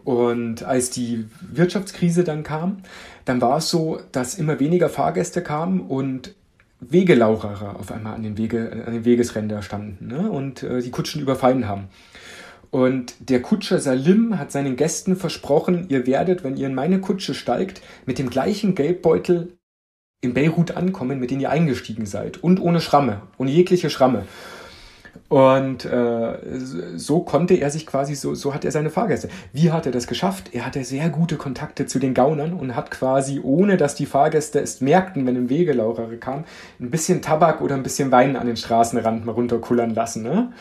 Und 0.04 0.62
als 0.64 0.90
die 0.90 1.24
Wirtschaftskrise 1.40 2.26
dann 2.26 2.44
kam, 2.44 2.80
dann 3.24 3.40
war 3.40 3.60
es 3.60 3.70
so, 3.70 4.02
dass 4.12 4.36
immer 4.36 4.60
weniger 4.60 4.90
Fahrgäste 4.90 5.42
kamen 5.42 5.80
und 5.80 6.36
Wegelaucherer 6.82 7.80
auf 7.80 7.90
einmal 7.94 8.16
an 8.16 8.24
den, 8.24 8.38
Wege, 8.38 8.84
an 8.86 8.92
den 8.92 9.06
Wegesränder 9.06 9.62
standen 9.62 10.08
ne? 10.08 10.30
und 10.30 10.64
äh, 10.64 10.82
die 10.82 10.92
Kutschen 10.92 11.22
überfallen 11.22 11.66
haben. 11.66 11.86
Und 12.72 13.30
der 13.30 13.42
Kutscher 13.42 13.80
Salim 13.80 14.38
hat 14.38 14.52
seinen 14.52 14.76
Gästen 14.76 15.16
versprochen, 15.16 15.86
ihr 15.88 16.06
werdet, 16.06 16.44
wenn 16.44 16.58
ihr 16.58 16.68
in 16.68 16.76
meine 16.76 17.00
Kutsche 17.00 17.34
steigt, 17.34 17.82
mit 18.06 18.20
dem 18.20 18.30
gleichen 18.30 18.76
Geldbeutel 18.76 19.54
in 20.26 20.34
Beirut 20.34 20.72
ankommen, 20.72 21.20
mit 21.20 21.32
denen 21.32 21.42
ihr 21.42 21.50
eingestiegen 21.50 22.06
seid. 22.06 22.44
Und 22.44 22.60
ohne 22.60 22.82
Schramme, 22.82 23.22
ohne 23.38 23.52
jegliche 23.52 23.90
Schramme. 23.90 24.24
Und 25.28 25.86
äh, 25.86 26.38
so 26.96 27.22
konnte 27.22 27.56
er 27.56 27.72
sich 27.72 27.88
quasi, 27.88 28.16
so, 28.16 28.36
so 28.36 28.54
hat 28.54 28.64
er 28.64 28.72
seine 28.72 28.90
Fahrgäste. 28.90 29.30
Wie 29.54 29.72
hat 29.72 29.86
er 29.86 29.92
das 29.92 30.08
geschafft? 30.08 30.52
Er 30.54 30.66
hatte 30.66 30.84
sehr 30.84 31.10
gute 31.10 31.36
Kontakte 31.36 31.88
zu 31.88 31.98
den 32.00 32.14
Gaunern 32.14 32.54
und 32.54 32.76
hat 32.76 32.92
quasi, 32.92 33.40
ohne 33.42 33.78
dass 33.78 33.96
die 33.96 34.06
Fahrgäste 34.06 34.60
es 34.60 34.82
merkten, 34.82 35.26
wenn 35.26 35.36
ein 35.36 35.50
Wegelaurer 35.50 36.08
kam, 36.20 36.44
ein 36.80 36.92
bisschen 36.92 37.22
Tabak 37.22 37.62
oder 37.62 37.76
ein 37.76 37.84
bisschen 37.84 38.12
Wein 38.12 38.36
an 38.36 38.46
den 38.46 38.58
Straßenrand 38.58 39.26
mal 39.26 39.32
runterkullern 39.32 39.96
lassen. 39.96 40.24
Ne? 40.24 40.52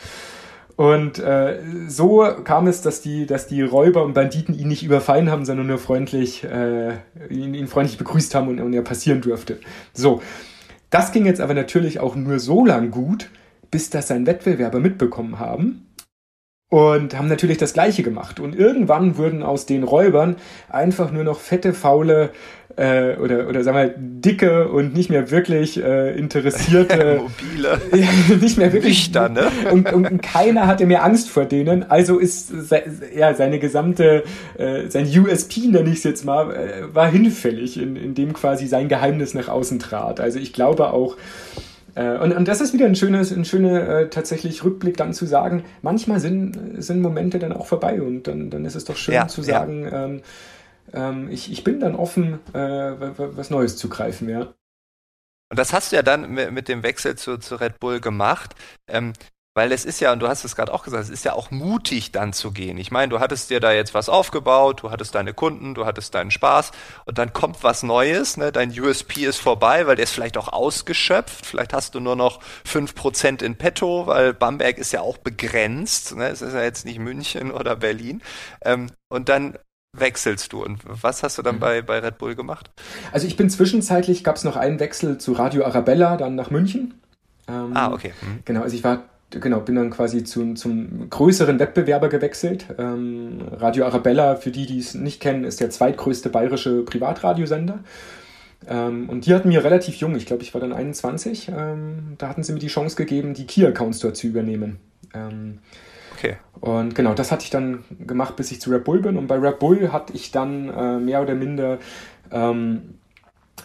Und 0.75 1.19
äh, 1.19 1.59
so 1.87 2.27
kam 2.43 2.67
es, 2.67 2.81
dass 2.81 3.01
die, 3.01 3.25
dass 3.25 3.47
die 3.47 3.61
Räuber 3.61 4.03
und 4.03 4.13
Banditen 4.13 4.57
ihn 4.57 4.67
nicht 4.67 4.83
überfallen 4.83 5.31
haben, 5.31 5.45
sondern 5.45 5.67
nur 5.67 5.77
freundlich, 5.77 6.43
äh, 6.43 6.95
ihn, 7.29 7.53
ihn 7.53 7.67
freundlich 7.67 7.97
begrüßt 7.97 8.35
haben 8.35 8.49
und, 8.49 8.59
und 8.59 8.73
er 8.73 8.81
passieren 8.81 9.21
durfte. 9.21 9.59
So, 9.93 10.21
das 10.89 11.11
ging 11.13 11.25
jetzt 11.25 11.39
aber 11.39 11.53
natürlich 11.53 11.99
auch 11.99 12.15
nur 12.15 12.39
so 12.39 12.65
lang 12.65 12.91
gut, 12.91 13.29
bis 13.71 13.89
das 13.89 14.09
sein 14.09 14.25
Wettbewerber 14.25 14.79
mitbekommen 14.79 15.39
haben 15.39 15.84
und 16.75 17.17
haben 17.17 17.29
natürlich 17.29 17.57
das 17.57 17.71
Gleiche 17.71 18.03
gemacht. 18.03 18.41
Und 18.41 18.53
irgendwann 18.53 19.15
wurden 19.15 19.43
aus 19.43 19.65
den 19.65 19.83
Räubern 19.83 20.35
einfach 20.67 21.09
nur 21.09 21.23
noch 21.23 21.39
fette, 21.39 21.73
faule 21.73 22.31
äh, 22.75 23.15
oder, 23.15 23.47
oder 23.47 23.63
sagen 23.63 23.77
wir 23.77 23.93
dicke 23.95 24.67
und 24.67 24.93
nicht 24.93 25.09
mehr 25.09 25.31
wirklich 25.31 25.81
äh, 25.81 26.19
interessierte. 26.19 27.21
Mobile. 27.53 27.79
nicht 28.41 28.57
mehr 28.57 28.73
wirklich. 28.73 29.07
Nüchtern, 29.07 29.31
ne? 29.31 29.47
und, 29.71 29.93
und 29.93 30.21
keiner 30.21 30.67
hatte 30.67 30.85
mehr 30.85 31.05
Angst 31.05 31.29
vor 31.29 31.45
denen. 31.45 31.89
Also 31.89 32.19
ist 32.19 32.49
se, 32.49 32.83
ja, 33.15 33.33
seine 33.35 33.59
gesamte, 33.59 34.25
äh, 34.57 34.89
sein 34.89 35.05
USP, 35.05 35.67
nenne 35.69 35.89
ich 35.91 35.99
es 35.99 36.03
jetzt 36.03 36.25
mal, 36.25 36.53
äh, 36.53 36.93
war 36.93 37.07
hinfällig, 37.09 37.81
in, 37.81 37.95
in 37.95 38.15
dem 38.15 38.33
quasi 38.33 38.67
sein 38.67 38.89
Geheimnis 38.89 39.33
nach 39.33 39.47
außen 39.47 39.79
trat. 39.79 40.19
Also 40.19 40.39
ich 40.39 40.51
glaube 40.51 40.91
auch, 40.91 41.15
äh, 41.95 42.17
und, 42.17 42.33
und 42.33 42.47
das 42.47 42.61
ist 42.61 42.73
wieder 42.73 42.85
ein 42.85 42.95
schönes, 42.95 43.31
ein 43.31 43.45
schöner 43.45 43.89
äh, 43.89 44.09
tatsächlich 44.09 44.63
Rückblick 44.63 44.97
dann 44.97 45.13
zu 45.13 45.25
sagen, 45.25 45.63
manchmal 45.81 46.19
sind, 46.19 46.83
sind 46.83 47.01
Momente 47.01 47.39
dann 47.39 47.53
auch 47.53 47.65
vorbei 47.65 48.01
und 48.01 48.23
dann, 48.23 48.49
dann 48.49 48.65
ist 48.65 48.75
es 48.75 48.85
doch 48.85 48.97
schön 48.97 49.15
ja, 49.15 49.27
zu 49.27 49.41
sagen, 49.41 49.83
ja. 49.85 50.05
ähm, 50.05 50.21
ähm, 50.93 51.29
ich, 51.31 51.51
ich 51.51 51.63
bin 51.63 51.79
dann 51.79 51.95
offen, 51.95 52.39
äh, 52.53 52.57
was 52.57 53.49
Neues 53.49 53.77
zu 53.77 53.89
greifen, 53.89 54.29
ja. 54.29 54.53
Und 55.49 55.59
das 55.59 55.73
hast 55.73 55.91
du 55.91 55.95
ja 55.95 56.01
dann 56.01 56.31
mit, 56.31 56.67
dem 56.67 56.83
Wechsel 56.83 57.15
zu, 57.15 57.37
zu 57.37 57.55
Red 57.55 57.79
Bull 57.79 57.99
gemacht. 57.99 58.55
Ähm, 58.87 59.13
weil 59.55 59.71
es 59.71 59.85
ist 59.85 60.01
ja, 60.01 60.11
und 60.11 60.19
du 60.19 60.27
hast 60.27 60.43
es 60.43 60.55
gerade 60.55 60.73
auch 60.73 60.83
gesagt, 60.83 61.05
es 61.05 61.09
ist 61.09 61.23
ja 61.23 61.31
auch 61.31 61.49
mutig 61.49 62.11
dann 62.11 62.33
zu 62.33 62.51
gehen. 62.51 62.77
Ich 62.77 62.91
meine, 62.91 63.09
du 63.09 63.21
hattest 63.21 63.49
dir 63.49 63.61
da 63.61 63.71
jetzt 63.71 63.93
was 63.93 64.09
aufgebaut, 64.09 64.83
du 64.83 64.91
hattest 64.91 65.15
deine 65.15 65.33
Kunden, 65.33 65.73
du 65.73 65.85
hattest 65.85 66.13
deinen 66.13 66.29
Spaß 66.29 66.71
und 67.05 67.17
dann 67.17 67.31
kommt 67.31 67.63
was 67.63 67.81
Neues, 67.81 68.35
ne? 68.35 68.51
dein 68.51 68.77
USP 68.77 69.25
ist 69.25 69.37
vorbei, 69.37 69.87
weil 69.87 69.95
der 69.95 70.03
ist 70.03 70.11
vielleicht 70.11 70.37
auch 70.37 70.49
ausgeschöpft, 70.49 71.45
vielleicht 71.45 71.71
hast 71.71 71.95
du 71.95 72.01
nur 72.01 72.17
noch 72.17 72.41
fünf 72.65 72.95
Prozent 72.95 73.41
in 73.41 73.55
petto, 73.55 74.07
weil 74.07 74.33
Bamberg 74.33 74.77
ist 74.77 74.91
ja 74.91 74.99
auch 74.99 75.17
begrenzt, 75.17 76.17
ne? 76.17 76.27
es 76.27 76.41
ist 76.41 76.53
ja 76.53 76.61
jetzt 76.61 76.85
nicht 76.85 76.99
München 76.99 77.51
oder 77.51 77.77
Berlin. 77.77 78.21
Ähm, 78.61 78.91
und 79.07 79.29
dann 79.29 79.57
wechselst 79.97 80.51
du. 80.51 80.65
Und 80.65 80.81
was 80.83 81.23
hast 81.23 81.37
du 81.37 81.41
dann 81.41 81.55
mhm. 81.55 81.59
bei, 81.59 81.81
bei 81.81 81.99
Red 81.99 82.17
Bull 82.17 82.35
gemacht? 82.35 82.69
Also 83.13 83.25
ich 83.25 83.37
bin 83.37 83.49
zwischenzeitlich, 83.49 84.25
gab 84.25 84.35
es 84.35 84.43
noch 84.43 84.57
einen 84.57 84.81
Wechsel 84.81 85.17
zu 85.17 85.31
Radio 85.31 85.63
Arabella, 85.63 86.17
dann 86.17 86.35
nach 86.35 86.51
München. 86.51 86.95
Ähm, 87.47 87.71
ah, 87.73 87.93
okay. 87.93 88.13
Mhm. 88.21 88.39
Genau, 88.43 88.61
also 88.61 88.75
ich 88.75 88.83
war 88.83 89.03
genau, 89.39 89.59
bin 89.59 89.75
dann 89.75 89.89
quasi 89.89 90.23
zu, 90.23 90.53
zum 90.53 91.09
größeren 91.09 91.59
Wettbewerber 91.59 92.09
gewechselt. 92.09 92.65
Ähm, 92.77 93.39
Radio 93.51 93.85
Arabella, 93.85 94.35
für 94.35 94.51
die, 94.51 94.65
die 94.65 94.79
es 94.79 94.93
nicht 94.93 95.21
kennen, 95.21 95.43
ist 95.43 95.59
der 95.59 95.69
zweitgrößte 95.69 96.29
bayerische 96.29 96.83
Privatradiosender. 96.83 97.79
Ähm, 98.67 99.09
und 99.09 99.25
die 99.25 99.33
hatten 99.33 99.49
mir 99.49 99.63
relativ 99.63 99.95
jung, 99.97 100.15
ich 100.15 100.25
glaube, 100.25 100.43
ich 100.43 100.53
war 100.53 100.61
dann 100.61 100.73
21, 100.73 101.51
ähm, 101.55 102.15
da 102.17 102.29
hatten 102.29 102.43
sie 102.43 102.53
mir 102.53 102.59
die 102.59 102.67
Chance 102.67 102.95
gegeben, 102.95 103.33
die 103.33 103.45
Key-Accounts 103.45 103.99
dort 103.99 104.17
zu 104.17 104.27
übernehmen. 104.27 104.79
Ähm, 105.13 105.59
okay. 106.13 106.37
Und 106.59 106.95
genau, 106.95 107.13
das 107.13 107.31
hatte 107.31 107.43
ich 107.43 107.49
dann 107.49 107.83
gemacht, 108.05 108.35
bis 108.35 108.51
ich 108.51 108.61
zu 108.61 108.71
Red 108.71 108.83
Bull 108.83 109.01
bin. 109.01 109.17
Und 109.17 109.27
bei 109.27 109.37
Red 109.37 109.59
Bull 109.59 109.91
hatte 109.91 110.13
ich 110.13 110.31
dann 110.31 110.69
äh, 110.69 110.99
mehr 110.99 111.21
oder 111.21 111.35
minder 111.35 111.77
ähm, 112.31 112.95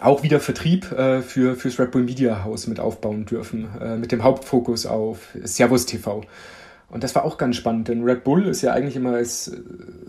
auch 0.01 0.23
wieder 0.23 0.41
Vertrieb 0.41 0.91
äh, 0.93 1.23
für 1.23 1.57
fürs 1.57 1.79
Red 1.79 1.91
Bull 1.91 2.03
Media 2.03 2.45
House 2.45 2.67
mit 2.67 2.81
aufbauen 2.81 3.27
dürfen, 3.27 3.69
äh, 3.81 3.97
mit 3.97 4.13
dem 4.13 4.23
Hauptfokus 4.23 4.87
auf 4.87 5.29
Servus 5.43 5.87
TV. 5.87 6.23
Und 6.91 7.05
das 7.05 7.15
war 7.15 7.25
auch 7.25 7.39
ganz 7.39 7.55
spannend, 7.55 7.87
denn 7.87 8.03
Red 8.03 8.25
Bull 8.25 8.49
ist 8.49 8.63
ja 8.63 8.73
eigentlich 8.73 8.97
immer 8.97 9.13
als 9.13 9.53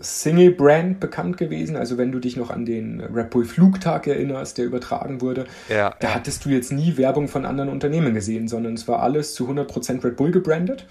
Single-Brand 0.00 0.98
bekannt 0.98 1.36
gewesen. 1.36 1.76
Also 1.76 1.96
wenn 1.96 2.10
du 2.10 2.18
dich 2.18 2.36
noch 2.36 2.50
an 2.50 2.64
den 2.64 3.00
Red 3.00 3.30
Bull 3.30 3.44
Flugtag 3.44 4.08
erinnerst, 4.08 4.58
der 4.58 4.64
übertragen 4.64 5.20
wurde, 5.20 5.44
ja, 5.68 5.94
da 6.00 6.12
hattest 6.12 6.44
du 6.44 6.48
jetzt 6.48 6.72
nie 6.72 6.96
Werbung 6.96 7.28
von 7.28 7.46
anderen 7.46 7.70
Unternehmen 7.70 8.14
gesehen, 8.14 8.48
sondern 8.48 8.74
es 8.74 8.88
war 8.88 9.00
alles 9.00 9.34
zu 9.34 9.48
100% 9.48 10.02
Red 10.02 10.16
Bull 10.16 10.32
gebrandet. 10.32 10.86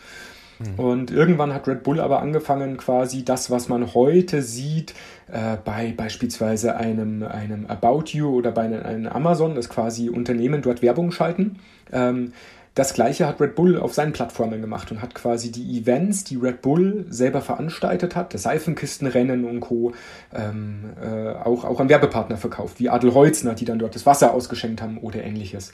Mhm. 0.61 0.83
Und 0.83 1.11
irgendwann 1.11 1.53
hat 1.53 1.67
Red 1.67 1.83
Bull 1.83 1.99
aber 1.99 2.21
angefangen, 2.21 2.77
quasi 2.77 3.23
das, 3.23 3.51
was 3.51 3.69
man 3.69 3.93
heute 3.93 4.41
sieht, 4.41 4.93
äh, 5.31 5.57
bei 5.63 5.93
beispielsweise 5.95 6.75
einem, 6.75 7.23
einem 7.23 7.65
About 7.67 8.05
You 8.07 8.37
oder 8.37 8.51
bei 8.51 8.63
einem, 8.63 9.07
Amazon, 9.07 9.55
das 9.55 9.69
quasi 9.69 10.09
Unternehmen 10.09 10.61
dort 10.61 10.81
Werbung 10.81 11.11
schalten, 11.11 11.59
ähm, 11.91 12.33
das 12.73 12.93
gleiche 12.93 13.27
hat 13.27 13.41
Red 13.41 13.55
Bull 13.55 13.77
auf 13.77 13.93
seinen 13.93 14.13
Plattformen 14.13 14.61
gemacht 14.61 14.91
und 14.91 15.01
hat 15.01 15.13
quasi 15.13 15.51
die 15.51 15.77
Events, 15.77 16.23
die 16.23 16.37
Red 16.37 16.61
Bull 16.61 17.05
selber 17.09 17.41
veranstaltet 17.41 18.15
hat, 18.15 18.33
das 18.33 18.43
Seifenkistenrennen 18.43 19.43
und 19.43 19.59
Co., 19.59 19.91
ähm, 20.33 20.85
äh, 21.03 21.31
auch, 21.31 21.65
auch 21.65 21.81
an 21.81 21.89
Werbepartner 21.89 22.37
verkauft, 22.37 22.79
wie 22.79 22.89
Adel 22.89 23.13
Holzner, 23.13 23.55
die 23.55 23.65
dann 23.65 23.77
dort 23.77 23.95
das 23.95 24.05
Wasser 24.05 24.33
ausgeschenkt 24.33 24.81
haben 24.81 24.99
oder 24.99 25.21
ähnliches. 25.21 25.73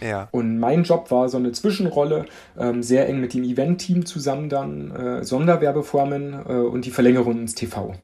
Ja. 0.00 0.28
Und 0.30 0.58
mein 0.58 0.84
Job 0.84 1.10
war 1.10 1.28
so 1.28 1.38
eine 1.38 1.52
Zwischenrolle, 1.52 2.26
ähm, 2.58 2.82
sehr 2.82 3.08
eng 3.08 3.20
mit 3.20 3.34
dem 3.34 3.44
Event-Team 3.44 4.06
zusammen 4.06 4.48
dann, 4.48 4.90
äh, 4.90 5.24
Sonderwerbeformen 5.24 6.32
äh, 6.32 6.52
und 6.52 6.84
die 6.84 6.90
Verlängerung 6.90 7.38
ins 7.40 7.54
TV. 7.54 7.94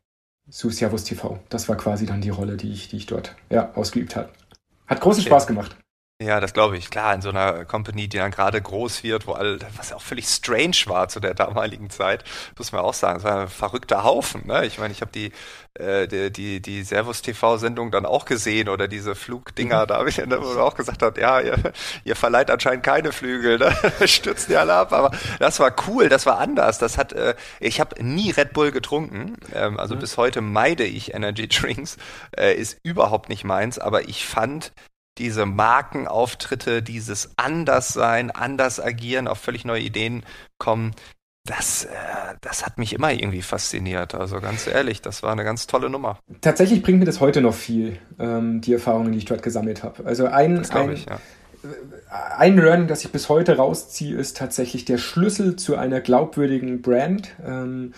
Zu 0.51 0.71
Servus 0.71 1.05
TV. 1.05 1.39
Das 1.49 1.69
war 1.69 1.77
quasi 1.77 2.05
dann 2.05 2.21
die 2.21 2.31
Rolle, 2.31 2.57
die 2.57 2.71
ich, 2.71 2.89
die 2.89 2.97
ich 2.97 3.07
dort 3.07 3.35
ja, 3.49 3.73
ausgeübt 3.75 4.15
habe. 4.15 4.29
Hat 4.87 5.01
großen 5.01 5.23
Spaß 5.23 5.47
gemacht. 5.47 5.77
Ja, 6.23 6.39
das 6.39 6.53
glaube 6.55 6.77
ich. 6.77 6.91
Klar, 6.91 7.13
in 7.13 7.23
so 7.23 7.31
einer 7.31 7.65
Company, 7.65 8.07
die 8.07 8.19
dann 8.19 8.31
gerade 8.31 8.63
groß 8.63 9.03
wird, 9.03 9.27
wo 9.27 9.33
all, 9.33 9.59
was 9.77 9.93
auch 9.93 10.01
völlig 10.01 10.27
strange 10.29 10.77
war 10.87 11.09
zu 11.09 11.19
der 11.19 11.35
damaligen 11.35 11.91
Zeit, 11.91 12.23
muss 12.57 12.71
man 12.71 12.83
auch 12.83 12.95
sagen, 12.95 13.19
es 13.19 13.25
war 13.25 13.41
ein 13.43 13.49
verrückter 13.49 14.05
Haufen. 14.05 14.47
Ne? 14.47 14.65
Ich 14.65 14.79
meine, 14.79 14.93
ich 14.93 15.01
habe 15.01 15.11
die, 15.11 15.33
äh, 15.75 16.07
die, 16.07 16.31
die, 16.31 16.63
die 16.63 16.85
Servus-TV-Sendung 16.85 17.91
dann 17.91 18.07
auch 18.07 18.27
gesehen 18.27 18.69
oder 18.69 18.87
diese 18.87 19.17
Flugdinger, 19.17 19.83
mhm. 19.83 19.87
da 19.89 19.99
habe 19.99 20.09
ich 20.09 20.15
dann 20.15 20.33
auch 20.33 20.77
gesagt, 20.77 21.03
hat, 21.03 21.19
ja, 21.19 21.41
ihr, 21.41 21.57
ihr 22.05 22.15
verleiht 22.15 22.49
anscheinend 22.49 22.85
keine 22.85 23.11
Flügel, 23.11 23.59
ne? 23.59 23.75
stürzen 24.07 24.53
die 24.53 24.57
alle 24.57 24.75
ab. 24.75 24.93
Aber 24.93 25.11
das 25.41 25.59
war 25.59 25.75
cool, 25.89 26.09
das 26.09 26.27
war 26.27 26.39
anders. 26.39 26.79
Das 26.79 26.97
hat, 26.97 27.13
äh, 27.13 27.35
ich 27.59 27.81
habe 27.81 28.01
nie 28.05 28.31
Red 28.31 28.53
Bull 28.53 28.71
getrunken, 28.71 29.37
ähm, 29.53 29.81
also 29.81 29.97
mhm. 29.97 29.99
bis 29.99 30.17
heute 30.17 30.43
meide 30.43 30.85
ich 30.85 31.13
Energy 31.13 31.49
Drinks, 31.49 31.97
äh, 32.37 32.55
ist 32.55 32.79
überhaupt 32.85 33.29
nicht 33.29 33.43
meins, 33.43 33.81
aber 33.81 34.09
ich 34.09 34.25
fand 34.25 34.73
diese 35.19 35.47
Markenauftritte, 35.47 36.83
dieses 36.83 37.31
Anderssein, 37.37 38.31
anders 38.31 38.81
agieren, 38.81 39.29
auf 39.29 39.39
völlig 39.39 39.65
neue 39.65 39.83
Ideen 39.83 40.25
kommen, 40.59 40.95
das, 41.47 41.85
äh, 41.85 41.89
das 42.41 42.65
hat 42.65 42.79
mich 42.79 42.95
immer 42.95 43.13
irgendwie 43.13 43.43
fasziniert. 43.43 44.15
Also 44.15 44.41
ganz 44.41 44.67
ehrlich, 44.67 45.03
das 45.03 45.23
war 45.23 45.33
eine 45.33 45.45
ganz 45.45 45.67
tolle 45.67 45.91
Nummer. 45.91 46.19
Tatsächlich 46.41 46.83
bringt 46.83 47.01
mir 47.01 47.05
das 47.05 47.21
heute 47.21 47.43
noch 47.43 47.55
viel, 47.55 47.99
ähm, 48.19 48.63
die 48.63 48.73
Erfahrungen, 48.73 49.13
die 49.13 49.19
ich 49.19 49.27
dort 49.27 49.43
gesammelt 49.43 49.83
habe. 49.83 50.07
Also 50.07 50.27
ein, 50.27 50.65
ein, 50.71 50.93
ich, 50.93 51.05
ja. 51.05 51.19
ein 52.39 52.57
Learning, 52.57 52.87
das 52.87 53.05
ich 53.05 53.13
bis 53.13 53.29
heute 53.29 53.59
rausziehe, 53.59 54.17
ist 54.17 54.39
tatsächlich 54.39 54.87
der 54.87 54.97
Schlüssel 54.97 55.57
zu 55.57 55.77
einer 55.77 56.01
glaubwürdigen 56.01 56.81
Brand. 56.81 57.35
Ähm, 57.45 57.93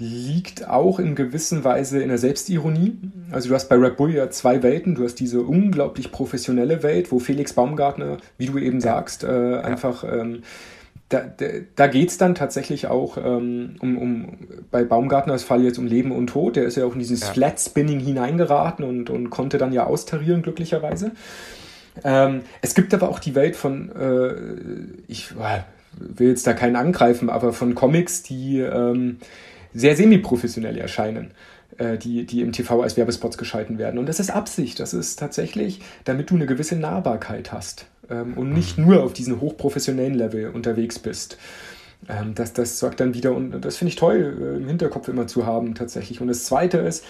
liegt 0.00 0.68
auch 0.68 0.98
in 0.98 1.14
gewisser 1.14 1.62
Weise 1.62 2.02
in 2.02 2.08
der 2.08 2.18
Selbstironie. 2.18 2.98
Also 3.30 3.48
du 3.50 3.54
hast 3.54 3.68
bei 3.68 3.76
Red 3.76 3.96
Bull 3.96 4.12
ja 4.14 4.30
zwei 4.30 4.62
Welten. 4.62 4.94
Du 4.94 5.04
hast 5.04 5.16
diese 5.16 5.42
unglaublich 5.42 6.10
professionelle 6.10 6.82
Welt, 6.82 7.12
wo 7.12 7.18
Felix 7.18 7.52
Baumgartner, 7.52 8.16
wie 8.38 8.46
du 8.46 8.58
eben 8.58 8.80
sagst, 8.80 9.24
äh, 9.24 9.52
ja. 9.52 9.60
einfach 9.60 10.04
ähm, 10.04 10.42
da, 11.10 11.22
da, 11.22 11.46
da 11.74 11.86
geht 11.88 12.08
es 12.08 12.18
dann 12.18 12.34
tatsächlich 12.34 12.86
auch 12.86 13.18
ähm, 13.18 13.76
um, 13.80 13.98
um 13.98 14.38
bei 14.70 14.84
Baumgartners 14.84 15.42
Fall 15.42 15.62
jetzt 15.62 15.78
um 15.78 15.86
Leben 15.86 16.12
und 16.12 16.28
Tod. 16.28 16.56
Der 16.56 16.64
ist 16.64 16.76
ja 16.76 16.84
auch 16.84 16.94
in 16.94 17.00
dieses 17.00 17.20
ja. 17.20 17.26
Flat 17.26 17.60
Spinning 17.60 18.00
hineingeraten 18.00 18.84
und, 18.84 19.10
und 19.10 19.28
konnte 19.28 19.58
dann 19.58 19.72
ja 19.72 19.86
austarieren, 19.86 20.42
glücklicherweise. 20.42 21.12
Ähm, 22.04 22.42
es 22.62 22.74
gibt 22.74 22.94
aber 22.94 23.08
auch 23.08 23.18
die 23.18 23.34
Welt 23.34 23.56
von, 23.56 23.90
äh, 23.90 24.34
ich 25.08 25.32
äh, 25.32 25.62
will 25.98 26.28
jetzt 26.28 26.46
da 26.46 26.52
keinen 26.52 26.76
angreifen, 26.76 27.28
aber 27.28 27.52
von 27.52 27.74
Comics, 27.74 28.22
die 28.22 28.60
ähm, 28.60 29.18
sehr 29.72 29.96
semi-professionell 29.96 30.76
erscheinen, 30.78 31.32
äh, 31.78 31.98
die, 31.98 32.26
die 32.26 32.40
im 32.42 32.52
TV 32.52 32.82
als 32.82 32.96
Werbespots 32.96 33.38
geschalten 33.38 33.78
werden. 33.78 33.98
Und 33.98 34.08
das 34.08 34.20
ist 34.20 34.30
Absicht. 34.30 34.80
Das 34.80 34.94
ist 34.94 35.18
tatsächlich, 35.18 35.80
damit 36.04 36.30
du 36.30 36.34
eine 36.34 36.46
gewisse 36.46 36.76
Nahbarkeit 36.76 37.52
hast 37.52 37.86
ähm, 38.10 38.34
und 38.34 38.52
nicht 38.52 38.78
mhm. 38.78 38.86
nur 38.86 39.02
auf 39.02 39.12
diesem 39.12 39.40
hochprofessionellen 39.40 40.14
Level 40.14 40.50
unterwegs 40.50 40.98
bist. 40.98 41.38
Ähm, 42.08 42.34
das, 42.34 42.52
das 42.52 42.78
sorgt 42.78 43.00
dann 43.00 43.14
wieder, 43.14 43.34
und 43.34 43.64
das 43.64 43.76
finde 43.76 43.90
ich 43.90 43.96
toll, 43.96 44.36
äh, 44.40 44.56
im 44.56 44.66
Hinterkopf 44.66 45.08
immer 45.08 45.26
zu 45.26 45.46
haben 45.46 45.74
tatsächlich. 45.74 46.20
Und 46.20 46.28
das 46.28 46.44
Zweite 46.44 46.78
ist, 46.78 47.04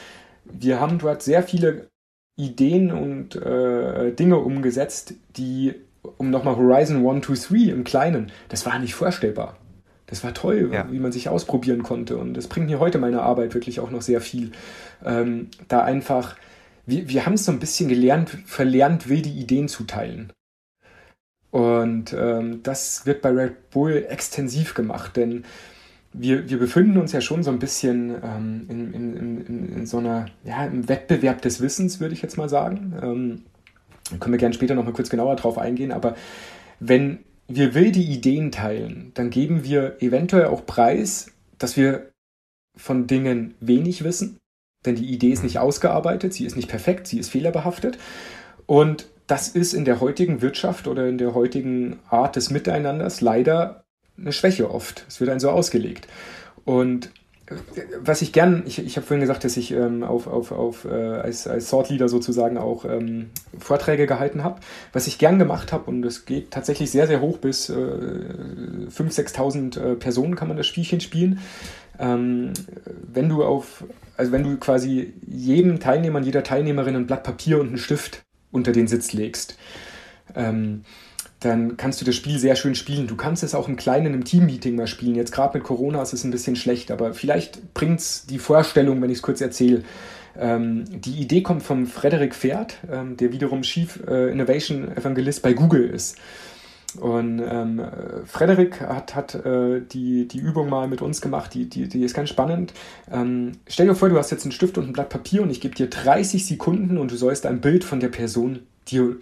wir 0.44 0.80
haben 0.80 0.98
dort 0.98 1.22
sehr 1.22 1.42
viele 1.42 1.88
Ideen 2.36 2.90
und 2.90 3.36
äh, 3.36 4.12
Dinge 4.12 4.38
umgesetzt, 4.38 5.14
die, 5.36 5.74
um 6.16 6.30
nochmal 6.30 6.56
Horizon 6.56 7.06
1, 7.06 7.26
2, 7.26 7.34
3 7.34 7.72
im 7.72 7.84
Kleinen, 7.84 8.32
das 8.48 8.64
war 8.66 8.78
nicht 8.78 8.94
vorstellbar. 8.94 9.56
Das 10.10 10.24
war 10.24 10.34
toll, 10.34 10.70
ja. 10.72 10.90
wie 10.90 10.98
man 10.98 11.12
sich 11.12 11.28
ausprobieren 11.28 11.82
konnte. 11.82 12.18
Und 12.18 12.34
das 12.34 12.48
bringt 12.48 12.66
mir 12.66 12.80
heute 12.80 12.98
meine 12.98 13.22
Arbeit 13.22 13.54
wirklich 13.54 13.80
auch 13.80 13.90
noch 13.90 14.02
sehr 14.02 14.20
viel. 14.20 14.52
Ähm, 15.04 15.48
da 15.68 15.82
einfach, 15.82 16.36
wir, 16.84 17.08
wir 17.08 17.24
haben 17.24 17.34
es 17.34 17.44
so 17.44 17.52
ein 17.52 17.60
bisschen 17.60 17.88
gelernt, 17.88 18.30
verlernt, 18.44 19.08
wilde 19.08 19.28
Ideen 19.28 19.68
zu 19.68 19.84
teilen. 19.84 20.32
Und 21.50 22.12
ähm, 22.12 22.62
das 22.62 23.06
wird 23.06 23.22
bei 23.22 23.30
Red 23.30 23.70
Bull 23.70 24.06
extensiv 24.08 24.74
gemacht, 24.74 25.16
denn 25.16 25.44
wir, 26.12 26.48
wir 26.48 26.58
befinden 26.58 26.98
uns 26.98 27.12
ja 27.12 27.20
schon 27.20 27.42
so 27.42 27.50
ein 27.50 27.58
bisschen 27.58 28.14
ähm, 28.22 28.66
in, 28.68 28.94
in, 28.94 29.16
in, 29.16 29.72
in, 29.76 29.86
so 29.86 29.98
einer, 29.98 30.26
ja, 30.44 30.64
im 30.64 30.88
Wettbewerb 30.88 31.40
des 31.42 31.60
Wissens, 31.60 32.00
würde 32.00 32.14
ich 32.14 32.22
jetzt 32.22 32.36
mal 32.36 32.48
sagen. 32.48 32.94
Ähm, 33.00 33.42
können 34.18 34.32
wir 34.32 34.38
gerne 34.38 34.54
später 34.54 34.74
noch 34.74 34.84
mal 34.84 34.92
kurz 34.92 35.08
genauer 35.08 35.36
drauf 35.36 35.56
eingehen, 35.56 35.92
aber 35.92 36.16
wenn 36.80 37.20
wir 37.50 37.74
wilde 37.74 37.98
Ideen 37.98 38.52
teilen, 38.52 39.10
dann 39.14 39.30
geben 39.30 39.64
wir 39.64 39.96
eventuell 40.00 40.46
auch 40.46 40.64
preis, 40.64 41.32
dass 41.58 41.76
wir 41.76 42.10
von 42.76 43.06
Dingen 43.06 43.54
wenig 43.60 44.04
wissen, 44.04 44.38
denn 44.86 44.94
die 44.94 45.12
Idee 45.12 45.30
ist 45.30 45.42
nicht 45.42 45.56
mhm. 45.56 45.62
ausgearbeitet, 45.62 46.32
sie 46.32 46.46
ist 46.46 46.56
nicht 46.56 46.68
perfekt, 46.68 47.06
sie 47.06 47.18
ist 47.18 47.30
fehlerbehaftet. 47.30 47.98
Und 48.66 49.06
das 49.26 49.48
ist 49.48 49.74
in 49.74 49.84
der 49.84 50.00
heutigen 50.00 50.42
Wirtschaft 50.42 50.86
oder 50.86 51.06
in 51.06 51.18
der 51.18 51.34
heutigen 51.34 51.98
Art 52.08 52.36
des 52.36 52.50
Miteinanders 52.50 53.20
leider 53.20 53.84
eine 54.16 54.32
Schwäche 54.32 54.70
oft. 54.70 55.04
Es 55.08 55.20
wird 55.20 55.30
ein 55.30 55.40
so 55.40 55.50
ausgelegt. 55.50 56.08
Und 56.64 57.10
was 58.00 58.22
ich 58.22 58.32
gern, 58.32 58.62
ich, 58.66 58.78
ich 58.78 58.96
habe 58.96 59.06
vorhin 59.06 59.20
gesagt, 59.20 59.44
dass 59.44 59.56
ich 59.56 59.72
ähm, 59.72 60.04
auf, 60.04 60.26
auf, 60.26 60.52
auf, 60.52 60.84
äh, 60.84 60.88
als, 60.88 61.48
als 61.48 61.68
Thought 61.68 61.90
Leader 61.90 62.08
sozusagen 62.08 62.56
auch 62.58 62.84
ähm, 62.84 63.30
Vorträge 63.58 64.06
gehalten 64.06 64.44
habe. 64.44 64.60
Was 64.92 65.06
ich 65.08 65.18
gern 65.18 65.38
gemacht 65.38 65.72
habe, 65.72 65.90
und 65.90 66.02
das 66.02 66.26
geht 66.26 66.52
tatsächlich 66.52 66.90
sehr, 66.90 67.08
sehr 67.08 67.20
hoch 67.20 67.38
bis 67.38 67.68
äh, 67.68 67.74
5.000, 67.74 68.88
6.000 68.88 69.80
äh, 69.80 69.94
Personen 69.96 70.36
kann 70.36 70.48
man 70.48 70.56
das 70.56 70.66
Spielchen 70.66 71.00
spielen. 71.00 71.40
Ähm, 71.98 72.52
wenn 73.12 73.28
du 73.28 73.42
auf, 73.42 73.84
also 74.16 74.30
wenn 74.30 74.44
du 74.44 74.56
quasi 74.56 75.14
jedem 75.26 75.80
Teilnehmer 75.80 76.20
jeder 76.20 76.44
Teilnehmerin 76.44 76.94
ein 76.94 77.06
Blatt 77.06 77.24
Papier 77.24 77.60
und 77.60 77.68
einen 77.68 77.78
Stift 77.78 78.22
unter 78.52 78.72
den 78.72 78.86
Sitz 78.86 79.12
legst. 79.12 79.56
Ähm, 80.36 80.84
dann 81.40 81.78
kannst 81.78 82.00
du 82.00 82.04
das 82.04 82.14
Spiel 82.14 82.38
sehr 82.38 82.54
schön 82.54 82.74
spielen. 82.74 83.06
Du 83.06 83.16
kannst 83.16 83.42
es 83.42 83.54
auch 83.54 83.66
im 83.66 83.76
Kleinen 83.76 84.12
im 84.12 84.24
Teammeeting 84.24 84.76
mal 84.76 84.86
spielen. 84.86 85.14
Jetzt 85.14 85.32
gerade 85.32 85.56
mit 85.56 85.66
Corona 85.66 86.02
ist 86.02 86.12
es 86.12 86.22
ein 86.22 86.30
bisschen 86.30 86.54
schlecht, 86.54 86.90
aber 86.90 87.14
vielleicht 87.14 87.72
bringt 87.72 88.00
es 88.00 88.26
die 88.26 88.38
Vorstellung, 88.38 89.00
wenn 89.00 89.10
ich 89.10 89.18
es 89.18 89.22
kurz 89.22 89.40
erzähle. 89.40 89.82
Ähm, 90.38 90.84
die 90.88 91.20
Idee 91.20 91.42
kommt 91.42 91.62
vom 91.62 91.86
Frederik 91.86 92.34
Pferd, 92.34 92.76
ähm, 92.90 93.16
der 93.16 93.32
wiederum 93.32 93.62
Chief 93.62 94.00
äh, 94.06 94.30
Innovation 94.30 94.94
Evangelist 94.96 95.42
bei 95.42 95.54
Google 95.54 95.88
ist. 95.88 96.18
Und 96.98 97.40
ähm, 97.40 97.80
Frederik 98.26 98.80
hat, 98.80 99.14
hat 99.14 99.34
äh, 99.36 99.80
die, 99.80 100.26
die 100.26 100.38
Übung 100.38 100.68
mal 100.68 100.88
mit 100.88 101.02
uns 101.02 101.20
gemacht, 101.20 101.54
die, 101.54 101.68
die, 101.68 101.88
die 101.88 102.02
ist 102.02 102.14
ganz 102.14 102.28
spannend. 102.28 102.74
Ähm, 103.10 103.52
stell 103.68 103.86
dir 103.86 103.94
vor, 103.94 104.08
du 104.08 104.18
hast 104.18 104.30
jetzt 104.30 104.42
einen 104.42 104.52
Stift 104.52 104.76
und 104.76 104.88
ein 104.88 104.92
Blatt 104.92 105.08
Papier 105.08 105.42
und 105.42 105.50
ich 105.50 105.60
gebe 105.60 105.74
dir 105.74 105.88
30 105.88 106.44
Sekunden 106.44 106.98
und 106.98 107.12
du 107.12 107.16
sollst 107.16 107.46
ein 107.46 107.60
Bild 107.60 107.84
von 107.84 108.00
der 108.00 108.08
Person, 108.08 108.60
die 108.88 109.14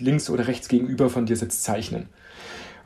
links 0.00 0.30
oder 0.30 0.46
rechts 0.46 0.68
gegenüber 0.68 1.10
von 1.10 1.26
dir 1.26 1.36
sitzt, 1.36 1.64
zeichnen. 1.64 2.08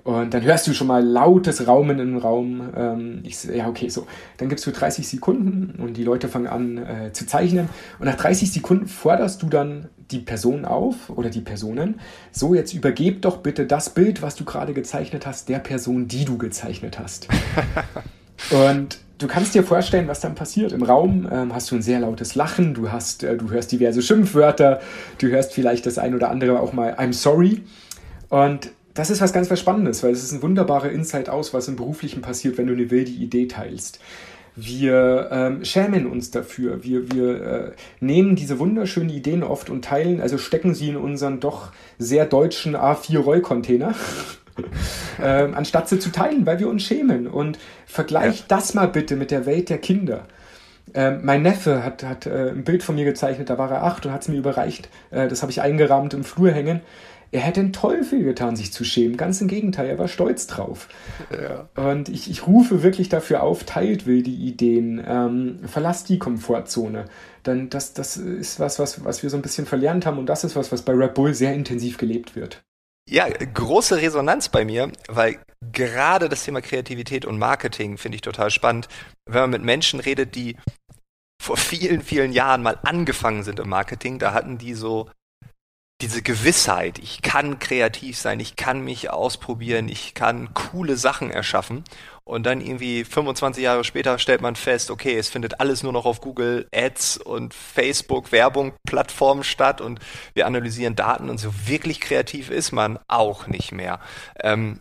Und 0.03 0.33
dann 0.33 0.43
hörst 0.43 0.67
du 0.67 0.73
schon 0.73 0.87
mal 0.87 1.05
lautes 1.05 1.67
Raumen 1.67 1.99
im 1.99 2.17
Raum. 2.17 2.71
Ähm, 2.75 3.21
ich, 3.23 3.45
ja, 3.45 3.69
okay, 3.69 3.89
so. 3.89 4.07
Dann 4.39 4.49
gibst 4.49 4.67
du 4.67 4.71
30 4.71 5.07
Sekunden 5.07 5.81
und 5.81 5.97
die 5.97 6.05
Leute 6.05 6.29
fangen 6.29 6.47
an 6.47 6.79
äh, 6.79 7.13
zu 7.13 7.27
zeichnen. 7.27 7.69
Und 7.99 8.07
nach 8.07 8.17
30 8.17 8.51
Sekunden 8.51 8.87
forderst 8.87 9.43
du 9.43 9.49
dann 9.49 9.89
die 10.11 10.21
Person 10.21 10.65
auf 10.65 11.11
oder 11.11 11.31
die 11.31 11.41
Personen. 11.41 12.01
So, 12.33 12.55
jetzt 12.55 12.73
übergeb 12.73 13.23
doch 13.23 13.39
bitte 13.39 13.67
das 13.67 13.91
Bild, 13.91 14.23
was 14.23 14.37
du 14.37 14.45
gerade 14.45 14.73
gezeichnet 14.73 15.27
hast, 15.27 15.49
der 15.49 15.59
Person, 15.59 16.09
die 16.09 16.25
du 16.25 16.39
gezeichnet 16.39 16.99
hast. 16.99 17.29
und 18.51 18.99
du 19.21 19.27
kannst 19.27 19.55
dir 19.55 19.63
vorstellen, 19.63 20.09
was 20.09 20.21
dann 20.21 20.35
passiert. 20.35 20.73
Im 20.73 20.83
Raum 20.83 21.29
ähm, 21.31 21.55
hast 21.55 21.71
du 21.71 21.77
ein 21.77 21.83
sehr 21.83 22.01
lautes 22.01 22.35
Lachen, 22.35 22.75
du, 22.75 22.91
hast, 22.91 23.23
äh, 23.23 23.37
du 23.37 23.51
hörst 23.51 23.71
diverse 23.71 24.03
Schimpfwörter, 24.03 24.81
du 25.19 25.29
hörst 25.29 25.53
vielleicht 25.53 25.87
das 25.87 25.99
ein 25.99 26.15
oder 26.15 26.31
andere 26.31 26.61
auch 26.61 26.73
mal 26.73 26.95
I'm 26.95 27.13
sorry. 27.13 27.63
Und 28.29 28.71
das 28.95 29.11
ist 29.11 29.21
was 29.21 29.33
ganz 29.33 29.51
was 29.51 29.61
Spannendes, 29.61 30.03
weil 30.03 30.13
es 30.13 30.25
ist 30.25 30.33
ein 30.33 30.43
wunderbarer 30.43 30.91
Insight 30.91 31.29
aus, 31.29 31.55
was 31.55 31.69
im 31.69 31.77
Beruflichen 31.77 32.23
passiert, 32.23 32.59
wenn 32.59 32.67
du 32.67 32.73
eine 32.73 32.91
wilde 32.91 33.11
Idee 33.11 33.47
teilst. 33.47 34.01
Wir 34.57 35.29
ähm, 35.31 35.65
schämen 35.65 36.07
uns 36.07 36.33
dafür. 36.33 36.83
Wir, 36.83 37.11
wir 37.13 37.43
äh, 37.43 37.73
nehmen 38.01 38.35
diese 38.35 38.59
wunderschönen 38.59 39.11
Ideen 39.11 39.43
oft 39.43 39.71
und 39.71 39.85
teilen, 39.85 40.21
also 40.21 40.39
stecken 40.39 40.75
sie 40.75 40.89
in 40.89 40.97
unseren 40.97 41.41
doch 41.41 41.73
sehr 41.99 42.27
deutschen 42.27 42.75
A4-Rollcontainer 42.77 43.95
ähm, 45.23 45.55
anstatt 45.55 45.89
sie 45.89 45.99
zu 45.99 46.11
teilen, 46.11 46.47
weil 46.47 46.59
wir 46.59 46.69
uns 46.69 46.83
schämen. 46.83 47.27
Und 47.27 47.59
vergleich 47.87 48.41
ja. 48.41 48.45
das 48.49 48.75
mal 48.75 48.89
bitte 48.89 49.17
mit 49.17 49.31
der 49.31 49.47
Welt 49.47 49.71
der 49.71 49.79
Kinder. 49.79 50.27
Ähm, 50.95 51.21
mein 51.23 51.43
Neffe 51.43 51.85
hat, 51.85 52.03
hat 52.03 52.27
äh, 52.27 52.51
ein 52.51 52.65
Bild 52.65 52.83
von 52.83 52.95
mir 52.95 53.05
gezeichnet, 53.05 53.51
da 53.51 53.59
war 53.59 53.71
er 53.71 53.85
acht 53.85 54.07
und 54.07 54.13
hat 54.13 54.23
es 54.23 54.29
mir 54.29 54.39
überreicht. 54.39 54.89
Äh, 55.11 55.29
das 55.29 55.43
habe 55.43 55.53
ich 55.53 55.61
eingerahmt 55.61 56.15
im 56.15 56.25
Flur 56.25 56.51
hängen. 56.51 56.81
er 57.33 57.43
hätte 57.43 57.61
den 57.61 57.73
Teufel 57.73 58.25
getan, 58.25 58.57
sich 58.57 58.73
zu 58.73 58.83
schämen. 58.85 59.17
Ganz 59.17 59.41
im 59.41 59.47
Gegenteil, 59.47 59.89
er 59.89 59.99
war 59.99 60.09
stolz 60.09 60.49
drauf. 60.49 60.89
Ja. 61.31 61.69
Und 61.81 62.09
ich, 62.09 62.29
ich 62.29 62.47
rufe 62.47 62.83
wirklich 62.83 63.09
dafür 63.09 63.43
auf, 63.45 63.63
teilt 63.65 64.07
wilde 64.07 64.31
Ideen, 64.31 65.01
ähm, 65.07 65.61
verlasst 65.65 66.09
die 66.09 66.19
Komfortzone. 66.19 67.05
Denn 67.47 67.71
das, 67.71 67.93
das 67.95 68.17
ist 68.17 68.59
was, 68.59 68.79
was, 68.81 69.05
was 69.05 69.23
wir 69.23 69.31
so 69.31 69.37
ein 69.37 69.43
bisschen 69.43 69.67
verlernt 69.67 70.07
haben 70.07 70.19
und 70.19 70.27
das 70.27 70.43
ist 70.43 70.57
was, 70.57 70.73
was 70.73 70.83
bei 70.83 70.93
Red 70.93 71.15
Bull 71.15 71.35
sehr 71.35 71.55
intensiv 71.55 71.99
gelebt 71.99 72.35
wird. 72.35 72.63
Ja, 73.11 73.29
große 73.29 73.97
Resonanz 73.97 74.51
bei 74.51 74.65
mir, 74.65 74.93
weil 75.09 75.41
gerade 75.73 76.29
das 76.29 76.45
Thema 76.45 76.61
Kreativität 76.61 77.25
und 77.25 77.41
Marketing 77.41 77.99
finde 77.99 78.15
ich 78.15 78.23
total 78.23 78.53
spannend. 78.53 78.87
Wenn 79.27 79.41
man 79.41 79.51
mit 79.51 79.65
Menschen 79.65 79.99
redet, 79.99 80.37
die 80.37 80.57
vor 81.43 81.57
vielen, 81.57 82.03
vielen 82.03 82.31
Jahren 82.33 82.63
mal 82.63 82.79
angefangen 82.85 83.43
sind 83.43 83.59
im 83.59 83.69
Marketing, 83.69 84.21
da 84.21 84.33
hatten 84.33 84.59
die 84.59 84.75
so 84.75 85.11
diese 86.01 86.23
Gewissheit, 86.23 87.01
ich 87.01 87.21
kann 87.21 87.59
kreativ 87.59 88.17
sein, 88.17 88.39
ich 88.39 88.55
kann 88.55 88.85
mich 88.85 89.11
ausprobieren, 89.11 89.89
ich 89.89 90.15
kann 90.15 90.55
coole 90.55 90.97
Sachen 90.97 91.33
erschaffen. 91.33 91.83
Und 92.31 92.47
dann 92.47 92.61
irgendwie 92.61 93.03
25 93.03 93.65
Jahre 93.65 93.83
später 93.83 94.17
stellt 94.21 94.41
man 94.41 94.55
fest, 94.55 94.93
okay, 94.93 95.19
es 95.19 95.29
findet 95.29 95.59
alles 95.59 95.83
nur 95.83 95.93
noch 95.93 96.07
auf 96.07 96.21
Google 96.21 96.69
Ads 96.73 97.17
und 97.17 97.55
Facebook 97.55 98.31
Werbung 98.31 98.73
Plattformen 98.87 99.43
statt 99.43 99.81
und 99.81 99.99
wir 100.33 100.47
analysieren 100.47 100.95
Daten 100.95 101.29
und 101.29 101.39
so 101.39 101.53
wirklich 101.67 102.01
kreativ 102.01 102.49
ist 102.49 102.71
man 102.71 103.01
auch 103.09 103.49
nicht 103.49 103.73
mehr. 103.73 103.99
Ähm, 104.45 104.79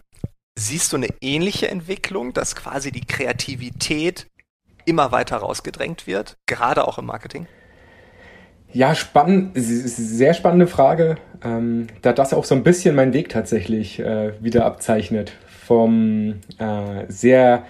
siehst 0.60 0.94
du 0.94 0.98
eine 0.98 1.08
ähnliche 1.22 1.70
Entwicklung, 1.70 2.34
dass 2.34 2.56
quasi 2.56 2.92
die 2.92 3.08
Kreativität 3.08 4.28
immer 4.86 5.12
weiter 5.12 5.38
rausgedrängt 5.38 6.06
wird, 6.06 6.38
gerade 6.46 6.88
auch 6.88 7.00
im 7.00 7.08
Marketing? 7.08 7.48
Ja, 8.72 8.94
spannend, 8.94 9.54
sehr 9.56 10.36
spannende 10.36 10.68
Frage, 10.68 11.18
ähm, 11.44 11.88
da 12.04 12.14
das 12.14 12.32
auch 12.32 12.46
so 12.46 12.54
ein 12.54 12.62
bisschen 12.62 12.96
meinen 12.96 13.14
Weg 13.14 13.30
tatsächlich 13.30 13.98
äh, 13.98 14.34
wieder 14.40 14.66
abzeichnet. 14.66 15.34
Vom 15.70 16.38
äh, 16.58 17.06
sehr 17.10 17.64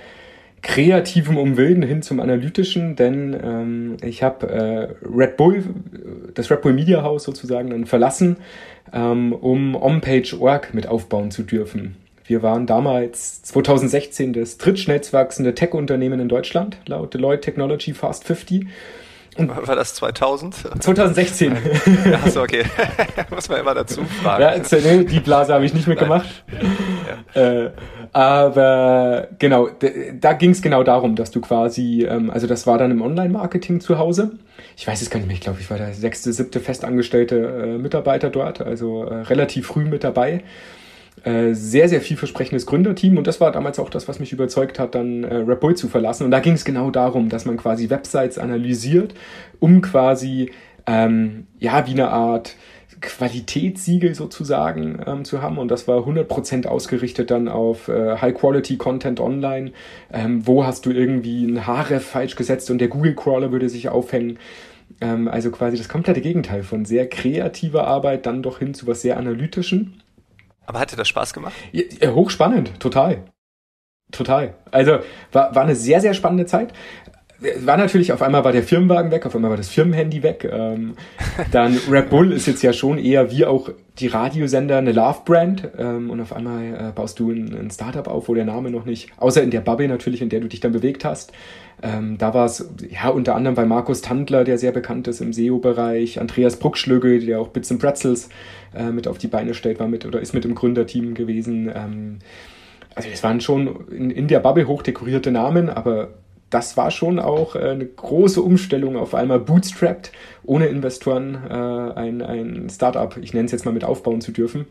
kreativen 0.62 1.36
Umwilden 1.36 1.84
hin 1.84 2.02
zum 2.02 2.22
analytischen, 2.22 2.96
denn 2.96 3.36
ähm, 3.44 3.98
ich 4.02 4.24
habe 4.24 4.48
äh, 4.48 4.88
Red 5.06 5.36
Bull, 5.36 5.66
das 6.34 6.50
Red 6.50 6.62
Bull 6.62 6.72
Media 6.72 7.04
House 7.04 7.24
sozusagen 7.24 7.72
dann 7.72 7.86
verlassen, 7.86 8.38
ähm, 8.94 9.34
um 9.34 9.76
OnPage.org 9.76 10.74
mit 10.74 10.88
aufbauen 10.88 11.30
zu 11.30 11.44
dürfen. 11.44 11.98
Wir 12.26 12.42
waren 12.42 12.66
damals 12.66 13.42
2016 13.44 14.32
das 14.32 14.58
drittschnellst 14.58 15.12
wachsende 15.12 15.54
Tech-Unternehmen 15.54 16.22
in 16.22 16.30
Deutschland, 16.30 16.78
laut 16.88 17.14
Deloitte 17.14 17.42
Technology 17.42 17.94
Fast 17.94 18.24
50 18.24 18.62
und 18.62 18.70
war 19.48 19.76
das 19.76 19.94
2000? 19.96 20.56
2016. 20.80 21.58
Achso, 22.24 22.42
okay. 22.44 22.64
Muss 23.30 23.50
man 23.50 23.60
immer 23.60 23.74
dazu 23.74 24.04
fragen. 24.04 24.42
Ja, 24.42 24.80
nee, 24.80 25.04
die 25.06 25.20
Blase 25.20 25.54
habe 25.54 25.66
ich 25.66 25.74
nicht 25.74 25.88
mitgemacht. 25.88 26.28
Ja. 27.36 27.42
Äh, 27.42 27.72
aber 28.12 29.28
genau, 29.38 29.70
da 30.20 30.34
ging 30.34 30.52
es 30.52 30.62
genau 30.62 30.84
darum, 30.84 31.16
dass 31.16 31.32
du 31.32 31.42
quasi, 31.42 32.06
ähm, 32.10 32.30
also 32.30 32.48
das 32.48 32.66
war 32.66 32.78
dann 32.78 32.92
im 32.92 33.02
Online-Marketing 33.02 33.82
zu 33.82 33.98
Hause. 33.98 34.32
Ich 34.76 34.88
weiß 34.88 35.02
es 35.02 35.10
gar 35.10 35.20
nicht 35.20 35.28
mehr, 35.28 35.36
ich 35.36 35.42
glaube, 35.42 35.60
ich 35.60 35.70
war 35.70 35.78
der 35.78 35.94
sechste, 35.94 36.34
siebte 36.34 36.60
festangestellte 36.60 37.36
äh, 37.36 37.78
Mitarbeiter 37.78 38.30
dort, 38.30 38.62
also 38.62 39.04
äh, 39.04 39.22
relativ 39.24 39.68
früh 39.68 39.86
mit 39.86 40.04
dabei. 40.04 40.44
Äh, 41.24 41.54
sehr, 41.54 41.90
sehr 41.90 42.02
vielversprechendes 42.02 42.66
Gründerteam 42.66 43.18
und 43.18 43.28
das 43.28 43.42
war 43.42 43.52
damals 43.52 43.80
auch 43.80 43.90
das, 43.90 44.08
was 44.08 44.20
mich 44.20 44.32
überzeugt 44.32 44.80
hat, 44.80 44.96
dann 44.96 45.24
äh, 45.24 45.56
Bull 45.60 45.76
zu 45.76 45.88
verlassen. 45.88 46.24
Und 46.24 46.32
da 46.32 46.40
ging 46.40 46.54
es 46.54 46.66
genau 46.66 46.92
darum, 46.92 47.30
dass 47.30 47.46
man 47.46 47.58
quasi 47.58 47.90
Websites 47.90 48.38
analysiert, 48.38 49.14
um 49.60 49.82
quasi, 49.82 50.52
ähm, 50.88 51.48
ja, 51.60 51.86
wie 51.88 51.92
eine 51.92 52.10
Art 52.10 52.56
Qualitätssiegel 53.02 54.14
sozusagen 54.14 55.02
ähm, 55.06 55.26
zu 55.26 55.42
haben 55.42 55.58
und 55.58 55.70
das 55.70 55.88
war 55.88 56.00
100% 56.00 56.68
ausgerichtet 56.68 57.32
dann 57.32 57.48
auf 57.48 57.88
äh, 57.88 58.18
High-Quality-Content 58.18 59.20
online. 59.20 59.72
Ähm, 60.12 60.46
wo 60.46 60.66
hast 60.66 60.86
du 60.86 60.92
irgendwie 60.92 61.46
ein 61.46 61.66
Href 61.68 62.06
falsch 62.06 62.36
gesetzt 62.36 62.70
und 62.72 62.80
der 62.80 62.88
Google-Crawler 62.88 63.52
würde 63.52 63.70
sich 63.70 63.90
aufhängen. 63.90 64.40
Ähm, 65.02 65.28
also 65.28 65.52
quasi 65.52 65.78
das 65.78 65.88
komplette 65.90 66.22
Gegenteil 66.22 66.64
von 66.64 66.86
sehr 66.86 67.08
kreativer 67.08 67.88
Arbeit 67.88 68.26
dann 68.26 68.44
doch 68.44 68.60
hin 68.60 68.74
zu 68.74 68.88
was 68.88 69.02
sehr 69.02 69.18
Analytischen. 69.18 70.02
Aber 70.70 70.80
hat 70.80 70.92
dir 70.92 70.98
das 70.98 71.08
Spaß 71.08 71.34
gemacht? 71.34 71.56
Ja, 71.72 72.12
hochspannend, 72.12 72.80
total. 72.80 73.26
Total. 74.12 74.54
Also 74.70 75.00
war, 75.32 75.56
war 75.56 75.64
eine 75.64 75.74
sehr, 75.74 76.00
sehr 76.00 76.14
spannende 76.14 76.46
Zeit. 76.46 76.74
War 77.62 77.78
natürlich, 77.78 78.12
auf 78.12 78.22
einmal 78.22 78.44
war 78.44 78.52
der 78.52 78.64
Firmenwagen 78.64 79.12
weg, 79.12 79.26
auf 79.26 79.34
einmal 79.34 79.50
war 79.50 79.58
das 79.58 79.70
Firmenhandy 79.70 80.24
weg. 80.24 80.50
Ähm, 80.52 80.96
dann 81.52 81.78
Red 81.90 82.10
Bull 82.10 82.34
ist 82.34 82.48
jetzt 82.48 82.62
ja 82.62 82.74
schon 82.74 82.98
eher 82.98 83.32
wie 83.32 83.46
auch 83.46 83.70
die 84.00 84.08
Radiosender 84.08 84.78
eine 84.78 84.92
Love-Brand. 84.92 85.70
Ähm, 85.78 86.10
und 86.10 86.20
auf 86.20 86.34
einmal 86.34 86.90
äh, 86.90 86.92
baust 86.94 87.20
du 87.20 87.32
ein, 87.32 87.56
ein 87.56 87.72
Startup 87.72 88.08
auf, 88.08 88.28
wo 88.28 88.34
der 88.34 88.46
Name 88.46 88.72
noch 88.72 88.86
nicht, 88.86 89.12
außer 89.18 89.42
in 89.42 89.52
der 89.52 89.62
Bubble 89.62 89.88
natürlich, 89.88 90.22
in 90.22 90.30
der 90.30 90.42
du 90.42 90.48
dich 90.48 90.60
dann 90.60 90.74
bewegt 90.74 91.06
hast. 91.06 91.32
Ähm, 91.82 92.18
da 92.18 92.34
war 92.34 92.46
es 92.46 92.70
ja 92.90 93.08
unter 93.10 93.36
anderem 93.36 93.56
bei 93.56 93.66
Markus 93.66 94.02
Tandler, 94.02 94.44
der 94.44 94.58
sehr 94.58 94.74
bekannt 94.74 95.08
ist 95.08 95.22
im 95.22 95.32
SEO-Bereich, 95.32 96.20
Andreas 96.20 96.58
Bruckschlögel, 96.58 97.26
der 97.26 97.40
auch 97.40 97.50
Bits 97.50 97.72
and 97.72 97.80
Pretzels 97.80 98.30
äh, 98.76 98.92
mit 98.92 99.08
auf 99.08 99.18
die 99.18 99.28
Beine 99.28 99.54
stellt, 99.54 99.80
war 99.80 99.88
mit 99.88 100.06
oder 100.06 100.20
ist 100.20 100.34
mit 100.34 100.44
im 100.44 100.56
Gründerteam 100.56 101.14
gewesen. 101.14 101.72
Ähm, 101.74 102.20
also 102.96 103.08
es 103.14 103.24
waren 103.24 103.40
schon 103.40 103.88
in, 103.92 104.12
in 104.12 104.28
der 104.28 104.40
Bubble 104.40 104.68
hochdekorierte 104.68 105.32
Namen, 105.32 105.70
aber 105.70 106.10
das 106.50 106.78
war 106.78 106.92
schon 106.92 107.20
auch 107.20 107.56
äh, 107.56 107.60
eine 107.60 107.86
große 107.86 108.42
Umstellung 108.42 108.98
auf 108.98 109.14
einmal 109.14 109.40
bootstrapped, 109.40 110.12
ohne 110.44 110.68
Investoren 110.68 111.36
äh, 111.36 111.54
ein, 112.00 112.22
ein 112.22 112.70
Startup, 112.70 113.16
ich 113.18 113.34
nenne 113.34 113.46
es 113.46 113.52
jetzt 113.52 113.66
mal 113.66 113.72
mit 113.72 113.84
aufbauen 113.84 114.22
zu 114.22 114.32
dürfen, 114.32 114.66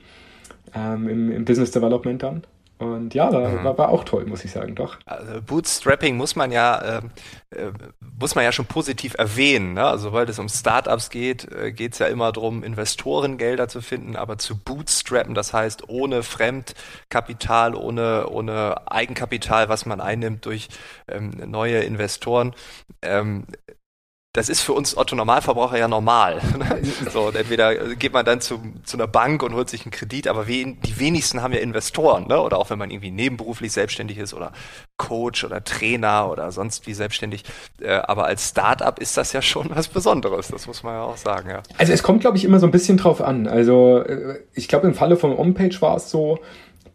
ähm, 0.75 1.09
im, 1.09 1.33
im 1.33 1.45
Business 1.45 1.71
Development 1.71 2.23
dann. 2.23 2.43
Und 2.79 3.13
ja, 3.13 3.33
war, 3.33 3.49
mhm. 3.49 3.65
war, 3.65 3.77
war, 3.77 3.89
auch 3.89 4.05
toll, 4.05 4.25
muss 4.27 4.45
ich 4.45 4.53
sagen, 4.53 4.77
doch. 4.77 4.99
Also 5.05 5.43
Bootstrapping 5.43 6.17
muss 6.17 6.37
man 6.37 6.53
ja, 6.53 6.99
äh, 6.99 7.01
äh, 7.51 7.73
muss 8.21 8.37
man 8.37 8.45
ja 8.45 8.53
schon 8.53 8.67
positiv 8.67 9.15
erwähnen. 9.19 9.75
Ne? 9.75 9.85
Also, 9.85 10.05
sobald 10.05 10.29
es 10.29 10.39
um 10.39 10.49
Startups 10.49 11.11
geht, 11.11 11.51
äh, 11.51 11.73
geht 11.73 11.95
es 11.95 11.99
ja 11.99 12.07
immer 12.07 12.31
darum, 12.31 12.63
Investorengelder 12.63 13.67
zu 13.69 13.81
finden, 13.81 14.15
aber 14.15 14.39
zu 14.39 14.57
bootstrappen, 14.57 15.35
das 15.35 15.53
heißt 15.53 15.89
ohne 15.89 16.23
Fremdkapital, 16.23 17.75
ohne, 17.75 18.29
ohne 18.29 18.89
Eigenkapital, 18.91 19.69
was 19.69 19.85
man 19.85 20.01
einnimmt 20.01 20.47
durch 20.47 20.69
ähm, 21.09 21.33
neue 21.47 21.81
Investoren, 21.81 22.55
ähm, 23.03 23.45
das 24.35 24.49
ist 24.49 24.61
für 24.61 24.75
uns 24.75 24.97
Otto 24.97 25.17
Normalverbraucher 25.17 25.79
ja 25.79 25.89
normal. 25.89 26.41
So, 27.13 27.31
entweder 27.31 27.95
geht 27.95 28.13
man 28.13 28.25
dann 28.25 28.41
zu, 28.41 28.61
zu 28.85 28.97
einer 28.97 29.07
Bank 29.07 29.43
und 29.43 29.55
holt 29.55 29.71
sich 29.71 29.85
einen 29.85 29.91
Kredit, 29.91 30.29
aber 30.29 30.47
wen, 30.47 30.81
die 30.83 30.99
wenigsten 31.01 31.43
haben 31.43 31.53
ja 31.53 31.61
Investoren, 31.61 32.27
ne? 32.29 32.41
Oder 32.41 32.59
auch 32.59 32.71
wenn 32.71 32.79
man 32.79 32.91
irgendwie 32.91 33.11
nebenberuflich 33.11 33.73
selbstständig 33.73 34.19
ist 34.19 34.35
oder 34.35 34.53
Coach 34.97 35.45
oder 35.45 35.65
Trainer 35.65 36.31
oder 36.31 36.53
sonst 36.53 36.87
wie 36.87 36.93
selbstständig. 36.93 37.45
Äh, 37.81 37.95
aber 37.95 38.27
als 38.27 38.49
Startup 38.51 38.99
ist 38.99 39.17
das 39.17 39.33
ja 39.33 39.41
schon 39.41 39.71
was 39.71 39.89
Besonderes, 39.89 40.49
das 40.49 40.67
muss 40.67 40.83
man 40.83 40.95
ja 40.95 41.03
auch 41.03 41.17
sagen, 41.17 41.49
ja. 41.49 41.63
Also 41.79 41.93
es 41.93 42.03
kommt, 42.03 42.21
glaube 42.21 42.37
ich, 42.37 42.45
immer 42.45 42.61
so 42.61 42.67
ein 42.67 42.73
bisschen 42.73 42.99
drauf 42.99 43.23
an. 43.23 43.47
Also 43.47 43.99
äh, 43.99 44.41
ich 44.53 44.69
glaube, 44.69 44.87
im 44.87 44.95
Falle 44.95 45.17
von 45.17 45.37
Homepage 45.37 45.81
war 45.81 45.97
es 45.97 46.11
so, 46.11 46.41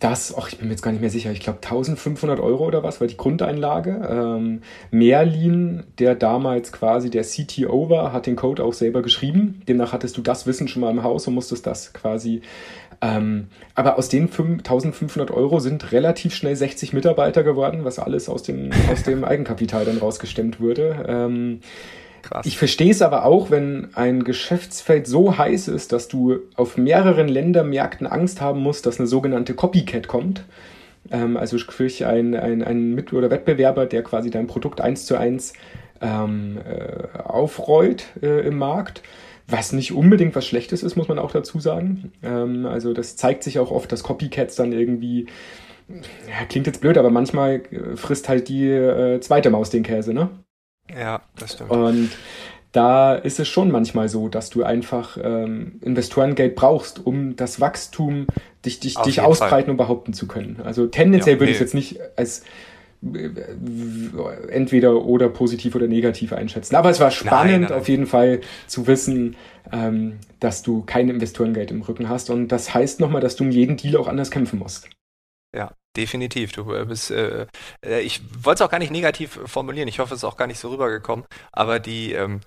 das, 0.04 0.36
ach, 0.38 0.50
ich 0.50 0.58
bin 0.58 0.68
mir 0.68 0.74
jetzt 0.74 0.82
gar 0.82 0.92
nicht 0.92 1.00
mehr 1.00 1.10
sicher, 1.10 1.32
ich 1.32 1.40
glaube 1.40 1.60
1500 1.62 2.42
Euro 2.42 2.66
oder 2.66 2.84
was 2.84 3.00
war 3.00 3.08
die 3.08 3.16
Grundeinlage. 3.16 4.06
Ähm, 4.10 4.62
Merlin, 4.92 5.84
der 5.98 6.16
damals 6.16 6.74
quasi 6.74 7.10
der 7.10 7.24
CTO 7.24 7.90
war, 7.90 8.12
hat 8.12 8.26
den 8.26 8.36
Code 8.36 8.66
auch 8.66 8.74
selber 8.74 9.02
geschrieben. 9.02 9.62
Demnach 9.68 9.94
hattest 9.94 10.18
du 10.18 10.22
das 10.22 10.46
Wissen 10.46 10.68
schon 10.68 10.82
mal 10.82 10.92
im 10.92 11.04
Haus 11.04 11.26
und 11.28 11.36
musstest 11.36 11.66
das 11.66 11.94
quasi. 11.94 12.42
Ähm, 13.02 13.48
aber 13.76 13.98
aus 13.98 14.10
den 14.10 14.24
1500 14.24 15.32
Euro 15.32 15.60
sind 15.60 15.94
relativ 15.94 16.36
schnell 16.36 16.58
60 16.58 16.92
Mitarbeiter 16.92 17.44
geworden, 17.44 17.86
was 17.86 17.98
alles 17.98 18.28
aus 18.28 18.44
dem, 18.44 18.72
aus 18.92 19.04
dem 19.04 19.24
Eigenkapital 19.24 19.86
dann 19.86 20.00
rausgestemmt 20.00 20.60
wurde. 20.60 21.06
Ähm, 21.08 21.62
Krass. 22.24 22.46
Ich 22.46 22.58
verstehe 22.58 22.92
es 22.92 23.02
aber 23.02 23.26
auch, 23.26 23.52
wenn 23.52 23.90
ein 23.94 24.24
Geschäftsfeld 24.24 25.08
so 25.08 25.38
heiß 25.38 25.68
ist, 25.68 25.92
dass 25.92 26.08
du 26.08 26.40
auf 26.56 26.78
mehreren 26.78 27.28
Ländermärkten 27.28 28.08
Angst 28.08 28.42
haben 28.42 28.62
musst, 28.62 28.86
dass 28.86 28.98
eine 29.00 29.08
sogenannte 29.08 29.54
Copycat 29.54 30.08
kommt. 30.08 30.46
Ähm, 31.12 31.38
also 31.38 31.58
sprich 31.58 32.06
ein, 32.06 32.34
ein, 32.34 32.64
ein 32.64 32.96
Mit- 32.96 33.14
oder 33.14 33.30
Wettbewerber, 33.30 33.86
der 33.86 34.04
quasi 34.04 34.32
dein 34.32 34.48
Produkt 34.48 34.80
eins 34.80 35.06
zu 35.06 35.18
eins 35.18 35.54
ähm, 36.02 36.58
äh, 36.66 37.20
aufrollt 37.20 38.06
äh, 38.22 38.48
im 38.48 38.58
Markt. 38.58 39.04
Was 39.46 39.74
nicht 39.74 39.92
unbedingt 39.92 40.34
was 40.36 40.48
Schlechtes 40.48 40.82
ist, 40.82 40.96
muss 40.96 41.10
man 41.10 41.20
auch 41.20 41.32
dazu 41.32 41.60
sagen. 41.60 42.14
Ähm, 42.24 42.66
also 42.66 42.94
das 42.94 43.18
zeigt 43.18 43.44
sich 43.44 43.60
auch 43.60 43.70
oft, 43.70 43.92
dass 43.92 44.02
Copycats 44.02 44.56
dann 44.56 44.72
irgendwie 44.72 45.28
ja, 45.90 46.46
klingt 46.48 46.68
jetzt 46.68 46.80
blöd, 46.80 46.98
aber 46.98 47.10
manchmal 47.10 47.62
äh, 47.72 47.98
frisst 47.98 48.30
halt 48.30 48.48
die 48.48 48.70
äh, 48.70 49.20
zweite 49.20 49.50
Maus 49.50 49.70
den 49.70 49.84
Käse, 49.84 50.14
ne? 50.14 50.30
Ja, 50.90 51.22
das 51.38 51.54
stimmt. 51.54 51.72
Und 51.72 52.12
da 52.72 53.14
ist 53.14 53.40
es 53.40 53.48
schon 53.48 53.72
manchmal 53.72 54.10
so, 54.10 54.28
dass 54.28 54.50
du 54.50 54.64
einfach 54.64 55.18
ähm, 55.22 55.80
Investorengeld 55.82 56.56
brauchst, 56.56 57.06
um 57.06 57.36
das 57.36 57.62
Wachstum 57.62 58.26
dich, 58.66 58.80
dich, 58.80 58.96
dich 58.96 59.22
ausbreiten 59.22 59.66
Fall. 59.66 59.72
und 59.72 59.78
behaupten 59.78 60.14
zu 60.14 60.28
können. 60.28 60.60
Also 60.64 60.88
tendenziell 60.88 61.36
ja, 61.36 61.40
würde 61.40 61.52
ich 61.52 61.58
es 61.58 61.62
jetzt 61.62 61.76
nicht 61.76 62.00
als 62.16 62.44
entweder 64.50 65.04
oder 65.06 65.30
positiv 65.30 65.76
oder 65.76 65.88
negativ 65.88 66.34
einschätzen. 66.34 66.76
Aber 66.76 66.90
es 66.90 67.00
war 67.00 67.12
spannend 67.12 67.52
nein, 67.52 67.62
nein. 67.70 67.74
auf 67.74 67.90
jeden 67.90 68.08
Fall 68.08 68.42
zu 68.66 68.88
wissen, 68.88 69.36
ähm, 69.72 70.20
dass 70.40 70.64
du 70.64 70.84
kein 70.84 71.10
Investorengeld 71.10 71.70
im 71.70 71.82
Rücken 71.82 72.08
hast. 72.10 72.30
Und 72.30 72.48
das 72.48 72.74
heißt 72.74 73.02
nochmal, 73.02 73.22
dass 73.22 73.36
du 73.36 73.44
um 73.44 73.52
jeden 73.52 73.78
Deal 73.78 73.98
auch 73.98 74.08
anders 74.08 74.32
kämpfen 74.32 74.58
musst. 74.58 74.90
Ja, 75.54 75.74
definitiv. 75.96 76.52
Du 76.52 76.74
äh, 76.74 76.86
bist, 76.86 77.12
äh, 77.12 77.48
äh, 77.86 78.02
ich 78.02 78.22
wollte 78.44 78.64
es 78.64 78.68
auch 78.68 78.72
gar 78.72 78.80
nicht 78.80 78.92
negativ 78.92 79.40
formulieren. 79.46 79.88
Ich 79.88 80.00
hoffe, 80.00 80.14
es 80.14 80.20
ist 80.20 80.24
auch 80.24 80.38
gar 80.38 80.48
nicht 80.48 80.60
so 80.60 80.70
rübergekommen. 80.70 81.26
Aber 81.52 81.80
die, 81.80 82.14
ähm, 82.14 82.42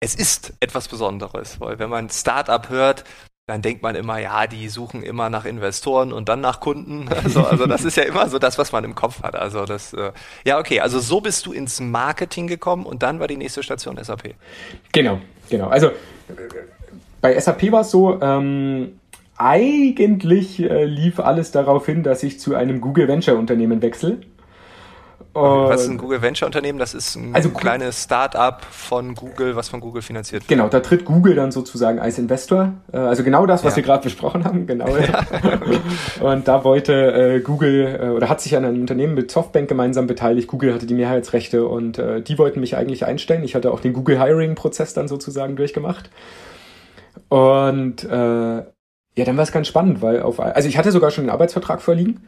es 0.00 0.14
ist 0.14 0.52
etwas 0.60 0.88
Besonderes, 0.88 1.60
weil 1.60 1.78
wenn 1.78 1.90
man 1.90 2.10
Startup 2.10 2.68
hört, 2.68 3.04
dann 3.48 3.62
denkt 3.62 3.82
man 3.82 3.94
immer, 3.94 4.18
ja, 4.18 4.46
die 4.46 4.68
suchen 4.68 5.02
immer 5.02 5.30
nach 5.30 5.46
Investoren 5.46 6.12
und 6.12 6.28
dann 6.28 6.42
nach 6.42 6.60
Kunden. 6.60 7.08
Also, 7.24 7.44
also 7.44 7.66
das 7.66 7.84
ist 7.84 7.96
ja 7.96 8.04
immer 8.04 8.28
so 8.28 8.38
das, 8.38 8.58
was 8.58 8.72
man 8.72 8.84
im 8.84 8.94
Kopf 8.94 9.22
hat. 9.22 9.34
Also 9.34 9.64
das, 9.64 9.92
äh, 9.94 10.12
ja, 10.44 10.58
okay. 10.58 10.80
Also 10.80 11.00
so 11.00 11.20
bist 11.20 11.46
du 11.46 11.52
ins 11.52 11.80
Marketing 11.80 12.46
gekommen 12.46 12.84
und 12.84 13.02
dann 13.02 13.20
war 13.20 13.26
die 13.26 13.36
nächste 13.36 13.62
Station 13.62 14.02
SAP. 14.02 14.34
Genau, 14.92 15.20
genau. 15.48 15.68
Also 15.68 15.90
bei 17.20 17.38
SAP 17.40 17.72
war 17.72 17.80
es 17.80 17.90
so, 17.90 18.20
ähm, 18.20 18.97
eigentlich 19.38 20.60
äh, 20.60 20.84
lief 20.84 21.20
alles 21.20 21.50
darauf 21.50 21.86
hin, 21.86 22.02
dass 22.02 22.22
ich 22.22 22.40
zu 22.40 22.54
einem 22.54 22.80
Google 22.80 23.08
Venture 23.08 23.36
Unternehmen 23.36 23.82
wechsle. 23.82 24.18
Was 25.34 25.82
ist 25.82 25.88
ein 25.88 25.98
Google 25.98 26.22
Venture 26.22 26.46
Unternehmen? 26.46 26.78
Das 26.78 26.94
ist 26.94 27.16
ein 27.16 27.34
also, 27.34 27.50
kleines 27.50 28.04
Start-up 28.04 28.64
von 28.64 29.14
Google, 29.14 29.56
was 29.56 29.68
von 29.68 29.80
Google 29.80 30.02
finanziert 30.02 30.42
wird. 30.42 30.48
Genau, 30.48 30.68
da 30.68 30.80
tritt 30.80 31.04
Google 31.04 31.34
dann 31.34 31.52
sozusagen 31.52 31.98
als 31.98 32.18
Investor. 32.18 32.74
Äh, 32.92 32.98
also 32.98 33.22
genau 33.22 33.46
das, 33.46 33.64
was 33.64 33.74
ja. 33.74 33.76
wir 33.76 33.82
gerade 33.84 34.02
besprochen 34.02 34.44
haben, 34.44 34.66
genau. 34.66 34.88
Ja. 34.98 35.24
Und 36.20 36.48
da 36.48 36.64
wollte 36.64 36.92
äh, 36.92 37.40
Google 37.40 37.98
äh, 38.00 38.08
oder 38.08 38.28
hat 38.28 38.40
sich 38.40 38.56
an 38.56 38.64
einem 38.64 38.80
Unternehmen 38.80 39.14
mit 39.14 39.30
Softbank 39.30 39.68
gemeinsam 39.68 40.06
beteiligt. 40.06 40.48
Google 40.48 40.74
hatte 40.74 40.86
die 40.86 40.94
Mehrheitsrechte 40.94 41.66
und 41.66 41.98
äh, 41.98 42.20
die 42.20 42.38
wollten 42.38 42.60
mich 42.60 42.76
eigentlich 42.76 43.04
einstellen. 43.04 43.44
Ich 43.44 43.54
hatte 43.54 43.70
auch 43.70 43.80
den 43.80 43.92
Google 43.92 44.20
Hiring-Prozess 44.20 44.94
dann 44.94 45.06
sozusagen 45.08 45.56
durchgemacht. 45.56 46.10
Und 47.28 48.04
äh, 48.04 48.62
ja, 49.18 49.24
dann 49.24 49.36
war 49.36 49.42
es 49.42 49.50
ganz 49.50 49.66
spannend, 49.66 50.00
weil 50.00 50.22
auf 50.22 50.38
also 50.38 50.68
ich 50.68 50.78
hatte 50.78 50.92
sogar 50.92 51.10
schon 51.10 51.24
den 51.24 51.30
Arbeitsvertrag 51.30 51.82
vorliegen. 51.82 52.20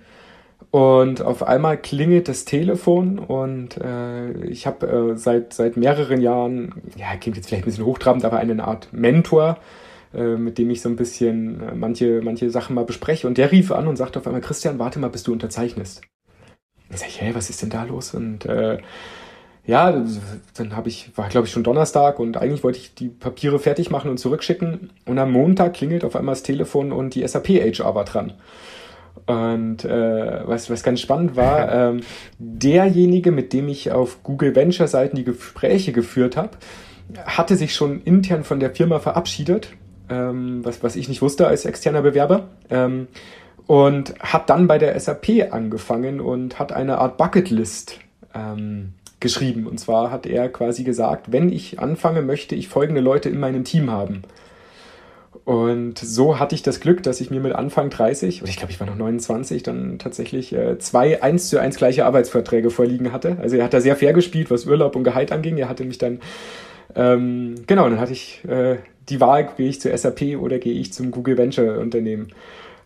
Und 0.72 1.22
auf 1.22 1.45
einmal 1.45 1.78
klingelt 1.78 2.28
das 2.28 2.45
Telefon 2.45 3.18
und 3.18 3.78
äh, 3.78 4.32
ich 4.45 4.66
habe 4.66 4.86
äh, 4.86 5.16
seit, 5.16 5.55
seit 5.55 5.76
mehreren 5.76 6.20
Jahren, 6.20 6.74
ja, 6.97 7.16
klingt 7.16 7.36
jetzt 7.36 7.49
vielleicht 7.49 7.64
ein 7.64 7.70
bisschen 7.70 7.86
hochtrabend, 7.86 8.24
aber 8.24 8.38
eine 8.38 8.62
Art 8.62 8.88
Mentor, 8.93 9.59
äh, 10.12 10.36
mit 10.36 10.59
dem 10.59 10.68
ich 10.70 10.82
so 10.82 10.88
ein 10.88 10.97
bisschen 10.97 11.62
äh, 11.62 11.74
manche, 11.74 12.20
manche 12.22 12.51
Sachen 12.51 12.74
mal 12.74 12.84
bespreche. 12.84 13.26
Und 13.26 13.38
der 13.38 13.51
rief 13.53 13.72
an 13.72 13.86
und 13.86 13.97
sagte 13.97 14.18
auf 14.18 14.26
einmal, 14.26 14.43
Christian, 14.43 14.78
warte 14.78 14.99
mal, 14.99 15.11
bis 15.11 15.22
du 15.22 15.32
unterzeichnest. 15.32 16.03
Und 16.91 17.03
ich 17.07 17.20
hey, 17.20 17.34
was 17.34 17.51
ist 17.51 17.62
denn 17.62 17.70
da 17.70 17.84
los? 17.84 18.14
Und 18.14 18.47
äh, 18.47 18.78
ja, 19.66 20.04
dann 20.54 20.76
habe 20.76 20.88
ich, 20.88 21.11
war 21.16 21.28
glaube 21.28 21.46
ich 21.46 21.52
schon 21.52 21.64
Donnerstag 21.64 22.18
und 22.18 22.36
eigentlich 22.36 22.64
wollte 22.64 22.78
ich 22.78 22.94
die 22.94 23.08
Papiere 23.08 23.58
fertig 23.58 23.90
machen 23.90 24.11
und 24.11 24.18
zurückschicken. 24.18 24.90
Und 25.06 25.18
am 25.18 25.32
Montag 25.32 25.74
klingelt 25.74 26.04
auf 26.04 26.16
einmal 26.16 26.34
das 26.34 26.42
Telefon 26.42 26.92
und 26.92 27.14
die 27.14 27.26
SAP 27.26 27.48
HR 27.48 27.94
war 27.94 28.04
dran. 28.04 28.32
Und 29.26 29.84
äh, 29.84 30.46
was, 30.46 30.70
was 30.70 30.82
ganz 30.82 31.00
spannend 31.00 31.36
war, 31.36 31.72
ähm, 31.90 32.00
derjenige, 32.38 33.32
mit 33.32 33.52
dem 33.52 33.68
ich 33.68 33.92
auf 33.92 34.22
Google 34.22 34.56
Venture 34.56 34.88
Seiten 34.88 35.16
die 35.16 35.24
Gespräche 35.24 35.92
geführt 35.92 36.36
habe, 36.36 36.50
hatte 37.26 37.56
sich 37.56 37.74
schon 37.74 38.02
intern 38.02 38.44
von 38.44 38.61
der 38.61 38.70
Firma 38.70 38.98
verabschiedet, 38.98 39.68
ähm, 40.08 40.64
was, 40.64 40.82
was 40.82 40.96
ich 40.96 41.08
nicht 41.08 41.22
wusste 41.22 41.46
als 41.46 41.64
externer 41.64 42.02
Bewerber. 42.02 42.48
Ähm, 42.70 43.08
und 43.66 44.14
hat 44.18 44.50
dann 44.50 44.66
bei 44.66 44.78
der 44.78 44.98
SAP 44.98 45.52
angefangen 45.52 46.20
und 46.20 46.58
hat 46.58 46.72
eine 46.72 46.98
Art 46.98 47.18
Bucketlist 47.18 48.00
ähm, 48.34 48.94
geschrieben. 49.20 49.66
Und 49.66 49.78
zwar 49.78 50.10
hat 50.10 50.26
er 50.26 50.48
quasi 50.48 50.82
gesagt, 50.82 51.32
wenn 51.32 51.52
ich 51.52 51.78
anfange, 51.78 52.22
möchte 52.22 52.54
ich 52.54 52.68
folgende 52.68 53.00
Leute 53.00 53.28
in 53.28 53.38
meinem 53.38 53.64
Team 53.64 53.90
haben. 53.90 54.22
Und 55.44 55.98
so 55.98 56.38
hatte 56.38 56.54
ich 56.54 56.62
das 56.62 56.80
Glück, 56.80 57.02
dass 57.02 57.20
ich 57.20 57.30
mir 57.30 57.40
mit 57.40 57.54
Anfang 57.54 57.90
30, 57.90 58.42
oder 58.42 58.50
ich 58.50 58.56
glaube, 58.56 58.72
ich 58.72 58.80
war 58.80 58.86
noch 58.86 58.96
29, 58.96 59.62
dann 59.62 59.98
tatsächlich 59.98 60.52
äh, 60.52 60.78
zwei 60.78 61.22
1 61.22 61.48
zu 61.48 61.58
1 61.58 61.76
gleiche 61.76 62.04
Arbeitsverträge 62.04 62.70
vorliegen 62.70 63.12
hatte. 63.12 63.36
Also 63.40 63.56
er 63.56 63.64
hat 63.64 63.74
da 63.74 63.80
sehr 63.80 63.96
fair 63.96 64.12
gespielt, 64.12 64.50
was 64.50 64.66
Urlaub 64.66 64.96
und 64.96 65.04
Gehalt 65.04 65.32
anging. 65.32 65.56
Er 65.56 65.68
hatte 65.68 65.84
mich 65.84 65.98
dann, 65.98 66.20
ähm, 66.94 67.54
genau, 67.66 67.88
dann 67.88 68.00
hatte 68.00 68.12
ich 68.12 68.44
äh, 68.46 68.76
die 69.08 69.20
Wahl, 69.20 69.50
gehe 69.56 69.68
ich 69.68 69.80
zur 69.80 69.96
SAP 69.96 70.36
oder 70.38 70.58
gehe 70.58 70.74
ich 70.74 70.92
zum 70.92 71.10
Google 71.10 71.38
Venture 71.38 71.78
Unternehmen. 71.78 72.28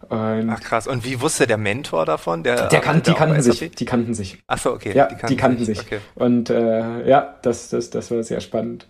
Und 0.08 0.50
Ach 0.50 0.60
krass. 0.60 0.86
Und 0.86 1.04
wie 1.04 1.20
wusste 1.20 1.46
der 1.46 1.56
Mentor 1.56 2.06
davon? 2.06 2.42
Der, 2.42 2.68
der 2.68 2.80
kan 2.80 3.02
die 3.02 3.12
kannten 3.12 3.42
sich. 3.42 3.70
Die 3.70 3.84
kannten 3.84 4.14
sich. 4.14 4.38
Ach 4.46 4.58
so, 4.58 4.72
okay. 4.72 4.92
Ja, 4.94 5.06
die 5.06 5.14
kannten, 5.14 5.26
die 5.26 5.36
kannten 5.36 5.64
sich. 5.64 5.78
sich. 5.78 5.86
Okay. 5.86 6.00
Und 6.14 6.50
äh, 6.50 7.08
ja, 7.08 7.36
das, 7.42 7.70
das, 7.70 7.90
das 7.90 8.10
war 8.10 8.22
sehr 8.22 8.40
spannend. 8.40 8.88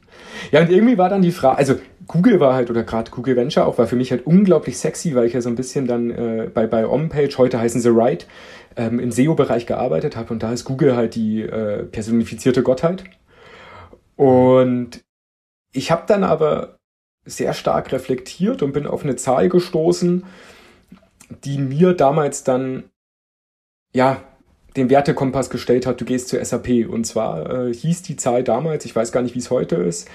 Ja, 0.50 0.60
und 0.60 0.70
irgendwie 0.70 0.98
war 0.98 1.08
dann 1.08 1.22
die 1.22 1.32
Frage, 1.32 1.58
also 1.58 1.74
Google 2.06 2.40
war 2.40 2.54
halt, 2.54 2.70
oder 2.70 2.82
gerade 2.82 3.10
Google 3.10 3.36
Venture 3.36 3.66
auch, 3.66 3.78
war 3.78 3.86
für 3.86 3.96
mich 3.96 4.10
halt 4.10 4.26
unglaublich 4.26 4.78
sexy, 4.78 5.14
weil 5.14 5.26
ich 5.26 5.32
ja 5.32 5.40
so 5.40 5.48
ein 5.48 5.54
bisschen 5.54 5.86
dann 5.86 6.10
äh, 6.10 6.50
bei, 6.52 6.66
bei 6.66 6.86
Onpage, 6.86 7.38
heute 7.38 7.58
heißen 7.58 7.80
sie 7.80 7.90
Right, 7.92 8.26
ähm, 8.76 8.98
im 8.98 9.10
SEO-Bereich 9.10 9.66
gearbeitet 9.66 10.16
habe 10.16 10.32
und 10.32 10.42
da 10.42 10.52
ist 10.52 10.64
Google 10.64 10.96
halt 10.96 11.14
die 11.14 11.42
äh, 11.42 11.84
personifizierte 11.84 12.62
Gottheit. 12.62 13.04
Und 14.16 15.00
ich 15.72 15.90
habe 15.90 16.04
dann 16.06 16.24
aber 16.24 16.78
sehr 17.24 17.54
stark 17.54 17.92
reflektiert 17.92 18.62
und 18.62 18.72
bin 18.72 18.86
auf 18.86 19.02
eine 19.02 19.16
Zahl 19.16 19.48
gestoßen, 19.48 20.24
die 21.30 21.58
mir 21.58 21.94
damals 21.94 22.44
dann, 22.44 22.84
ja, 23.94 24.22
den 24.76 24.90
Wertekompass 24.90 25.50
gestellt 25.50 25.86
hat, 25.86 26.00
du 26.00 26.04
gehst 26.04 26.28
zur 26.28 26.44
SAP. 26.44 26.88
Und 26.88 27.04
zwar 27.04 27.68
äh, 27.68 27.74
hieß 27.74 28.02
die 28.02 28.16
Zahl 28.16 28.42
damals, 28.42 28.84
ich 28.84 28.94
weiß 28.94 29.12
gar 29.12 29.22
nicht, 29.22 29.34
wie 29.34 29.40
es 29.40 29.50
heute 29.50 29.76
ist, 29.76 30.08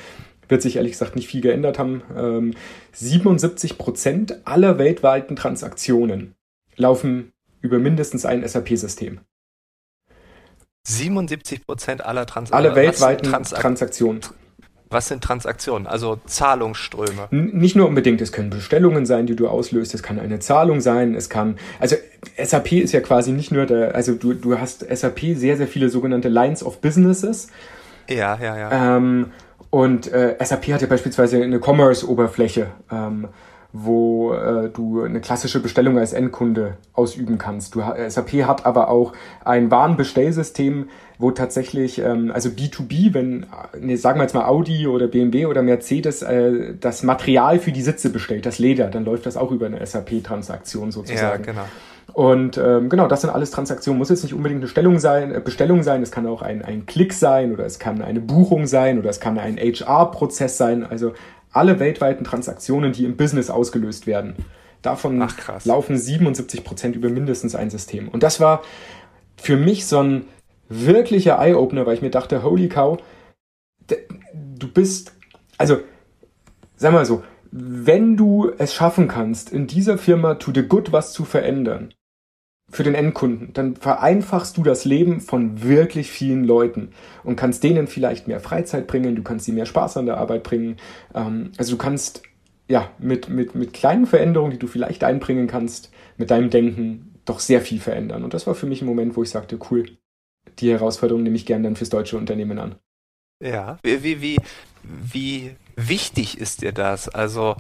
wird 0.50 0.62
sich 0.62 0.76
ehrlich 0.76 0.94
gesagt 0.94 1.16
nicht 1.16 1.28
viel 1.28 1.42
geändert 1.42 1.80
haben, 1.80 2.02
ähm, 2.18 2.54
77 2.94 3.78
Prozent 3.78 4.46
aller 4.46 4.78
weltweiten 4.78 5.36
Transaktionen 5.36 6.36
laufen 6.76 7.32
über 7.62 7.78
mindestens 7.78 8.26
ein 8.26 8.46
SAP-System. 8.48 9.20
77 10.88 11.66
Prozent 11.66 12.04
aller 12.04 12.26
Transaktionen. 12.26 12.66
Alle 12.66 12.76
weltweiten 12.76 13.30
Transak 13.30 13.60
Transaktionen. 13.60 14.22
Was 14.92 15.08
sind 15.08 15.24
Transaktionen? 15.24 15.86
Also 15.86 16.20
Zahlungsströme? 16.26 17.28
Nicht 17.30 17.76
nur 17.76 17.88
unbedingt. 17.88 18.22
Es 18.22 18.32
können 18.32 18.50
Bestellungen 18.50 19.06
sein, 19.06 19.28
die 19.28 19.36
du 19.36 19.48
auslöst. 19.48 19.94
Es 19.94 20.02
kann 20.02 20.20
eine 20.20 20.40
Zahlung 20.40 20.82
sein. 20.82 21.14
Es 21.14 21.30
kann, 21.30 21.58
also 21.80 21.96
SAP 22.42 22.72
ist 22.72 22.92
ja 22.92 23.02
quasi 23.02 23.32
nicht 23.32 23.52
nur 23.52 23.68
der, 23.68 23.94
also 23.94 24.16
du, 24.16 24.34
du 24.34 24.60
hast 24.60 24.86
SAP 24.90 25.36
sehr, 25.36 25.58
sehr 25.58 25.68
viele 25.68 25.90
sogenannte 25.90 26.28
Lines 26.28 26.64
of 26.64 26.82
Businesses. 26.82 27.50
Ja, 28.10 28.40
ja, 28.42 28.58
ja. 28.58 28.98
Ähm, 28.98 29.28
und 29.70 30.12
äh, 30.12 30.36
SAP 30.44 30.70
hat 30.70 30.82
ja 30.82 30.88
beispielsweise 30.88 31.44
eine 31.44 31.60
Commerce-Oberfläche. 31.60 32.72
Ähm, 32.92 33.28
wo 33.72 34.34
äh, 34.34 34.70
du 34.70 35.04
eine 35.04 35.22
klassische 35.22 35.62
Bestellung 35.62 36.00
als 36.00 36.14
Endkunde 36.14 36.78
ausüben 36.94 37.38
kannst. 37.38 37.76
Du, 37.76 37.82
SAP 38.08 38.46
hat 38.48 38.66
aber 38.66 38.90
auch 38.90 39.14
ein 39.46 39.70
Warenbestellsystem, 39.70 40.90
wo 41.20 41.32
tatsächlich, 41.32 42.00
ähm, 42.00 42.32
also 42.34 42.50
B2B, 42.50 43.14
wenn, 43.14 43.46
ne, 43.80 43.98
sagen 43.98 44.18
wir 44.18 44.24
jetzt 44.24 44.34
mal 44.34 44.46
Audi 44.46 44.88
oder 44.88 45.08
BMW 45.08 45.46
oder 45.46 45.62
Mercedes 45.62 46.24
äh, 46.24 46.74
das 46.80 47.04
Material 47.04 47.60
für 47.60 47.72
die 47.72 47.84
Sitze 47.84 48.10
bestellt, 48.10 48.48
das 48.48 48.58
Leder, 48.58 48.88
dann 48.88 49.06
läuft 49.06 49.28
das 49.28 49.38
auch 49.38 49.52
über 49.52 49.68
eine 49.68 49.86
SAP-Transaktion 49.86 50.92
sozusagen. 50.92 51.44
Ja, 51.44 51.52
genau. 51.52 51.66
Und 52.14 52.58
ähm, 52.58 52.90
genau, 52.90 53.08
das 53.08 53.22
sind 53.22 53.30
alles 53.30 53.52
Transaktionen. 53.52 54.00
Muss 54.00 54.10
jetzt 54.10 54.24
nicht 54.24 54.34
unbedingt 54.34 54.62
eine 54.62 54.68
Stellung 54.68 55.00
sein, 55.00 55.34
äh, 55.34 55.40
Bestellung 55.40 55.84
sein, 55.84 56.02
es 56.02 56.12
kann 56.12 56.26
auch 56.26 56.42
ein, 56.42 56.64
ein 56.64 56.86
Klick 56.86 57.14
sein 57.14 57.54
oder 57.54 57.66
es 57.66 57.80
kann 57.80 58.02
eine 58.02 58.20
Buchung 58.20 58.66
sein 58.66 58.98
oder 58.98 59.10
es 59.10 59.20
kann 59.20 59.38
ein 59.38 59.58
HR-Prozess 59.58 60.58
sein. 60.58 60.84
Also 60.84 61.14
alle 61.52 61.80
weltweiten 61.80 62.24
Transaktionen, 62.24 62.94
die 62.94 63.06
im 63.06 63.18
Business 63.18 63.50
ausgelöst 63.50 64.08
werden. 64.08 64.36
Davon 64.82 65.22
Ach, 65.22 65.66
laufen 65.66 65.98
77 65.98 66.64
Prozent 66.64 66.96
über 66.96 67.10
mindestens 67.10 67.56
ein 67.56 67.70
System. 67.70 68.08
Und 68.08 68.24
das 68.24 68.40
war 68.40 68.64
für 69.36 69.58
mich 69.58 69.86
so 69.86 70.02
ein 70.02 70.26
wirklicher 70.70 71.40
Eye-Opener, 71.40 71.86
weil 71.86 71.96
ich 71.96 72.02
mir 72.02 72.12
dachte, 72.12 72.44
holy 72.44 72.70
cow, 72.70 72.98
du 74.34 74.68
bist, 74.72 75.14
also, 75.58 75.80
sag 76.76 76.94
mal 76.94 77.06
so, 77.06 77.24
wenn 77.52 78.16
du 78.16 78.52
es 78.58 78.74
schaffen 78.74 79.08
kannst, 79.08 79.52
in 79.52 79.68
dieser 79.68 79.98
Firma 79.98 80.36
to 80.36 80.52
the 80.54 80.62
good 80.62 80.92
was 80.92 81.14
zu 81.14 81.26
verändern, 81.26 81.94
für 82.72 82.84
den 82.84 82.96
Endkunden, 82.96 83.52
dann 83.54 83.76
vereinfachst 83.76 84.58
du 84.58 84.64
das 84.64 84.86
Leben 84.86 85.22
von 85.22 85.64
wirklich 85.64 86.12
vielen 86.12 86.44
Leuten 86.44 86.92
und 87.24 87.36
kannst 87.36 87.64
denen 87.64 87.88
vielleicht 87.88 88.28
mehr 88.28 88.40
Freizeit 88.40 88.88
bringen, 88.88 89.16
du 89.16 89.24
kannst 89.24 89.46
sie 89.46 89.52
mehr 89.52 89.66
Spaß 89.66 89.98
an 89.98 90.06
der 90.06 90.18
Arbeit 90.18 90.44
bringen. 90.44 90.78
Ähm, 91.14 91.52
also 91.58 91.72
du 91.72 91.78
kannst 91.78 92.24
ja 92.68 92.90
mit, 93.00 93.30
mit, 93.30 93.56
mit 93.56 93.74
kleinen 93.74 94.06
Veränderungen, 94.06 94.52
die 94.52 94.60
du 94.60 94.68
vielleicht 94.68 95.04
einbringen 95.04 95.48
kannst, 95.48 95.92
mit 96.18 96.30
deinem 96.30 96.50
Denken 96.50 97.16
doch 97.26 97.40
sehr 97.40 97.62
viel 97.62 97.80
verändern. 97.80 98.24
Und 98.24 98.34
das 98.34 98.46
war 98.48 98.56
für 98.56 98.68
mich 98.68 98.82
ein 98.82 98.88
Moment, 98.88 99.16
wo 99.16 99.24
ich 99.24 99.30
sagte, 99.30 99.58
cool, 99.72 99.98
die 100.60 100.72
Herausforderung 100.72 101.24
nehme 101.24 101.36
ich 101.36 101.46
gerne 101.46 101.64
dann 101.64 101.76
fürs 101.76 101.90
deutsche 101.90 102.18
Unternehmen 102.18 102.60
an. 102.60 102.76
Ja, 103.44 103.78
wie, 103.84 104.22
wie, 104.22 104.38
wie 104.84 105.56
wichtig 105.76 106.38
ist 106.40 106.62
dir 106.62 106.74
das? 106.74 107.08
Also 107.08 107.56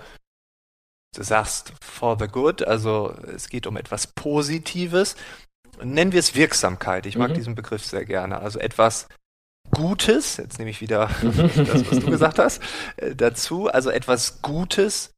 du 1.16 1.24
sagst 1.24 1.74
for 1.82 2.18
the 2.20 2.28
good, 2.28 2.66
also 2.66 3.14
es 3.36 3.49
geht 3.49 3.68
um 3.68 3.78
etwas 3.78 4.07
Positives. 4.07 5.16
nennen 5.82 6.12
wir 6.12 6.20
es 6.20 6.36
Wirksamkeit. 6.36 7.05
Ich 7.05 7.18
mag 7.18 7.32
mhm. 7.32 7.36
diesen 7.36 7.55
Begriff 7.55 7.86
sehr 7.86 8.05
gerne. 8.05 8.39
Also 8.39 8.60
etwas 8.60 9.07
Gutes, 9.72 10.38
jetzt 10.38 10.57
nehme 10.57 10.72
ich 10.72 10.82
wieder 10.82 11.10
das, 11.22 11.91
was 11.91 11.99
du 11.99 12.10
gesagt 12.12 12.39
hast, 12.39 12.62
äh, 12.97 13.16
dazu, 13.16 13.68
also 13.68 13.89
etwas 13.89 14.41
Gutes 14.41 15.14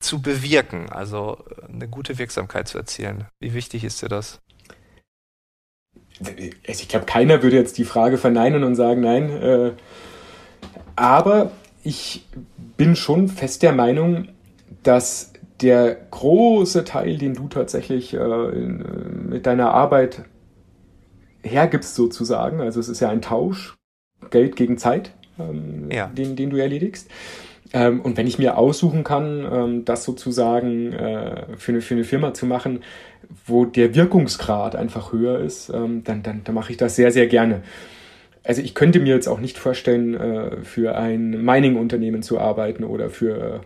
zu 0.00 0.20
bewirken, 0.20 0.90
also 0.90 1.44
äh, 1.50 1.72
eine 1.72 1.88
gute 1.88 2.18
Wirksamkeit 2.18 2.68
zu 2.68 2.78
erzielen. 2.78 3.26
Wie 3.40 3.54
wichtig 3.54 3.84
ist 3.84 4.02
dir 4.02 4.08
das? 4.08 4.40
Also 6.18 6.32
ich 6.82 6.88
glaube, 6.88 7.06
keiner 7.06 7.42
würde 7.42 7.56
jetzt 7.56 7.78
die 7.78 7.84
Frage 7.84 8.18
verneinen 8.18 8.64
und 8.64 8.74
sagen, 8.74 9.02
nein. 9.02 9.30
Äh, 9.30 9.72
aber 10.96 11.52
ich 11.84 12.26
bin 12.76 12.96
schon 12.96 13.28
fest 13.28 13.62
der 13.62 13.72
Meinung, 13.72 14.28
dass 14.86 15.32
der 15.60 15.96
große 16.10 16.84
Teil, 16.84 17.18
den 17.18 17.34
du 17.34 17.48
tatsächlich 17.48 18.14
äh, 18.14 18.18
in, 18.18 18.80
äh, 18.80 19.30
mit 19.30 19.46
deiner 19.46 19.72
Arbeit 19.72 20.24
hergibst, 21.42 21.94
sozusagen, 21.94 22.60
also 22.60 22.80
es 22.80 22.88
ist 22.88 23.00
ja 23.00 23.08
ein 23.08 23.22
Tausch, 23.22 23.76
Geld 24.30 24.56
gegen 24.56 24.76
Zeit, 24.78 25.12
ähm, 25.38 25.88
ja. 25.90 26.08
den, 26.08 26.36
den 26.36 26.50
du 26.50 26.56
erledigst. 26.56 27.10
Ähm, 27.72 28.00
und 28.00 28.16
wenn 28.16 28.26
ich 28.26 28.38
mir 28.38 28.58
aussuchen 28.58 29.04
kann, 29.04 29.46
ähm, 29.50 29.84
das 29.84 30.04
sozusagen 30.04 30.92
äh, 30.92 31.56
für, 31.56 31.72
eine, 31.72 31.80
für 31.80 31.94
eine 31.94 32.04
Firma 32.04 32.34
zu 32.34 32.46
machen, 32.46 32.80
wo 33.44 33.64
der 33.64 33.94
Wirkungsgrad 33.94 34.76
einfach 34.76 35.12
höher 35.12 35.40
ist, 35.40 35.70
ähm, 35.70 36.04
dann, 36.04 36.22
dann, 36.22 36.42
dann 36.44 36.54
mache 36.54 36.72
ich 36.72 36.76
das 36.76 36.96
sehr, 36.96 37.10
sehr 37.10 37.26
gerne. 37.26 37.62
Also 38.44 38.62
ich 38.62 38.74
könnte 38.74 39.00
mir 39.00 39.14
jetzt 39.14 39.26
auch 39.26 39.40
nicht 39.40 39.58
vorstellen, 39.58 40.14
äh, 40.14 40.62
für 40.62 40.96
ein 40.96 41.44
Mining-Unternehmen 41.44 42.22
zu 42.22 42.38
arbeiten 42.38 42.84
oder 42.84 43.10
für 43.10 43.62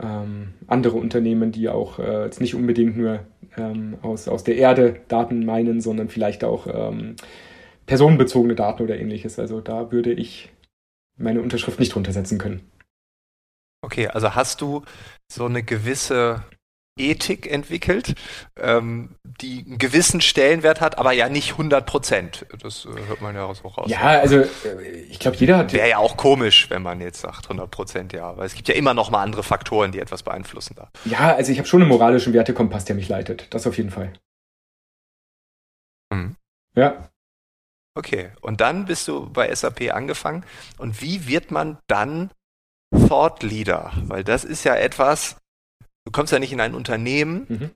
ähm, 0.00 0.54
andere 0.66 0.96
Unternehmen, 0.96 1.52
die 1.52 1.68
auch 1.68 1.98
äh, 1.98 2.24
jetzt 2.24 2.40
nicht 2.40 2.54
unbedingt 2.54 2.96
nur 2.96 3.20
ähm, 3.56 3.98
aus, 4.02 4.28
aus 4.28 4.44
der 4.44 4.56
Erde 4.56 5.00
Daten 5.08 5.44
meinen, 5.44 5.80
sondern 5.80 6.08
vielleicht 6.08 6.44
auch 6.44 6.66
ähm, 6.66 7.16
personenbezogene 7.86 8.54
Daten 8.54 8.82
oder 8.82 8.98
ähnliches. 8.98 9.38
Also 9.38 9.60
da 9.60 9.90
würde 9.90 10.12
ich 10.12 10.52
meine 11.16 11.40
Unterschrift 11.40 11.80
nicht 11.80 11.96
runtersetzen 11.96 12.38
können. 12.38 12.62
Okay, 13.82 14.08
also 14.08 14.34
hast 14.34 14.60
du 14.60 14.82
so 15.30 15.46
eine 15.46 15.62
gewisse 15.62 16.44
Ethik 16.98 17.50
entwickelt, 17.50 18.14
ähm, 18.58 19.16
die 19.24 19.64
einen 19.66 19.78
gewissen 19.78 20.20
Stellenwert 20.20 20.80
hat, 20.80 20.98
aber 20.98 21.12
ja 21.12 21.28
nicht 21.28 21.52
100 21.52 21.86
Prozent. 21.86 22.46
Das 22.60 22.84
äh, 22.84 23.06
hört 23.08 23.20
man 23.22 23.34
ja 23.34 23.44
auch 23.44 23.54
so 23.54 23.68
raus. 23.68 23.90
Ja, 23.90 24.20
also 24.20 24.44
ich 25.08 25.18
glaube, 25.18 25.36
jeder 25.38 25.58
hat... 25.58 25.72
Wäre 25.72 25.88
ja 25.88 25.98
auch 25.98 26.16
komisch, 26.16 26.68
wenn 26.68 26.82
man 26.82 27.00
jetzt 27.00 27.20
sagt 27.20 27.44
100 27.44 27.70
Prozent, 27.70 28.12
ja. 28.12 28.36
Weil 28.36 28.46
es 28.46 28.54
gibt 28.54 28.68
ja 28.68 28.74
immer 28.74 28.94
noch 28.94 29.10
mal 29.10 29.22
andere 29.22 29.42
Faktoren, 29.42 29.92
die 29.92 30.00
etwas 30.00 30.22
beeinflussen 30.22 30.74
da. 30.76 30.90
Ja, 31.04 31.34
also 31.34 31.52
ich 31.52 31.58
habe 31.58 31.68
schon 31.68 31.80
einen 31.80 31.88
moralischen 31.88 32.32
Wertekompass, 32.32 32.84
der 32.84 32.96
mich 32.96 33.08
leitet. 33.08 33.52
Das 33.54 33.66
auf 33.66 33.76
jeden 33.76 33.90
Fall. 33.90 34.12
Mhm. 36.12 36.36
Ja. 36.74 37.08
Okay, 37.94 38.30
und 38.40 38.60
dann 38.60 38.84
bist 38.84 39.08
du 39.08 39.28
bei 39.30 39.52
SAP 39.54 39.92
angefangen. 39.92 40.44
Und 40.78 41.00
wie 41.00 41.26
wird 41.26 41.50
man 41.50 41.78
dann 41.86 42.30
Thought 43.08 43.42
Leader? 43.42 43.92
Weil 44.04 44.22
das 44.22 44.44
ist 44.44 44.64
ja 44.64 44.74
etwas, 44.74 45.36
du 46.04 46.12
kommst 46.12 46.32
ja 46.32 46.38
nicht 46.38 46.52
in 46.52 46.60
ein 46.60 46.74
Unternehmen. 46.74 47.46
Mhm. 47.48 47.70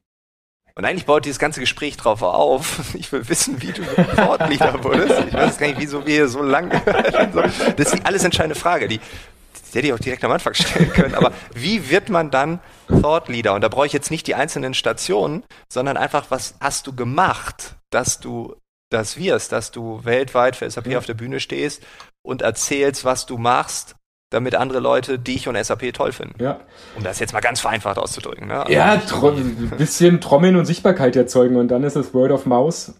Und 0.77 0.85
eigentlich 0.85 1.07
baut 1.07 1.25
dieses 1.25 1.39
ganze 1.39 1.61
Gespräch 1.61 1.97
drauf 1.97 2.23
auf. 2.23 2.81
Ich 2.95 3.13
will 3.13 3.29
wissen, 3.29 3.63
wie 3.63 3.73
du 3.73 3.83
Thought 4.17 4.49
Leader 4.49 4.83
wurdest. 4.83 5.23
Ich 5.29 5.35
weiß 5.35 5.59
gar 5.59 5.69
nicht, 5.69 5.81
wieso 5.81 6.05
wir 6.07 6.15
hier 6.15 6.29
so 6.29 6.43
lange. 6.43 6.81
das 7.77 7.93
ist 7.93 7.95
die 7.95 8.05
alles 8.05 8.25
entscheidende 8.25 8.59
Frage. 8.59 8.89
Die, 8.89 8.99
die 8.99 9.79
hätte 9.79 9.87
ich 9.87 9.93
auch 9.93 9.99
direkt 9.99 10.25
am 10.25 10.33
Anfang 10.33 10.55
stellen 10.55 10.91
können. 10.91 11.15
Aber 11.15 11.33
wie 11.55 11.91
wird 11.91 12.09
man 12.09 12.31
dann 12.31 12.61
Thought 12.89 13.29
Leader? 13.29 13.55
Und 13.55 13.61
da 13.61 13.69
brauche 13.69 13.87
ich 13.87 13.93
jetzt 13.93 14.11
nicht 14.11 14.27
die 14.27 14.35
einzelnen 14.35 14.75
Stationen, 14.75 15.45
sondern 15.73 15.97
einfach, 15.97 16.27
was 16.31 16.55
hast 16.61 16.87
du 16.87 16.95
gemacht, 16.95 17.77
dass 17.91 18.19
du 18.21 18.57
das 18.91 19.17
wirst, 19.17 19.53
dass 19.53 19.71
du 19.71 20.05
weltweit 20.05 20.57
für 20.57 20.71
SAP 20.71 20.87
ja. 20.87 20.99
auf 20.99 21.07
der 21.07 21.15
Bühne 21.15 21.41
stehst 21.41 21.83
und 22.23 22.43
erzählst, 22.43 23.05
was 23.05 23.27
du 23.27 23.39
machst 23.39 23.97
damit 24.35 24.55
andere 24.55 24.81
Leute 24.81 25.19
dich 25.19 25.49
und 25.49 25.57
SAP 25.63 25.93
toll 25.93 26.13
finden. 26.13 26.43
Ja. 26.43 26.61
Um 26.97 27.05
das 27.05 27.19
jetzt 27.19 27.33
mal 27.33 27.41
ganz 27.41 27.61
vereinfacht 27.61 27.99
auszudrücken. 27.99 28.49
Ne? 28.49 28.65
ja, 28.69 28.95
ein 28.95 29.73
bisschen 29.79 30.21
Trommeln 30.21 30.57
und 30.57 30.67
Sichtbarkeit 30.67 31.17
erzeugen 31.17 31.57
und 31.57 31.69
dann 31.69 31.85
ist 31.85 31.97
es 31.97 32.13
Word 32.13 32.33
of 32.33 32.47
Mouse, 32.47 32.95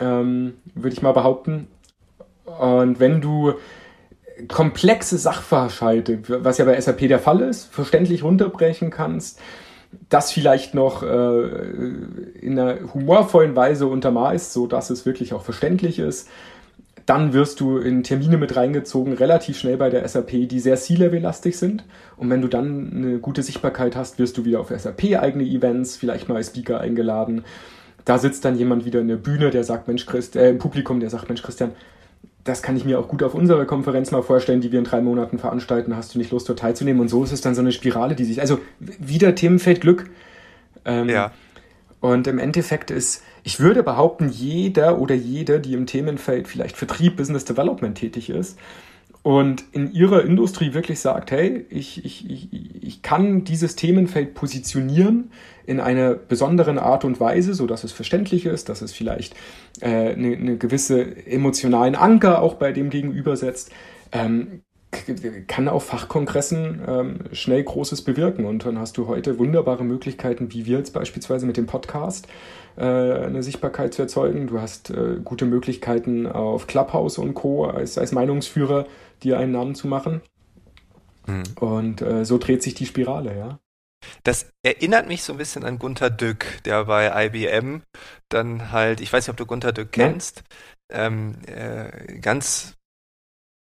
ähm, 0.00 0.54
würde 0.74 0.94
ich 0.94 1.02
mal 1.02 1.12
behaupten. 1.12 1.68
Und 2.44 3.00
wenn 3.00 3.20
du 3.20 3.54
komplexe 4.48 5.18
Sachverhalte, 5.18 6.20
was 6.28 6.58
ja 6.58 6.64
bei 6.64 6.80
SAP 6.80 7.08
der 7.08 7.18
Fall 7.18 7.40
ist, 7.40 7.72
verständlich 7.72 8.22
runterbrechen 8.22 8.90
kannst, 8.90 9.40
das 10.08 10.32
vielleicht 10.32 10.74
noch 10.74 11.02
äh, 11.02 11.42
in 12.40 12.58
einer 12.58 12.92
humorvollen 12.94 13.56
Weise 13.56 13.86
untermalst, 13.86 14.52
so 14.52 14.66
dass 14.66 14.90
es 14.90 15.04
wirklich 15.04 15.34
auch 15.34 15.42
verständlich 15.42 15.98
ist, 15.98 16.28
dann 17.10 17.32
wirst 17.32 17.58
du 17.58 17.78
in 17.78 18.04
Termine 18.04 18.38
mit 18.38 18.54
reingezogen, 18.54 19.14
relativ 19.14 19.58
schnell 19.58 19.76
bei 19.76 19.90
der 19.90 20.06
SAP, 20.06 20.48
die 20.48 20.60
sehr 20.60 20.76
C-Level-lastig 20.76 21.58
sind. 21.58 21.82
Und 22.16 22.30
wenn 22.30 22.40
du 22.40 22.46
dann 22.46 22.92
eine 22.94 23.18
gute 23.18 23.42
Sichtbarkeit 23.42 23.96
hast, 23.96 24.20
wirst 24.20 24.38
du 24.38 24.44
wieder 24.44 24.60
auf 24.60 24.68
SAP 24.68 25.20
eigene 25.20 25.42
Events, 25.42 25.96
vielleicht 25.96 26.28
mal 26.28 26.36
als 26.36 26.50
Speaker 26.50 26.80
eingeladen. 26.80 27.44
Da 28.04 28.18
sitzt 28.18 28.44
dann 28.44 28.56
jemand 28.56 28.84
wieder 28.84 29.00
in 29.00 29.08
der 29.08 29.16
Bühne, 29.16 29.50
der 29.50 29.64
sagt, 29.64 29.88
Mensch, 29.88 30.06
Christ, 30.06 30.36
äh, 30.36 30.50
im 30.50 30.58
Publikum, 30.58 31.00
der 31.00 31.10
sagt, 31.10 31.28
Mensch, 31.28 31.42
Christian, 31.42 31.72
das 32.44 32.62
kann 32.62 32.76
ich 32.76 32.84
mir 32.84 33.00
auch 33.00 33.08
gut 33.08 33.24
auf 33.24 33.34
unserer 33.34 33.64
Konferenz 33.64 34.12
mal 34.12 34.22
vorstellen, 34.22 34.60
die 34.60 34.70
wir 34.70 34.78
in 34.78 34.84
drei 34.84 35.00
Monaten 35.00 35.40
veranstalten. 35.40 35.96
Hast 35.96 36.14
du 36.14 36.18
nicht 36.20 36.30
Lust, 36.30 36.48
dort 36.48 36.60
teilzunehmen? 36.60 37.00
Und 37.00 37.08
so 37.08 37.24
ist 37.24 37.32
es 37.32 37.40
dann 37.40 37.56
so 37.56 37.60
eine 37.60 37.72
Spirale, 37.72 38.14
die 38.14 38.24
sich, 38.24 38.40
also 38.40 38.60
wieder 38.78 39.34
Themenfeld 39.34 39.80
Glück. 39.80 40.08
Ähm, 40.84 41.08
ja. 41.08 41.32
Und 41.98 42.28
im 42.28 42.38
Endeffekt 42.38 42.92
ist, 42.92 43.24
ich 43.42 43.60
würde 43.60 43.82
behaupten, 43.82 44.28
jeder 44.28 44.98
oder 44.98 45.14
jede, 45.14 45.60
die 45.60 45.74
im 45.74 45.86
Themenfeld 45.86 46.48
vielleicht 46.48 46.76
Vertrieb, 46.76 47.16
Business 47.16 47.44
Development 47.44 47.96
tätig 47.96 48.30
ist 48.30 48.58
und 49.22 49.64
in 49.72 49.92
ihrer 49.92 50.24
Industrie 50.24 50.72
wirklich 50.72 51.00
sagt, 51.00 51.30
hey, 51.30 51.66
ich, 51.68 52.04
ich, 52.04 52.30
ich, 52.30 52.48
ich 52.82 53.02
kann 53.02 53.44
dieses 53.44 53.76
Themenfeld 53.76 54.34
positionieren 54.34 55.30
in 55.66 55.78
einer 55.78 56.14
besonderen 56.14 56.78
Art 56.78 57.04
und 57.04 57.20
Weise, 57.20 57.52
so 57.52 57.66
dass 57.66 57.84
es 57.84 57.92
verständlich 57.92 58.46
ist, 58.46 58.70
dass 58.70 58.80
es 58.80 58.92
vielleicht 58.92 59.34
äh, 59.80 60.12
eine, 60.12 60.36
eine 60.36 60.56
gewisse 60.56 61.26
emotionalen 61.26 61.96
Anker 61.96 62.40
auch 62.40 62.54
bei 62.54 62.72
dem 62.72 62.88
Gegenüber 62.88 63.36
setzt, 63.36 63.70
ähm, 64.12 64.62
kann 65.46 65.68
auf 65.68 65.84
Fachkongressen 65.84 66.80
ähm, 66.88 67.18
schnell 67.32 67.62
Großes 67.62 68.02
bewirken. 68.02 68.44
Und 68.44 68.64
dann 68.64 68.78
hast 68.78 68.96
du 68.96 69.06
heute 69.06 69.38
wunderbare 69.38 69.84
Möglichkeiten, 69.84 70.52
wie 70.52 70.66
wir 70.66 70.78
jetzt 70.78 70.92
beispielsweise 70.92 71.46
mit 71.46 71.56
dem 71.56 71.66
Podcast 71.66 72.26
eine 72.76 73.42
Sichtbarkeit 73.42 73.94
zu 73.94 74.02
erzeugen. 74.02 74.46
Du 74.46 74.60
hast 74.60 74.90
äh, 74.90 75.16
gute 75.24 75.44
Möglichkeiten 75.44 76.26
auf 76.26 76.66
Clubhouse 76.66 77.18
und 77.18 77.34
Co. 77.34 77.66
als, 77.66 77.98
als 77.98 78.12
Meinungsführer 78.12 78.86
dir 79.22 79.38
einen 79.38 79.52
Namen 79.52 79.74
zu 79.74 79.86
machen. 79.88 80.22
Mhm. 81.26 81.42
Und 81.58 82.02
äh, 82.02 82.24
so 82.24 82.38
dreht 82.38 82.62
sich 82.62 82.74
die 82.74 82.86
Spirale, 82.86 83.36
ja. 83.36 83.58
Das 84.24 84.50
erinnert 84.62 85.08
mich 85.08 85.22
so 85.22 85.32
ein 85.32 85.38
bisschen 85.38 85.64
an 85.64 85.78
Gunter 85.78 86.10
Dück, 86.10 86.62
der 86.64 86.86
bei 86.86 87.26
IBM 87.26 87.82
dann 88.28 88.72
halt, 88.72 89.00
ich 89.00 89.12
weiß 89.12 89.24
nicht, 89.24 89.30
ob 89.30 89.36
du 89.36 89.46
Gunter 89.46 89.72
Dück 89.72 89.92
kennst, 89.92 90.42
ähm, 90.90 91.36
äh, 91.46 92.18
ganz 92.20 92.76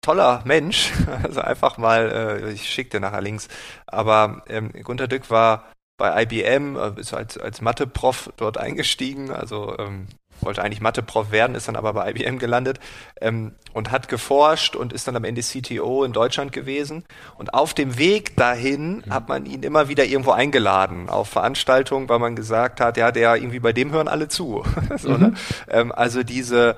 toller 0.01 0.41
Mensch. 0.45 0.93
Also 1.23 1.41
einfach 1.41 1.77
mal, 1.77 2.11
äh, 2.43 2.51
ich 2.51 2.69
schicke 2.69 2.91
dir 2.91 2.99
nachher 2.99 3.21
Links. 3.21 3.47
Aber 3.87 4.43
ähm, 4.47 4.71
Gunter 4.83 5.07
Dück 5.07 5.29
war 5.29 5.65
bei 5.99 6.23
IBM, 6.23 6.75
äh, 6.75 6.99
ist 6.99 7.13
als, 7.13 7.37
als 7.37 7.61
Mathe-Prof 7.61 8.33
dort 8.37 8.57
eingestiegen, 8.57 9.29
also 9.29 9.77
ähm, 9.77 10.07
wollte 10.41 10.63
eigentlich 10.63 10.81
Mathe-Prof 10.81 11.31
werden, 11.31 11.55
ist 11.55 11.67
dann 11.67 11.75
aber 11.75 11.93
bei 11.93 12.11
IBM 12.11 12.39
gelandet 12.39 12.79
ähm, 13.21 13.53
und 13.73 13.91
hat 13.91 14.07
geforscht 14.07 14.75
und 14.75 14.93
ist 14.93 15.07
dann 15.07 15.15
am 15.15 15.23
Ende 15.23 15.41
CTO 15.41 16.03
in 16.03 16.13
Deutschland 16.13 16.51
gewesen. 16.51 17.03
Und 17.37 17.53
auf 17.53 17.73
dem 17.73 17.97
Weg 17.97 18.35
dahin 18.35 19.03
mhm. 19.05 19.13
hat 19.13 19.27
man 19.27 19.45
ihn 19.45 19.63
immer 19.63 19.89
wieder 19.89 20.05
irgendwo 20.05 20.31
eingeladen 20.31 21.09
auf 21.09 21.29
Veranstaltungen, 21.29 22.09
weil 22.09 22.19
man 22.19 22.35
gesagt 22.35 22.81
hat, 22.81 22.97
ja, 22.97 23.11
der 23.11 23.35
irgendwie 23.35 23.59
bei 23.59 23.73
dem 23.73 23.91
hören 23.91 24.07
alle 24.07 24.27
zu. 24.27 24.63
so, 24.97 25.09
ne? 25.09 25.17
mhm. 25.17 25.23
ne? 25.23 25.33
ähm, 25.69 25.91
also 25.91 26.23
diese 26.23 26.75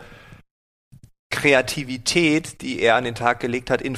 Kreativität, 1.29 2.61
die 2.61 2.81
er 2.81 2.95
an 2.95 3.05
den 3.05 3.15
Tag 3.15 3.39
gelegt 3.39 3.69
hat, 3.69 3.81
in 3.81 3.95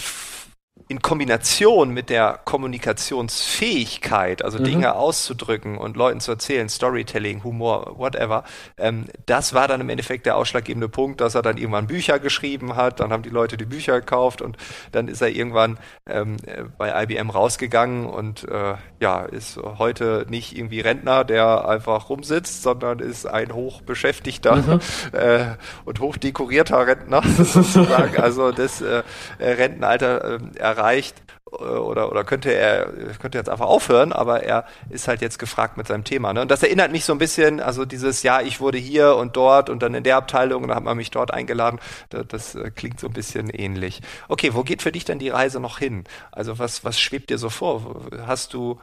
in 0.87 1.01
Kombination 1.01 1.91
mit 1.91 2.09
der 2.09 2.39
Kommunikationsfähigkeit, 2.43 4.43
also 4.43 4.59
mhm. 4.59 4.63
Dinge 4.63 4.95
auszudrücken 4.95 5.77
und 5.77 5.95
Leuten 5.95 6.19
zu 6.19 6.31
erzählen, 6.31 6.67
Storytelling, 6.67 7.43
Humor, 7.43 7.97
whatever, 7.97 8.43
ähm, 8.77 9.05
das 9.25 9.53
war 9.53 9.67
dann 9.67 9.81
im 9.81 9.89
Endeffekt 9.89 10.25
der 10.25 10.35
ausschlaggebende 10.35 10.89
Punkt, 10.89 11.21
dass 11.21 11.35
er 11.35 11.41
dann 11.41 11.57
irgendwann 11.57 11.87
Bücher 11.87 12.19
geschrieben 12.19 12.75
hat, 12.75 12.99
dann 12.99 13.11
haben 13.11 13.23
die 13.23 13.29
Leute 13.29 13.55
die 13.55 13.65
Bücher 13.65 13.99
gekauft 13.99 14.41
und 14.41 14.57
dann 14.91 15.07
ist 15.07 15.21
er 15.21 15.29
irgendwann 15.29 15.77
ähm, 16.09 16.37
bei 16.77 17.03
IBM 17.03 17.29
rausgegangen 17.29 18.05
und 18.05 18.47
äh, 18.49 18.75
ja, 18.99 19.23
ist 19.23 19.57
heute 19.57 20.25
nicht 20.27 20.57
irgendwie 20.57 20.81
Rentner, 20.81 21.23
der 21.23 21.67
einfach 21.67 22.09
rumsitzt, 22.09 22.63
sondern 22.63 22.99
ist 22.99 23.25
ein 23.25 23.53
hochbeschäftigter 23.53 24.55
mhm. 24.55 24.79
äh, 25.13 25.55
und 25.85 25.99
hochdekorierter 25.99 26.87
Rentner 26.87 27.21
sozusagen, 27.37 28.17
also 28.17 28.51
das 28.51 28.81
äh, 28.81 29.03
Rentenalter 29.39 30.35
äh, 30.35 30.39
erreicht 30.63 31.21
oder, 31.45 32.09
oder 32.09 32.23
könnte 32.23 32.51
er 32.53 32.85
könnte 33.19 33.37
jetzt 33.37 33.49
einfach 33.49 33.67
aufhören, 33.67 34.11
aber 34.11 34.43
er 34.43 34.65
ist 34.89 35.07
halt 35.07 35.21
jetzt 35.21 35.37
gefragt 35.37 35.77
mit 35.77 35.87
seinem 35.87 36.03
Thema. 36.03 36.33
Ne? 36.33 36.41
Und 36.41 36.49
das 36.49 36.63
erinnert 36.63 36.91
mich 36.91 37.05
so 37.05 37.13
ein 37.13 37.19
bisschen, 37.19 37.59
also 37.59 37.85
dieses, 37.85 38.23
ja, 38.23 38.41
ich 38.41 38.59
wurde 38.59 38.77
hier 38.77 39.15
und 39.15 39.35
dort 39.35 39.69
und 39.69 39.83
dann 39.83 39.93
in 39.93 40.03
der 40.03 40.17
Abteilung 40.17 40.63
und 40.63 40.69
dann 40.69 40.77
hat 40.77 40.83
man 40.83 40.97
mich 40.97 41.11
dort 41.11 41.31
eingeladen. 41.31 41.79
Das, 42.09 42.27
das 42.27 42.55
äh, 42.55 42.71
klingt 42.71 42.99
so 42.99 43.07
ein 43.07 43.13
bisschen 43.13 43.49
ähnlich. 43.49 44.01
Okay, 44.29 44.53
wo 44.53 44.63
geht 44.63 44.81
für 44.81 44.91
dich 44.91 45.05
denn 45.05 45.19
die 45.19 45.29
Reise 45.29 45.59
noch 45.59 45.77
hin? 45.77 46.05
Also 46.31 46.57
was, 46.59 46.83
was 46.83 46.99
schwebt 46.99 47.29
dir 47.29 47.37
so 47.37 47.49
vor? 47.49 48.07
Hast 48.25 48.53
du, 48.53 48.79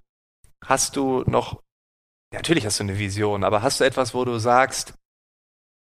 hast 0.65 0.97
du 0.97 1.25
noch, 1.27 1.63
ja, 2.33 2.39
natürlich 2.39 2.67
hast 2.67 2.79
du 2.79 2.85
eine 2.85 2.99
Vision, 2.99 3.43
aber 3.43 3.63
hast 3.63 3.81
du 3.81 3.85
etwas, 3.85 4.15
wo 4.15 4.25
du 4.25 4.39
sagst, 4.39 4.95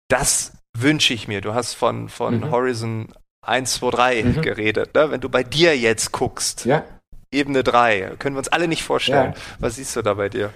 das 0.10 0.54
wünsche 0.76 1.14
ich 1.14 1.28
mir? 1.28 1.42
Du 1.42 1.54
hast 1.54 1.74
von, 1.74 2.10
von 2.10 2.40
mhm. 2.40 2.52
Horizon 2.52 3.14
1, 3.42 3.74
2, 3.74 3.90
3 3.90 4.24
mhm. 4.24 4.42
geredet. 4.42 4.94
Ne? 4.94 5.12
Wenn 5.12 5.22
du 5.22 5.30
bei 5.30 5.44
dir 5.44 5.76
jetzt 5.78 6.12
guckst, 6.12 6.66
ja. 6.66 6.84
Ebene 7.32 7.64
3, 7.64 8.14
können 8.20 8.36
wir 8.36 8.40
uns 8.40 8.50
alle 8.50 8.68
nicht 8.68 8.84
vorstellen. 8.84 9.34
Ja. 9.36 9.42
Was 9.60 9.78
siehst 9.78 9.96
du 9.96 10.02
da 10.02 10.14
bei 10.14 10.30
dir? 10.30 10.52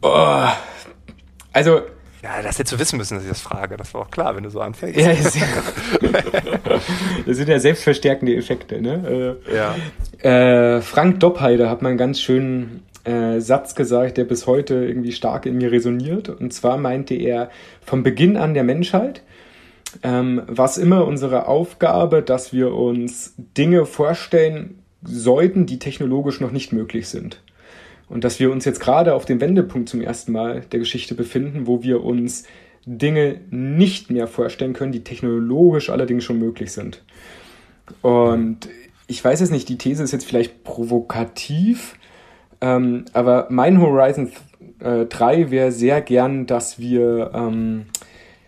Boah. 0.00 0.56
Also. 1.52 1.82
Ja, 2.22 2.42
das 2.42 2.58
hättest 2.58 2.72
du 2.72 2.78
wissen 2.78 2.96
müssen, 2.96 3.14
dass 3.14 3.22
ich 3.22 3.28
das 3.28 3.40
frage. 3.40 3.76
Das 3.76 3.92
war 3.94 4.02
auch 4.02 4.10
klar, 4.10 4.34
wenn 4.34 4.44
du 4.44 4.50
so 4.50 4.60
anfängst. 4.60 4.98
Ja, 4.98 5.12
das, 5.12 5.34
das 7.26 7.36
sind 7.36 7.48
ja 7.48 7.60
selbstverstärkende 7.60 8.34
Effekte. 8.34 8.80
Ne? 8.80 9.38
Äh, 9.48 9.54
ja. 9.54 10.76
Äh, 10.76 10.80
Frank 10.80 11.20
Doppheide 11.20 11.68
hat 11.68 11.82
mal 11.82 11.90
einen 11.90 11.98
ganz 11.98 12.20
schönen 12.20 12.82
äh, 13.04 13.40
Satz 13.40 13.74
gesagt, 13.74 14.16
der 14.16 14.24
bis 14.24 14.46
heute 14.46 14.74
irgendwie 14.74 15.12
stark 15.12 15.44
in 15.44 15.58
mir 15.58 15.70
resoniert. 15.70 16.30
Und 16.30 16.52
zwar 16.52 16.78
meinte 16.78 17.14
er, 17.14 17.50
vom 17.84 18.02
Beginn 18.02 18.38
an 18.38 18.54
der 18.54 18.64
Menschheit 18.64 19.22
ähm, 20.02 20.42
war 20.46 20.66
es 20.66 20.78
immer 20.78 21.06
unsere 21.06 21.46
Aufgabe, 21.46 22.22
dass 22.22 22.52
wir 22.52 22.74
uns 22.74 23.34
Dinge 23.36 23.86
vorstellen 23.86 24.78
sollten, 25.02 25.66
die 25.66 25.78
technologisch 25.78 26.40
noch 26.40 26.50
nicht 26.50 26.72
möglich 26.72 27.08
sind. 27.08 27.42
Und 28.08 28.24
dass 28.24 28.38
wir 28.38 28.50
uns 28.50 28.64
jetzt 28.64 28.80
gerade 28.80 29.14
auf 29.14 29.24
dem 29.24 29.40
Wendepunkt 29.40 29.88
zum 29.88 30.00
ersten 30.00 30.32
Mal 30.32 30.60
der 30.60 30.78
Geschichte 30.78 31.14
befinden, 31.14 31.66
wo 31.66 31.82
wir 31.82 32.04
uns 32.04 32.44
Dinge 32.86 33.40
nicht 33.50 34.10
mehr 34.10 34.26
vorstellen 34.26 34.74
können, 34.74 34.92
die 34.92 35.04
technologisch 35.04 35.90
allerdings 35.90 36.24
schon 36.24 36.38
möglich 36.38 36.72
sind. 36.72 37.02
Und 38.02 38.68
ich 39.06 39.24
weiß 39.24 39.40
es 39.40 39.50
nicht, 39.50 39.68
die 39.68 39.78
These 39.78 40.02
ist 40.02 40.12
jetzt 40.12 40.26
vielleicht 40.26 40.64
provokativ, 40.64 41.96
ähm, 42.60 43.04
aber 43.12 43.48
mein 43.50 43.80
Horizon 43.80 44.30
äh, 44.80 45.06
3 45.06 45.50
wäre 45.50 45.72
sehr 45.72 46.00
gern, 46.00 46.46
dass 46.46 46.78
wir 46.78 47.30
ähm, 47.34 47.86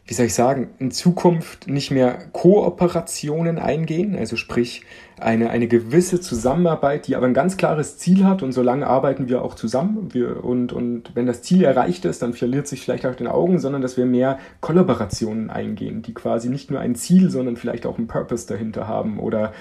wie 0.07 0.14
soll 0.14 0.26
ich 0.26 0.34
sagen, 0.34 0.68
in 0.78 0.92
Zukunft 0.92 1.66
nicht 1.68 1.90
mehr 1.90 2.18
Kooperationen 2.32 3.59
eingehen, 3.59 4.16
also 4.16 4.36
sprich 4.36 4.82
eine, 5.18 5.50
eine 5.50 5.66
gewisse 5.66 6.20
Zusammenarbeit, 6.20 7.09
die 7.09 7.16
aber 7.16 7.26
ein 7.26 7.34
ganz 7.34 7.57
klares 7.57 7.98
Ziel 7.98 8.24
hat 8.24 8.42
und 8.42 8.52
solange 8.52 8.86
arbeiten 8.86 9.28
wir 9.28 9.42
auch 9.42 9.54
zusammen 9.54 10.14
wir, 10.14 10.44
und, 10.44 10.72
und 10.72 11.11
wenn 11.14 11.26
das 11.26 11.42
Ziel 11.42 11.64
erreicht 11.64 12.04
ist, 12.04 12.22
dann 12.22 12.34
verliert 12.34 12.68
sich 12.68 12.82
vielleicht 12.82 13.04
auch 13.04 13.16
den 13.16 13.26
Augen, 13.26 13.59
sondern 13.59 13.82
dass 13.82 13.96
wir 13.96 14.07
mehr 14.07 14.38
Kollaborationen 14.61 15.50
eingehen, 15.50 16.02
die 16.02 16.14
quasi 16.14 16.50
nicht 16.50 16.70
nur 16.70 16.78
ein 16.78 16.94
Ziel, 16.94 17.30
sondern 17.30 17.57
vielleicht 17.57 17.84
auch 17.84 17.98
einen 17.98 18.07
Purpose 18.07 18.46
dahinter 18.46 18.86
haben 18.86 19.18
oder 19.18 19.52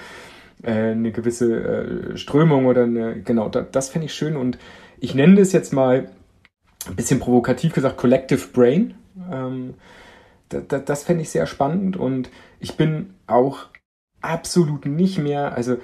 äh, 0.62 0.92
eine 0.92 1.10
gewisse 1.10 2.12
äh, 2.12 2.16
Strömung 2.16 2.66
oder 2.66 2.84
eine, 2.84 3.20
genau, 3.20 3.48
da, 3.48 3.62
das 3.62 3.88
fände 3.88 4.06
ich 4.06 4.14
schön 4.14 4.36
und 4.36 4.58
ich 5.00 5.14
nenne 5.14 5.34
das 5.34 5.52
jetzt 5.52 5.72
mal 5.72 6.08
ein 6.88 6.94
bisschen 6.94 7.18
provokativ 7.18 7.72
gesagt 7.72 7.96
Collective 7.96 8.46
Brain. 8.52 8.94
Ähm, 9.32 9.74
das, 10.48 10.84
das 10.84 11.04
fände 11.04 11.22
ich 11.22 11.30
sehr 11.30 11.46
spannend 11.46 11.96
und 11.96 12.30
ich 12.60 12.76
bin 12.76 13.14
auch 13.26 13.66
absolut 14.20 14.86
nicht 14.86 15.18
mehr, 15.18 15.54
also 15.54 15.78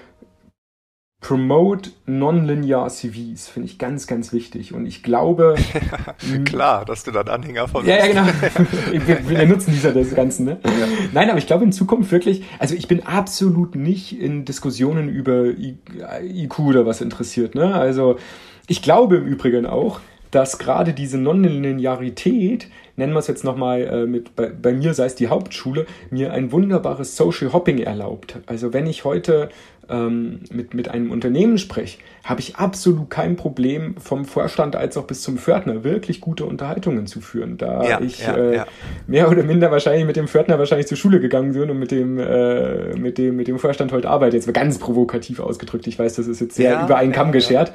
promote 1.23 1.91
nonlinear 2.05 2.89
CVs 2.89 3.47
finde 3.47 3.69
ich 3.69 3.79
ganz, 3.79 4.09
ganz 4.09 4.33
wichtig 4.33 4.75
und 4.75 4.87
ich 4.87 5.05
glaube... 5.05 5.55
Klar, 6.45 6.85
dass 6.85 7.05
du 7.05 7.13
dann 7.13 7.29
Anhänger 7.29 7.69
von 7.69 7.87
Ja, 7.87 8.05
ja, 8.05 8.07
genau. 8.09 8.27
wir, 9.07 9.29
wir 9.29 9.47
nutzen 9.47 9.71
dieser 9.71 9.93
des 9.93 10.17
Ganzen, 10.17 10.47
ne? 10.47 10.59
Ja. 10.65 10.89
Nein, 11.13 11.31
aber 11.31 11.39
ich 11.39 11.47
glaube 11.47 11.63
in 11.65 11.71
Zukunft 11.71 12.11
wirklich, 12.11 12.43
also 12.59 12.75
ich 12.75 12.89
bin 12.89 13.07
absolut 13.07 13.77
nicht 13.77 14.21
in 14.21 14.45
Diskussionen 14.45 15.09
über 15.09 15.45
IQ 15.55 16.59
oder 16.59 16.87
was 16.87 17.01
interessiert, 17.01 17.55
ne? 17.55 17.73
Also 17.73 18.19
ich 18.67 18.83
glaube 18.83 19.19
im 19.19 19.27
Übrigen 19.27 19.65
auch, 19.65 20.01
dass 20.33 20.59
gerade 20.59 20.93
diese 20.93 21.19
Nonlinearität 21.19 22.67
nennen 22.97 23.13
wir 23.13 23.19
es 23.19 23.27
jetzt 23.27 23.45
nochmal 23.45 23.83
äh, 23.83 24.07
mit, 24.07 24.37
bei, 24.37 24.49
bei, 24.49 24.73
mir 24.73 24.95
sei 24.95 25.07
es 25.07 25.15
die 25.15 25.29
Hauptschule, 25.29 25.87
mir 26.11 26.33
ein 26.33 26.53
wunderbares 26.53 27.17
Social 27.17 27.53
Hopping 27.53 27.79
erlaubt. 27.79 28.39
Also 28.47 28.73
wenn 28.73 28.87
ich 28.87 29.05
heute 29.05 29.49
ähm, 29.89 30.41
mit, 30.51 30.75
mit 30.75 30.89
einem 30.89 31.11
Unternehmen 31.11 31.59
spreche, 31.59 31.99
habe 32.25 32.41
ich 32.41 32.57
absolut 32.57 33.11
kein 33.11 33.37
Problem, 33.37 33.97
vom 33.97 34.25
Vorstand 34.25 34.77
als 34.77 34.97
auch 34.97 35.05
bis 35.05 35.23
zum 35.23 35.39
Pförtner 35.39 35.85
wirklich 35.85 36.21
gute 36.21 36.45
Unterhaltungen 36.45 37.07
zu 37.07 37.21
führen. 37.21 37.59
Da 37.59 37.83
ja, 37.83 38.01
ich 38.01 38.21
ja, 38.21 38.37
äh, 38.37 38.57
ja. 38.57 38.67
mehr 39.07 39.31
oder 39.31 39.43
minder 39.43 39.71
wahrscheinlich 39.71 40.07
mit 40.07 40.17
dem 40.17 40.29
Pförtner 40.29 40.59
wahrscheinlich 40.59 40.87
zur 40.87 40.97
Schule 40.97 41.21
gegangen 41.21 41.53
bin 41.53 41.71
und 41.71 41.79
mit 41.79 41.91
dem, 41.91 42.19
äh, 42.19 42.95
mit 42.95 43.19
dem, 43.19 43.37
mit 43.37 43.49
dem 43.49 43.59
Vorstand 43.59 43.93
heute 43.93 44.09
arbeite. 44.09 44.37
Jetzt 44.37 44.53
ganz 44.53 44.79
provokativ 44.79 45.41
ausgedrückt. 45.41 45.87
Ich 45.87 45.99
weiß, 45.99 46.15
das 46.15 46.27
ist 46.27 46.41
jetzt 46.41 46.57
sehr 46.57 46.85
über 46.85 46.97
einen 46.97 47.13
Kamm 47.13 47.33
geschert. 47.33 47.73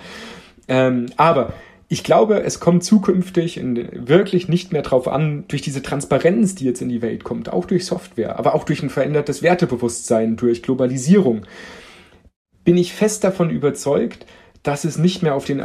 Ähm, 0.67 1.07
aber 1.15 1.53
ich 1.89 2.03
glaube, 2.03 2.43
es 2.43 2.59
kommt 2.59 2.83
zukünftig 2.83 3.61
wirklich 3.61 4.49
nicht 4.49 4.73
mehr 4.73 4.81
darauf 4.81 5.07
an, 5.07 5.45
durch 5.47 5.61
diese 5.61 5.81
Transparenz, 5.81 6.55
die 6.55 6.65
jetzt 6.65 6.81
in 6.81 6.89
die 6.89 7.01
Welt 7.01 7.23
kommt, 7.23 7.51
auch 7.51 7.65
durch 7.65 7.85
Software, 7.85 8.37
aber 8.37 8.55
auch 8.55 8.65
durch 8.65 8.83
ein 8.83 8.89
verändertes 8.89 9.41
Wertebewusstsein, 9.41 10.35
durch 10.35 10.63
Globalisierung, 10.63 11.45
bin 12.65 12.75
ich 12.75 12.93
fest 12.93 13.23
davon 13.23 13.49
überzeugt, 13.49 14.25
dass 14.63 14.83
es 14.83 14.97
nicht 14.97 15.23
mehr 15.23 15.35
auf 15.35 15.45
den 15.45 15.63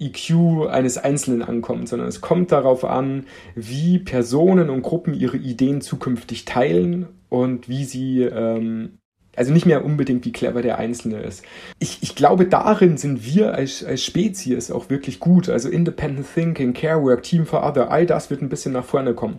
EQ 0.00 0.68
eines 0.68 0.98
Einzelnen 0.98 1.42
ankommt, 1.42 1.88
sondern 1.88 2.08
es 2.08 2.20
kommt 2.20 2.50
darauf 2.50 2.84
an, 2.84 3.26
wie 3.54 4.00
Personen 4.00 4.70
und 4.70 4.82
Gruppen 4.82 5.14
ihre 5.14 5.36
Ideen 5.36 5.82
zukünftig 5.82 6.46
teilen 6.46 7.06
und 7.28 7.68
wie 7.68 7.84
sie 7.84 8.22
ähm, 8.22 8.98
also 9.40 9.54
nicht 9.54 9.64
mehr 9.64 9.86
unbedingt, 9.86 10.26
wie 10.26 10.32
clever 10.32 10.60
der 10.60 10.78
Einzelne 10.78 11.20
ist. 11.20 11.42
Ich, 11.78 12.02
ich 12.02 12.14
glaube, 12.14 12.44
darin 12.44 12.98
sind 12.98 13.24
wir 13.24 13.54
als, 13.54 13.82
als 13.82 14.04
Spezies 14.04 14.70
auch 14.70 14.90
wirklich 14.90 15.18
gut. 15.18 15.48
Also 15.48 15.70
Independent 15.70 16.26
Thinking, 16.34 16.74
Care 16.74 17.02
Work, 17.02 17.22
Team 17.22 17.46
for 17.46 17.66
Other, 17.66 17.90
all 17.90 18.04
das 18.04 18.28
wird 18.28 18.42
ein 18.42 18.50
bisschen 18.50 18.74
nach 18.74 18.84
vorne 18.84 19.14
kommen. 19.14 19.38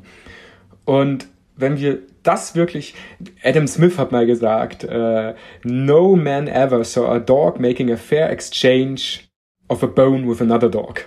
Und 0.86 1.28
wenn 1.56 1.78
wir 1.78 2.00
das 2.24 2.56
wirklich, 2.56 2.96
Adam 3.44 3.68
Smith 3.68 4.00
hat 4.00 4.12
mal 4.12 4.26
gesagt, 4.26 4.86
uh, 4.86 5.34
no 5.64 6.16
man 6.16 6.48
ever 6.48 6.84
saw 6.84 7.06
a 7.06 7.20
dog 7.20 7.60
making 7.60 7.92
a 7.92 7.98
fair 7.98 8.32
exchange 8.32 9.30
of 9.70 9.84
a 9.84 9.88
bone 9.88 10.28
with 10.28 10.42
another 10.42 10.68
dog. 10.68 11.06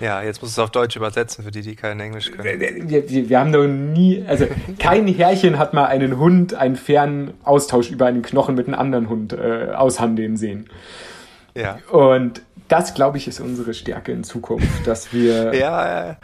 Ja, 0.00 0.22
jetzt 0.22 0.42
musst 0.42 0.56
du 0.56 0.60
es 0.60 0.64
auf 0.64 0.70
Deutsch 0.70 0.96
übersetzen, 0.96 1.44
für 1.44 1.50
die, 1.50 1.62
die 1.62 1.76
kein 1.76 2.00
Englisch 2.00 2.30
können. 2.30 2.60
Wir, 2.60 3.08
wir, 3.08 3.28
wir 3.28 3.40
haben 3.40 3.50
noch 3.50 3.66
nie, 3.66 4.24
also 4.26 4.46
kein 4.78 5.06
Herrchen 5.06 5.58
hat 5.58 5.74
mal 5.74 5.86
einen 5.86 6.18
Hund 6.18 6.54
einen 6.54 6.76
fairen 6.76 7.34
Austausch 7.44 7.90
über 7.90 8.06
einen 8.06 8.22
Knochen 8.22 8.54
mit 8.54 8.66
einem 8.66 8.78
anderen 8.78 9.08
Hund 9.08 9.32
äh, 9.32 9.72
aushandeln 9.74 10.36
sehen. 10.36 10.68
Ja. 11.54 11.78
Und 11.90 12.42
das, 12.68 12.94
glaube 12.94 13.18
ich, 13.18 13.28
ist 13.28 13.40
unsere 13.40 13.74
Stärke 13.74 14.12
in 14.12 14.24
Zukunft, 14.24 14.86
dass 14.86 15.12
wir. 15.12 15.54
ja, 15.58 16.06
ja. 16.08 16.16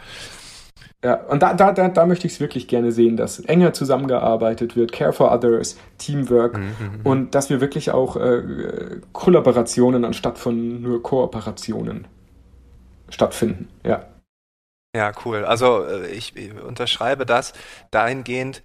Ja, 1.03 1.15
und 1.15 1.41
da, 1.41 1.55
da, 1.55 1.71
da, 1.71 1.87
da 1.87 2.05
möchte 2.05 2.27
ich 2.27 2.33
es 2.33 2.39
wirklich 2.39 2.67
gerne 2.67 2.91
sehen, 2.91 3.17
dass 3.17 3.39
enger 3.39 3.73
zusammengearbeitet 3.73 4.75
wird, 4.75 4.91
Care 4.91 5.13
for 5.13 5.31
Others, 5.31 5.75
Teamwork 5.97 6.55
mhm, 6.55 6.63
mhm, 6.63 6.69
mhm. 6.69 7.01
und 7.03 7.35
dass 7.35 7.49
wir 7.49 7.59
wirklich 7.59 7.89
auch 7.89 8.17
äh, 8.17 8.43
Kollaborationen 9.11 10.05
anstatt 10.05 10.37
von 10.37 10.79
nur 10.79 11.01
Kooperationen 11.01 12.05
stattfinden. 13.11 13.69
Ja. 13.83 14.07
Ja, 14.95 15.13
cool. 15.25 15.45
Also 15.45 15.85
äh, 15.85 16.07
ich 16.07 16.33
unterschreibe 16.61 17.25
das 17.25 17.53
dahingehend, 17.91 18.63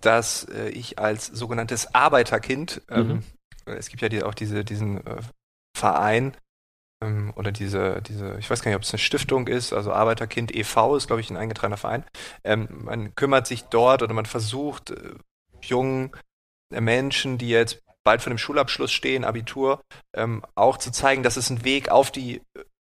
dass 0.00 0.44
äh, 0.44 0.68
ich 0.70 0.98
als 0.98 1.26
sogenanntes 1.26 1.94
Arbeiterkind, 1.94 2.82
ähm, 2.90 3.22
mhm. 3.66 3.72
es 3.72 3.88
gibt 3.88 4.00
ja 4.02 4.26
auch 4.26 4.34
diese, 4.34 4.64
diesen 4.64 5.06
äh, 5.06 5.20
Verein 5.76 6.34
ähm, 7.02 7.32
oder 7.36 7.52
diese, 7.52 8.00
diese, 8.02 8.38
ich 8.38 8.48
weiß 8.48 8.62
gar 8.62 8.70
nicht, 8.70 8.76
ob 8.76 8.82
es 8.82 8.92
eine 8.92 8.98
Stiftung 8.98 9.46
ist, 9.46 9.74
also 9.74 9.92
Arbeiterkind 9.92 10.54
e.V. 10.54 10.96
ist, 10.96 11.08
glaube 11.08 11.20
ich, 11.20 11.30
ein 11.30 11.36
eingetragener 11.36 11.76
Verein. 11.76 12.04
Ähm, 12.42 12.68
man 12.70 13.14
kümmert 13.14 13.46
sich 13.46 13.64
dort 13.64 14.02
oder 14.02 14.14
man 14.14 14.26
versucht, 14.26 14.94
jungen 15.60 16.12
Menschen, 16.70 17.36
die 17.38 17.50
jetzt 17.50 17.82
bald 18.02 18.22
vor 18.22 18.30
dem 18.30 18.38
Schulabschluss 18.38 18.92
stehen, 18.92 19.24
Abitur, 19.24 19.82
auch 20.54 20.76
zu 20.76 20.92
zeigen, 20.92 21.22
dass 21.22 21.38
es 21.38 21.50
einen 21.50 21.64
Weg 21.64 21.88
auf 21.88 22.10
die 22.10 22.42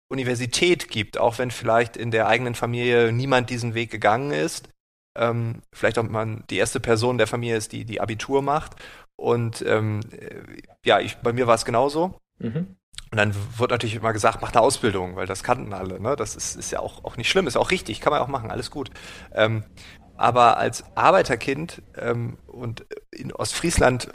Universität 0.08 0.88
gibt, 0.88 1.18
auch 1.18 1.38
wenn 1.38 1.50
vielleicht 1.50 1.96
in 1.96 2.10
der 2.10 2.26
eigenen 2.28 2.54
Familie 2.54 3.12
niemand 3.12 3.50
diesen 3.50 3.74
Weg 3.74 3.90
gegangen 3.90 4.30
ist. 4.30 4.68
Ähm, 5.16 5.62
vielleicht 5.72 5.98
auch 5.98 6.04
man 6.04 6.44
die 6.48 6.56
erste 6.56 6.80
Person 6.80 7.18
der 7.18 7.26
Familie 7.26 7.56
ist, 7.56 7.72
die 7.72 7.84
die 7.84 8.00
Abitur 8.00 8.42
macht. 8.42 8.76
Und 9.16 9.62
ähm, 9.66 10.00
ja, 10.84 11.00
ich, 11.00 11.16
bei 11.16 11.32
mir 11.32 11.46
war 11.46 11.56
es 11.56 11.64
genauso. 11.64 12.20
Mhm. 12.38 12.76
Und 13.10 13.16
dann 13.16 13.34
wird 13.56 13.70
natürlich 13.70 13.96
immer 13.96 14.12
gesagt, 14.12 14.40
mach 14.42 14.52
eine 14.52 14.60
Ausbildung, 14.60 15.16
weil 15.16 15.26
das 15.26 15.42
kannten 15.42 15.72
alle. 15.72 16.00
Ne? 16.00 16.14
Das 16.14 16.36
ist, 16.36 16.56
ist 16.56 16.70
ja 16.70 16.80
auch, 16.80 17.04
auch 17.04 17.16
nicht 17.16 17.28
schlimm, 17.28 17.46
ist 17.46 17.56
auch 17.56 17.70
richtig, 17.70 18.00
kann 18.00 18.12
man 18.12 18.20
auch 18.20 18.28
machen, 18.28 18.50
alles 18.50 18.70
gut. 18.70 18.90
Ähm, 19.32 19.64
aber 20.16 20.58
als 20.58 20.84
Arbeiterkind 20.96 21.82
ähm, 21.96 22.38
und 22.46 22.86
in 23.10 23.32
Ostfriesland 23.32 24.10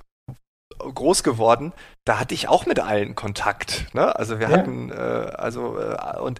groß 0.79 1.23
geworden, 1.23 1.73
da 2.05 2.19
hatte 2.19 2.33
ich 2.33 2.47
auch 2.47 2.65
mit 2.65 2.79
allen 2.79 3.15
Kontakt. 3.15 3.87
Ne? 3.93 4.15
Also 4.15 4.39
wir 4.39 4.49
Ja. 4.49 4.57
hatten, 4.57 4.91
äh, 4.91 4.95
also 4.95 5.77
äh, 5.79 6.19
und 6.19 6.39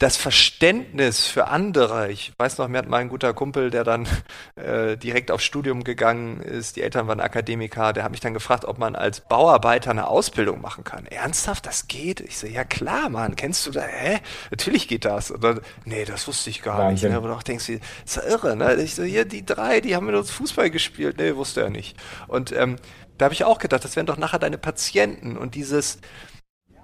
das 0.00 0.16
Verständnis 0.16 1.26
für 1.26 1.48
andere, 1.48 2.08
ich 2.12 2.32
weiß 2.38 2.58
noch, 2.58 2.68
mir 2.68 2.78
hat 2.78 2.88
mal 2.88 2.98
ein 2.98 3.08
guter 3.08 3.34
Kumpel, 3.34 3.70
der 3.70 3.82
dann 3.82 4.06
äh, 4.54 4.96
direkt 4.96 5.32
aufs 5.32 5.42
Studium 5.42 5.82
gegangen 5.82 6.40
ist, 6.40 6.76
die 6.76 6.82
Eltern 6.82 7.08
waren 7.08 7.18
Akademiker, 7.18 7.92
der 7.92 8.04
hat 8.04 8.12
mich 8.12 8.20
dann 8.20 8.32
gefragt, 8.32 8.64
ob 8.64 8.78
man 8.78 8.94
als 8.94 9.22
Bauarbeiter 9.22 9.90
eine 9.90 10.06
Ausbildung 10.06 10.60
machen 10.60 10.84
kann. 10.84 11.06
Ernsthaft, 11.06 11.66
das 11.66 11.88
geht? 11.88 12.20
Ich 12.20 12.38
so, 12.38 12.46
ja 12.46 12.62
klar, 12.62 13.08
Mann, 13.08 13.34
kennst 13.34 13.66
du 13.66 13.72
das? 13.72 13.86
Hä? 13.88 14.18
Natürlich 14.52 14.86
geht 14.86 15.04
das. 15.04 15.32
Und 15.32 15.42
dann, 15.42 15.60
nee, 15.84 16.04
das 16.04 16.28
wusste 16.28 16.48
ich 16.50 16.62
gar 16.62 16.78
Wahnsinn. 16.78 17.08
nicht. 17.08 17.14
Ne? 17.14 17.16
Aber 17.16 17.34
doch 17.34 17.42
denkst 17.42 17.66
du, 17.66 17.80
ist 18.04 18.16
ja 18.16 18.22
irre, 18.22 18.54
ne? 18.54 18.74
Ich 18.76 18.94
so, 18.94 19.02
hier, 19.02 19.24
die 19.24 19.44
drei, 19.44 19.80
die 19.80 19.96
haben 19.96 20.06
mit 20.06 20.14
uns 20.14 20.30
Fußball 20.30 20.70
gespielt. 20.70 21.16
Nee, 21.18 21.34
wusste 21.34 21.62
er 21.62 21.70
nicht. 21.70 21.96
Und 22.28 22.52
ähm, 22.52 22.76
da 23.18 23.26
habe 23.26 23.34
ich 23.34 23.44
auch 23.44 23.58
gedacht, 23.58 23.84
das 23.84 23.96
wären 23.96 24.06
doch 24.06 24.16
nachher 24.16 24.38
deine 24.38 24.58
Patienten 24.58 25.36
und 25.36 25.54
dieses, 25.54 25.98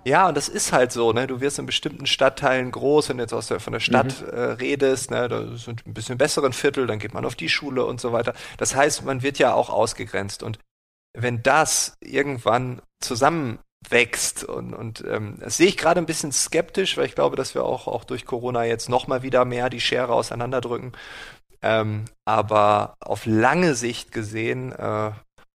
ja, 0.07 0.29
und 0.29 0.37
das 0.37 0.49
ist 0.49 0.73
halt 0.73 0.93
so, 0.93 1.13
ne? 1.13 1.27
Du 1.27 1.41
wirst 1.41 1.59
in 1.59 1.65
bestimmten 1.65 2.07
Stadtteilen 2.07 2.71
groß, 2.71 3.09
wenn 3.09 3.17
du 3.17 3.23
jetzt 3.23 3.33
aus 3.33 3.47
der, 3.47 3.59
von 3.59 3.73
der 3.73 3.81
Stadt 3.81 4.21
äh, 4.23 4.39
redest, 4.39 5.11
ne? 5.11 5.29
Da 5.29 5.57
sind 5.57 5.87
ein 5.87 5.95
bisschen 5.95 6.19
besseren 6.19 6.53
Viertel, 6.53 6.87
dann 6.87 6.99
geht 6.99 7.15
man 7.15 7.25
auf 7.25 7.37
die 7.37 7.49
Schule 7.49 7.87
und 7.87 8.01
so 8.01 8.13
weiter. 8.13 8.35
Das 8.59 8.75
heißt, 8.75 9.05
man 9.05 9.23
wird 9.23 9.39
ja 9.39 9.55
auch 9.55 9.71
ausgegrenzt. 9.71 10.43
Und 10.43 10.59
wenn 11.17 11.43
das 11.43 11.97
irgendwann 12.01 12.83
zusammenwächst 13.01 14.45
und, 14.45 14.75
und 14.75 15.05
ähm, 15.09 15.39
das 15.41 15.57
sehe 15.57 15.69
ich 15.69 15.79
gerade 15.79 16.01
ein 16.01 16.07
bisschen 16.07 16.33
skeptisch, 16.33 16.99
weil 16.99 17.07
ich 17.07 17.15
glaube, 17.15 17.37
dass 17.37 17.55
wir 17.55 17.65
auch, 17.65 17.87
auch 17.87 18.05
durch 18.05 18.27
Corona 18.27 18.65
jetzt 18.65 18.91
nochmal 18.91 19.23
wieder 19.23 19.47
mehr 19.47 19.71
die 19.71 19.81
Schere 19.81 20.13
auseinanderdrücken. 20.13 20.93
Ähm, 21.63 22.05
aber 22.27 22.97
auf 23.01 23.25
lange 23.25 23.75
Sicht 23.75 24.13
gesehen 24.13 24.73
äh, 24.73 25.13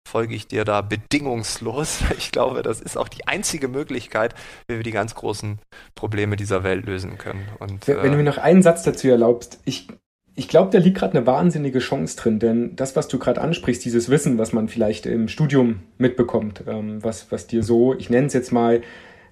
folge 0.06 0.34
ich 0.34 0.46
dir 0.46 0.64
da 0.64 0.80
bedingungslos. 0.80 2.00
Ich 2.18 2.32
glaube, 2.32 2.62
das 2.62 2.80
ist 2.80 2.96
auch 2.96 3.08
die 3.08 3.26
einzige 3.26 3.68
Möglichkeit, 3.68 4.34
wie 4.68 4.76
wir 4.76 4.82
die 4.82 4.90
ganz 4.90 5.14
großen 5.14 5.58
Probleme 5.94 6.36
dieser 6.36 6.64
Welt 6.64 6.86
lösen 6.86 7.18
können. 7.18 7.46
Und, 7.58 7.86
Wenn 7.86 8.02
wenn 8.02 8.10
du 8.12 8.16
mir 8.16 8.22
äh, 8.22 8.26
noch 8.26 8.38
einen 8.38 8.62
Satz 8.62 8.82
dazu 8.82 9.08
erlaubst, 9.08 9.60
ich, 9.64 9.88
ich 10.34 10.48
glaube, 10.48 10.70
da 10.70 10.78
liegt 10.78 10.98
gerade 10.98 11.16
eine 11.16 11.26
wahnsinnige 11.26 11.78
Chance 11.78 12.16
drin, 12.16 12.38
denn 12.38 12.76
das, 12.76 12.96
was 12.96 13.08
du 13.08 13.18
gerade 13.18 13.40
ansprichst, 13.40 13.84
dieses 13.84 14.08
Wissen, 14.08 14.38
was 14.38 14.52
man 14.52 14.68
vielleicht 14.68 15.06
im 15.06 15.28
Studium 15.28 15.80
mitbekommt, 15.98 16.64
ähm, 16.66 17.02
was, 17.02 17.30
was 17.30 17.46
dir 17.46 17.62
so, 17.62 17.94
ich 17.94 18.10
nenne 18.10 18.26
es 18.26 18.32
jetzt 18.32 18.52
mal, 18.52 18.82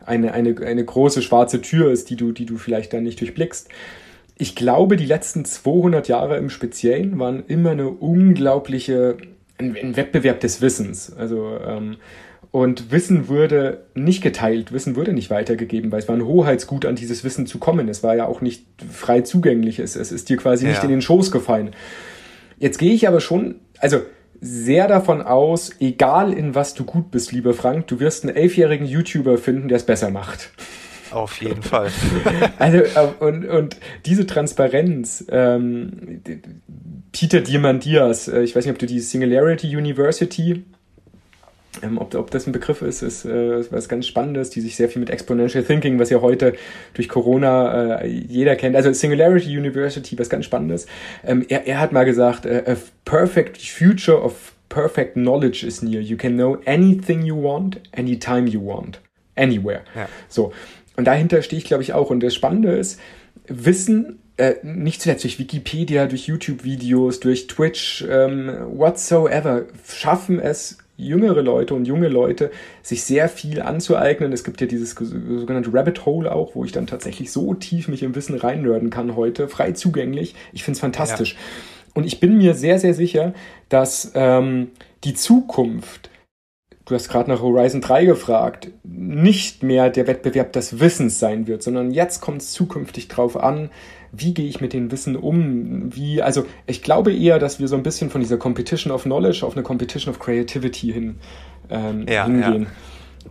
eine, 0.07 0.33
eine, 0.33 0.55
eine 0.61 0.85
große 0.85 1.23
schwarze 1.23 1.61
Tür 1.61 1.91
ist, 1.91 2.11
die 2.11 2.17
du, 2.17 2.33
die 2.33 2.47
du 2.47 2.57
vielleicht 2.57 2.93
dann 2.93 3.05
nicht 3.05 3.21
durchblickst. 3.21 3.69
Ich 4.37 4.57
glaube, 4.57 4.97
die 4.97 5.07
letzten 5.07 5.45
200 5.45 6.09
Jahre 6.09 6.37
im 6.37 6.51
Speziellen 6.51 7.19
waren 7.19 7.45
immer 7.47 7.71
eine 7.71 7.89
unglaubliche, 7.89 9.17
ein, 9.59 9.77
ein 9.77 9.97
Wettbewerb 9.97 10.41
des 10.41 10.61
Wissens. 10.61 11.13
Also, 11.13 11.59
ähm, 11.67 11.97
und 12.51 12.93
Wissen 12.93 13.29
wurde 13.29 13.85
nicht 13.95 14.23
geteilt, 14.23 14.73
Wissen 14.73 14.95
wurde 14.95 15.13
nicht 15.13 15.29
weitergegeben, 15.31 15.91
weil 15.91 15.99
es 15.99 16.09
war 16.09 16.15
ein 16.15 16.25
Hoheitsgut, 16.25 16.87
an 16.87 16.95
dieses 16.95 17.25
Wissen 17.25 17.47
zu 17.47 17.59
kommen. 17.59 17.89
Es 17.89 18.03
war 18.05 18.15
ja 18.15 18.27
auch 18.27 18.41
nicht 18.41 18.65
frei 18.93 19.23
zugänglich. 19.23 19.81
Es, 19.81 19.97
es 19.97 20.13
ist 20.13 20.29
dir 20.29 20.37
quasi 20.37 20.67
nicht 20.67 20.77
Ja. 20.79 20.85
in 20.85 20.91
den 20.91 21.03
Schoß 21.03 21.31
gefallen. 21.33 21.71
Jetzt 22.59 22.79
gehe 22.79 22.93
ich 22.95 23.09
aber 23.09 23.21
schon, 23.21 23.57
also 23.79 24.03
sehr 24.41 24.87
davon 24.89 25.23
aus, 25.23 25.73
egal 25.81 26.33
in 26.33 26.55
was 26.55 26.75
du 26.75 26.85
gut 26.85 27.11
bist, 27.11 27.33
lieber 27.33 27.55
Frank, 27.55 27.87
du 27.89 27.99
wirst 27.99 28.25
einen 28.25 28.37
elfjährigen 28.37 28.87
YouTuber 28.87 29.39
finden, 29.39 29.69
der 29.69 29.77
es 29.79 29.85
besser 29.87 30.11
macht. 30.11 30.51
Auf 31.11 31.41
jeden 31.41 31.63
Fall. 31.63 31.91
Also, 32.59 32.79
äh, 32.79 33.09
und, 33.21 33.47
und 33.47 33.77
diese 34.07 34.27
Transparenz, 34.27 35.25
ähm, 35.29 36.21
Peter 37.13 37.41
Diamandis, 37.41 38.29
äh, 38.29 38.43
ich 38.43 38.55
weiß 38.55 38.65
nicht, 38.65 38.73
ob 38.73 38.79
du 38.79 38.87
die 38.87 39.01
Singularity 39.01 39.77
University, 39.77 40.65
ähm, 41.83 41.99
ob, 41.99 42.15
ob 42.15 42.31
das 42.31 42.47
ein 42.47 42.53
Begriff 42.53 42.83
ist, 42.83 43.03
ist 43.03 43.25
äh, 43.25 43.71
was 43.73 43.89
ganz 43.89 44.07
Spannendes, 44.07 44.51
die 44.51 44.61
sich 44.61 44.77
sehr 44.77 44.89
viel 44.89 45.01
mit 45.01 45.11
Exponential 45.11 45.65
Thinking, 45.65 45.99
was 45.99 46.11
ja 46.11 46.21
heute 46.21 46.55
durch 46.95 47.09
Corona 47.09 48.01
äh, 48.01 48.07
jeder 48.07 48.57
kennt, 48.57 48.77
also 48.77 48.93
Singularity 48.93 49.57
University, 49.57 50.19
was 50.19 50.29
ganz 50.29 50.45
Spannendes. 50.45 50.87
Ähm, 51.25 51.45
er, 51.49 51.67
er 51.67 51.81
hat 51.81 51.93
mal 51.93 52.05
gesagt, 52.05 52.47
äh, 52.47 52.63
a 52.67 52.77
perfect 53.05 53.61
future 53.61 54.23
of 54.23 54.53
perfect 54.69 55.15
knowledge 55.15 55.67
is 55.67 55.83
near. 55.83 56.01
You 56.01 56.17
can 56.17 56.35
know 56.35 56.59
anything 56.67 57.23
you 57.23 57.37
want, 57.37 57.81
anytime 57.93 58.47
you 58.49 58.61
want, 58.65 59.01
anywhere. 59.37 59.83
Ja. 59.95 60.09
So. 60.29 60.53
Und 60.97 61.05
dahinter 61.05 61.43
stehe 61.43 61.59
ich, 61.59 61.67
glaube 61.67 61.83
ich, 61.83 61.93
auch. 61.93 62.11
Und 62.11 62.21
das 62.21 62.35
Spannende 62.35 62.73
ist, 62.73 63.01
Wissen, 63.47 64.19
äh, 64.37 64.55
nicht 64.63 65.03
zuletzt 65.03 65.25
durch 65.25 65.39
Wikipedia, 65.39 66.07
durch 66.07 66.27
YouTube-Videos, 66.27 67.21
durch 67.21 67.47
Twitch, 67.47 68.05
ähm, 68.09 68.51
whatsoever, 68.73 69.65
schaffen 69.87 70.41
es 70.41 70.79
jüngere 70.97 71.43
Leute 71.43 71.75
und 71.75 71.87
junge 71.87 72.09
Leute, 72.09 72.51
sich 72.83 73.03
sehr 73.03 73.29
viel 73.29 73.61
anzueignen. 73.61 74.33
Es 74.33 74.45
gibt 74.45 74.61
ja 74.61 74.67
dieses 74.67 74.91
sogenannte 74.91 75.73
Rabbit 75.73 76.07
Hole 76.07 76.33
auch, 76.33 76.55
wo 76.55 76.65
ich 76.65 76.73
dann 76.73 76.87
tatsächlich 76.87 77.33
so 77.33 77.55
tief 77.55 77.89
mich 77.89 78.03
im 78.03 78.15
Wissen 78.15 78.37
reinnörden 78.37 78.91
kann 78.91 79.17
heute, 79.17 79.49
frei 79.49 79.73
zugänglich. 79.73 80.35
Ich 80.53 80.63
finde 80.63 80.77
es 80.77 80.81
fantastisch. 80.81 81.37
Und 81.95 82.07
ich 82.07 82.21
bin 82.21 82.37
mir 82.39 82.55
sehr, 82.55 82.79
sehr 82.79 82.95
sicher, 82.95 83.35
dass 83.69 84.13
ähm, 84.15 84.71
die 85.05 85.15
Zukunft 85.15 86.11
du 86.87 86.95
hast 86.95 87.09
gerade 87.09 87.31
nach 87.31 87.41
Horizon 87.41 87.81
3 87.81 88.05
gefragt, 88.05 88.71
nicht 88.83 89.63
mehr 89.63 89.91
der 89.91 90.07
Wettbewerb 90.07 90.53
des 90.53 90.81
Wissens 90.81 91.19
sein 91.19 91.47
wird, 91.47 91.63
sondern 91.63 91.91
jetzt 91.91 92.21
kommt 92.21 92.43
es 92.43 92.53
zukünftig 92.53 93.09
drauf 93.09 93.37
an, 93.37 93.71
wie 94.13 94.33
gehe 94.33 94.47
ich 94.47 94.61
mit 94.61 94.73
dem 94.73 94.93
Wissen 94.93 95.17
um? 95.17 95.95
Wie, 95.95 96.23
also 96.23 96.45
ich 96.67 96.83
glaube 96.83 97.13
eher, 97.13 97.39
dass 97.39 97.59
wir 97.59 97.69
so 97.69 97.77
ein 97.77 97.83
bisschen 97.83 98.11
von 98.11 98.21
dieser 98.21 98.37
Competition 98.37 98.93
of 98.93 99.03
Knowledge 99.03 99.45
auf 99.45 99.55
eine 99.55 99.63
Competition 99.63 100.13
of 100.13 100.21
Creativity 100.21 100.93
hin, 100.93 101.17
ähm, 101.69 102.07
Ja, 102.09 102.27
hingehen. 102.27 102.69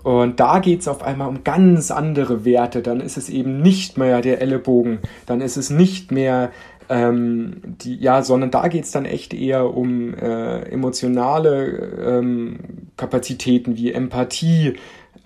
Und 0.02 0.40
da 0.40 0.60
geht's 0.60 0.88
auf 0.88 1.04
einmal 1.04 1.30
um 1.30 1.44
ganz 1.44 1.92
andere 1.92 2.44
Werte. 2.46 2.82
Dann 2.82 3.00
ist 3.00 3.16
es 3.16 3.30
eben 3.30 3.62
nicht 3.62 3.98
mehr 3.98 4.22
der 4.22 4.42
Ellenbogen, 4.42 5.00
dann 5.28 5.40
ist 5.40 5.56
es 5.56 5.70
nicht 5.70 6.12
mehr 6.12 6.52
ähm, 6.94 7.62
die, 7.64 7.96
ja, 7.96 8.22
sondern 8.22 8.52
da 8.52 8.68
geht's 8.68 8.92
dann 8.92 9.06
echt 9.06 9.34
eher 9.34 9.76
um 9.76 10.14
äh, 10.14 10.60
emotionale 10.70 11.66
ähm, 12.06 12.60
Kapazitäten 12.98 13.76
wie 13.76 13.92
Empathie. 13.92 14.76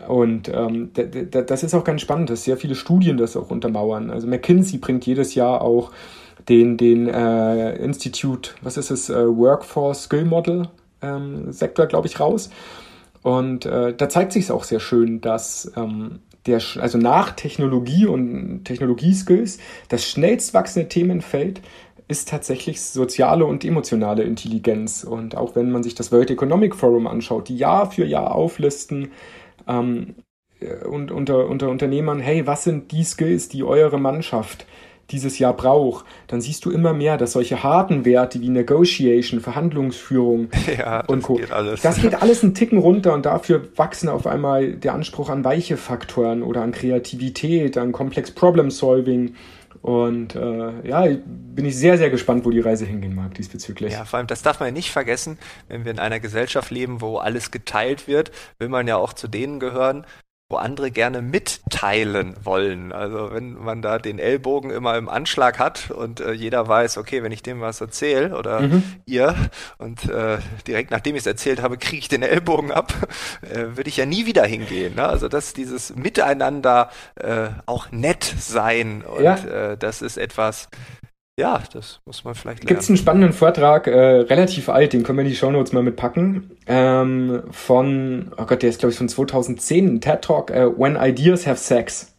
Und 0.08 0.48
ähm, 0.48 0.92
das 0.94 1.64
ist 1.64 1.74
auch 1.74 1.84
ganz 1.84 2.02
spannend, 2.02 2.30
dass 2.30 2.46
sehr 2.46 2.56
viele 2.56 2.76
Studien 2.76 3.18
das 3.18 3.36
auch 3.36 3.52
untermauern. 3.52 4.10
Also 4.12 4.28
McKinsey 4.28 4.78
bringt 4.78 5.06
jedes 5.06 5.36
Jahr 5.36 5.62
auch 5.62 5.92
den, 6.48 6.78
den 6.78 7.10
äh, 7.10 7.76
Institute, 7.76 8.52
was 8.62 8.78
ist 8.78 8.90
es, 8.90 9.10
äh, 9.10 9.28
Workforce 9.28 10.04
Skill 10.04 10.24
Model 10.24 10.70
ähm, 11.02 11.52
Sektor, 11.52 11.88
glaube 11.88 12.08
ich, 12.08 12.20
raus. 12.22 12.50
Und 13.24 13.66
äh, 13.66 13.94
da 13.94 14.08
zeigt 14.08 14.32
sich 14.32 14.46
es 14.46 14.52
auch 14.52 14.64
sehr 14.64 14.80
schön, 14.80 15.20
dass 15.20 15.70
ähm, 15.76 16.20
der, 16.48 16.62
also 16.80 16.98
nach 16.98 17.32
Technologie 17.32 18.06
und 18.06 18.66
Technologieskills 18.66 19.60
das 19.90 20.10
schnellst 20.10 20.54
wachsende 20.54 20.90
Themenfeld 20.90 21.62
ist 22.08 22.30
tatsächlich 22.30 22.82
soziale 22.82 23.46
und 23.46 23.66
emotionale 23.66 24.24
Intelligenz. 24.24 25.04
Und 25.04 25.36
auch 25.36 25.56
wenn 25.56 25.72
man 25.72 25.84
sich 25.84 25.96
das 25.96 26.12
World 26.12 26.32
Economic 26.32 26.76
Forum 26.76 27.06
anschaut, 27.06 27.50
die 27.50 27.58
Jahr 27.58 27.92
für 27.92 28.06
Jahr 28.06 28.34
auflisten 28.34 29.12
ähm, 29.68 30.16
äh, 30.60 30.86
und 30.86 31.12
unter, 31.12 31.48
unter 31.48 31.70
Unternehmern, 31.70 32.20
hey, 32.20 32.48
was 32.48 32.64
sind 32.64 32.92
die 32.92 33.04
Skills, 33.04 33.50
die 33.50 33.64
eure 33.64 34.00
Mannschaft 34.00 34.66
dieses 35.12 35.40
Jahr 35.40 35.54
braucht, 35.54 36.06
dann 36.28 36.42
siehst 36.42 36.66
du 36.66 36.72
immer 36.72 36.94
mehr, 36.94 37.18
dass 37.18 37.34
solche 37.34 37.64
harten 37.64 38.06
Werte 38.06 38.42
wie 38.42 38.50
Negotiation, 38.50 39.40
Verhandlungsführung 39.40 40.50
ja, 40.78 41.02
und 41.06 41.20
das 41.20 41.28
Co. 41.28 41.36
geht 41.36 41.52
alles. 41.52 41.82
Das 41.82 42.02
geht 42.02 42.22
alles 42.22 42.44
einen 42.44 42.54
Ticken 42.54 42.80
runter 42.80 43.14
und 43.14 43.26
dafür 43.26 43.68
wachsen 43.76 44.10
auf 44.10 44.28
einmal 44.28 44.74
der 44.74 44.94
Anspruch 44.94 45.30
an 45.30 45.44
weiche 45.44 45.78
Faktoren 45.78 46.44
oder 46.44 46.62
an 46.62 46.72
Kreativität, 46.72 47.78
an 47.78 47.92
Complex 47.92 48.32
Problem 48.32 48.70
Solving. 48.72 49.36
Und 49.82 50.36
äh, 50.36 50.88
ja, 50.88 51.06
bin 51.06 51.66
ich 51.66 51.78
sehr, 51.78 51.98
sehr 51.98 52.10
gespannt, 52.10 52.46
wo 52.46 52.50
die 52.50 52.60
Reise 52.60 52.86
hingehen 52.86 53.16
mag 53.16 53.36
diesbezüglich. 53.36 53.94
Ja, 53.94 54.06
vor 54.06 54.18
allem, 54.18 54.28
das 54.28 54.42
darf 54.42 54.60
man 54.60 54.68
ja 54.68 54.74
nicht 54.74 54.92
vergessen, 54.92 55.38
wenn 55.70 55.86
wir 55.86 55.92
in 55.92 56.00
einer 56.00 56.20
Gesellschaft 56.20 56.72
leben, 56.72 57.00
wo 57.00 57.18
alles 57.18 57.52
geteilt 57.52 58.08
wird, 58.08 58.32
will 58.60 58.70
man 58.70 58.88
ja 58.88 58.98
auch 58.98 59.14
zu 59.14 59.28
denen 59.28 59.60
gehören, 59.60 60.06
wo 60.50 60.56
andere 60.56 60.92
gerne 60.92 61.22
mitteilen 61.22 62.34
wollen. 62.44 62.94
Also 62.94 63.32
wenn 63.34 63.54
man 63.56 63.82
da 63.82 64.00
den 64.00 64.18
Ellbogen 64.18 64.72
immer 64.72 64.98
im 64.98 65.10
Anschlag 65.10 65.60
hat 65.60 65.92
und 65.92 66.22
äh, 66.22 66.32
jeder 66.32 66.66
weiß, 66.68 66.98
okay, 66.98 67.22
wenn 67.22 67.34
ich 67.34 67.44
dem 67.44 67.60
was 67.60 67.82
erzähle 67.82 68.38
oder 68.38 68.62
Mhm. 68.62 68.84
ihr 69.06 69.36
und 69.78 70.10
äh, 70.10 70.38
direkt 70.66 70.92
nachdem 70.92 71.16
ich 71.16 71.22
es 71.24 71.26
erzählt 71.28 71.62
habe, 71.62 71.78
kriege 71.78 71.98
ich 71.98 72.08
den 72.08 72.24
Ellbogen 72.24 72.72
ab, 72.72 72.94
äh, 73.42 73.76
würde 73.76 73.90
ich 73.90 73.98
ja 73.98 74.06
nie 74.06 74.26
wieder 74.26 74.46
hingehen. 74.46 74.96
Ne? 74.96 75.06
Also 75.06 75.28
dass 75.28 75.54
dieses 75.54 75.94
Miteinander 75.96 76.92
äh, 77.16 77.50
auch 77.66 77.92
nett 77.92 78.24
sein 78.40 79.02
und 79.04 79.24
Ja. 79.24 79.36
äh, 79.36 79.78
das 79.78 80.02
ist 80.02 80.18
etwas, 80.18 80.70
ja, 81.40 81.62
das 81.72 82.00
muss 82.06 82.24
man 82.24 82.36
vielleicht 82.36 82.60
lernen. 82.60 82.68
Gibt 82.68 82.82
es 82.82 82.90
einen 82.90 82.98
spannenden 82.98 83.34
Vortrag, 83.34 83.88
äh, 83.88 83.92
relativ 83.92 84.70
alt, 84.70 84.94
den 84.94 85.04
können 85.04 85.20
wir 85.20 85.24
in 85.24 85.30
die 85.30 85.36
Shownotes 85.36 85.72
mal 85.72 85.84
mitpacken, 85.84 86.58
ähm, 86.66 87.44
von, 87.52 88.32
oh 88.38 88.46
Gott, 88.46 88.64
der 88.64 88.70
ist 88.70 88.80
glaube 88.80 88.92
ich 88.92 88.98
von 88.98 89.08
2010, 89.08 89.86
ein 89.86 90.02
TED 90.02 90.22
Talk, 90.22 90.52
äh, 90.52 90.66
When 90.66 90.98
Ideas 91.00 91.46
Have 91.46 91.60
Sex. 91.60 92.14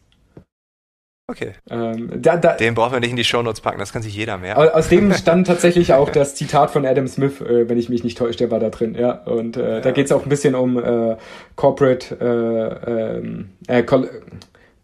Okay. 1.29 1.51
Ähm, 1.69 2.09
da, 2.15 2.37
da, 2.37 2.53
Den 2.53 2.73
brauchen 2.73 2.93
wir 2.93 2.99
nicht 3.01 3.11
in 3.11 3.15
die 3.15 3.23
Shownotes 3.23 3.61
packen, 3.61 3.77
das 3.77 3.93
kann 3.93 4.01
sich 4.01 4.15
jeder 4.15 4.37
merken. 4.37 4.69
Aus 4.69 4.87
dem 4.87 5.13
stand 5.13 5.45
tatsächlich 5.45 5.93
auch 5.93 6.09
das 6.09 6.33
Zitat 6.33 6.71
von 6.71 6.87
Adam 6.87 7.07
Smith, 7.07 7.39
äh, 7.41 7.69
wenn 7.69 7.77
ich 7.77 7.87
mich 7.87 8.03
nicht 8.03 8.17
täusche, 8.17 8.39
der 8.39 8.51
war 8.51 8.59
da 8.59 8.69
drin, 8.69 8.95
ja. 8.95 9.11
Und 9.11 9.55
äh, 9.55 9.75
ja. 9.75 9.79
da 9.81 9.91
geht 9.91 10.07
es 10.07 10.11
auch 10.11 10.23
ein 10.23 10.29
bisschen 10.29 10.55
um 10.55 10.83
äh, 10.83 11.17
Corporate 11.55 12.17
äh, 12.19 13.17
ähm, 13.17 13.49
äh, 13.67 13.83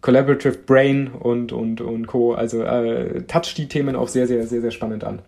Collaborative 0.05 0.59
Brain 0.59 1.07
und, 1.07 1.51
und, 1.51 1.81
und 1.81 2.05
Co. 2.05 2.35
Also 2.35 2.61
äh, 2.61 3.23
touch 3.23 3.55
die 3.55 3.67
Themen 3.67 3.95
auch 3.95 4.07
sehr, 4.07 4.27
sehr, 4.27 4.45
sehr, 4.45 4.61
sehr 4.61 4.69
spannend 4.69 5.03
an. 5.03 5.23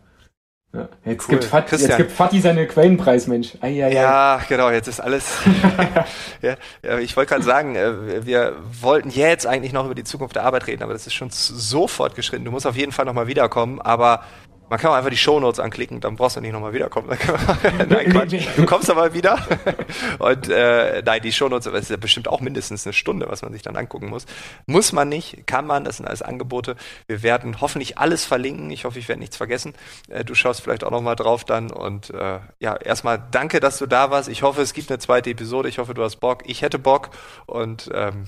Ja. 0.72 0.88
Jetzt, 1.04 1.28
cool. 1.28 1.40
gibt 1.40 1.46
Fat, 1.46 1.72
jetzt 1.72 1.98
gibt 1.98 2.12
Fatih 2.12 2.42
seine 2.42 2.68
Quellenpreis, 2.68 3.26
Mensch. 3.26 3.58
Ai, 3.62 3.84
ai. 3.84 3.92
Ja, 3.92 4.40
genau, 4.48 4.70
jetzt 4.70 4.88
ist 4.88 5.00
alles. 5.00 5.40
ja, 6.44 7.00
ich 7.00 7.18
wollte 7.18 7.34
gerade 7.34 7.44
sagen, 7.44 7.76
äh, 7.76 8.24
wir 8.24 8.54
wollten 8.82 9.10
jetzt 9.10 9.48
eigentlich 9.48 9.74
noch 9.74 9.86
über 9.86 9.96
die 9.96 10.04
Zukunft 10.04 10.36
der 10.36 10.44
Arbeit 10.44 10.68
reden, 10.68 10.84
aber 10.84 10.94
das 10.94 11.08
ist 11.08 11.16
schon 11.16 11.32
so 11.32 11.88
fortgeschritten. 11.88 12.46
Du 12.46 12.52
musst 12.52 12.68
auf 12.68 12.76
jeden 12.76 12.92
Fall 12.92 13.06
nochmal 13.06 13.26
wiederkommen, 13.26 13.82
aber 13.82 14.26
man 14.70 14.80
kann 14.80 14.92
auch 14.92 14.96
einfach 14.96 15.10
die 15.10 15.18
Shownotes 15.18 15.60
anklicken, 15.60 16.02
dann 16.02 16.16
brauchst 16.16 16.36
du 16.36 16.42
nicht 16.42 16.52
nochmal 16.52 16.74
wiederkommen. 16.74 17.10
nein, 17.90 18.12
Quatsch. 18.12 18.48
Du 18.56 18.66
kommst 18.66 18.90
aber 18.90 19.14
wieder. 19.14 19.38
Und 20.20 20.50
äh, 20.50 21.02
nein, 21.06 21.22
die 21.22 21.32
Shownotes, 21.32 21.72
das 21.72 21.84
ist 21.84 21.90
ja 21.90 21.98
bestimmt 21.98 22.28
auch 22.28 22.42
mindestens 22.42 22.86
eine 22.86 22.94
Stunde, 22.94 23.28
was 23.30 23.42
man 23.42 23.54
sich 23.54 23.62
dann 23.62 23.76
angucken 23.76 24.10
muss. 24.10 24.26
Muss 24.66 24.92
man 24.92 25.10
nicht, 25.10 25.48
kann 25.48 25.66
man, 25.66 25.84
das 25.84 25.98
sind 25.98 26.06
alles 26.06 26.22
Angebote. 26.22 26.76
Wir 27.08 27.24
werden 27.24 27.62
hoffentlich 27.62 27.98
alles 27.98 28.26
verlinken. 28.26 28.70
Ich 28.72 28.86
hoffe, 28.86 29.00
ich 29.00 29.08
werde 29.08 29.20
nichts 29.20 29.38
vergessen. 29.38 29.74
Äh, 30.10 30.26
du 30.26 30.36
schaust 30.36 30.62
vielleicht 30.62 30.84
auch 30.84 30.92
nochmal 30.92 31.16
drauf 31.16 31.46
dann. 31.46 31.72
Und 31.72 32.10
äh, 32.10 32.40
ja, 32.60 32.76
erstmal 32.76 33.24
danke, 33.32 33.60
dass 33.60 33.78
du 33.78 33.86
da 33.86 34.12
warst. 34.12 34.30
Ich 34.30 34.44
hoffe, 34.44 34.62
es 34.62 34.74
gibt 34.74 34.90
eine 34.90 35.00
zweite 35.00 35.30
Episode. 35.30 35.70
Ich 35.70 35.80
hoffe, 35.80 35.94
du 35.94 36.04
hast 36.04 36.18
Bock. 36.18 36.44
Ich 36.46 36.62
hätte 36.62 36.80
Bock. 36.80 37.10
Und 37.46 37.90
ähm, 37.94 38.28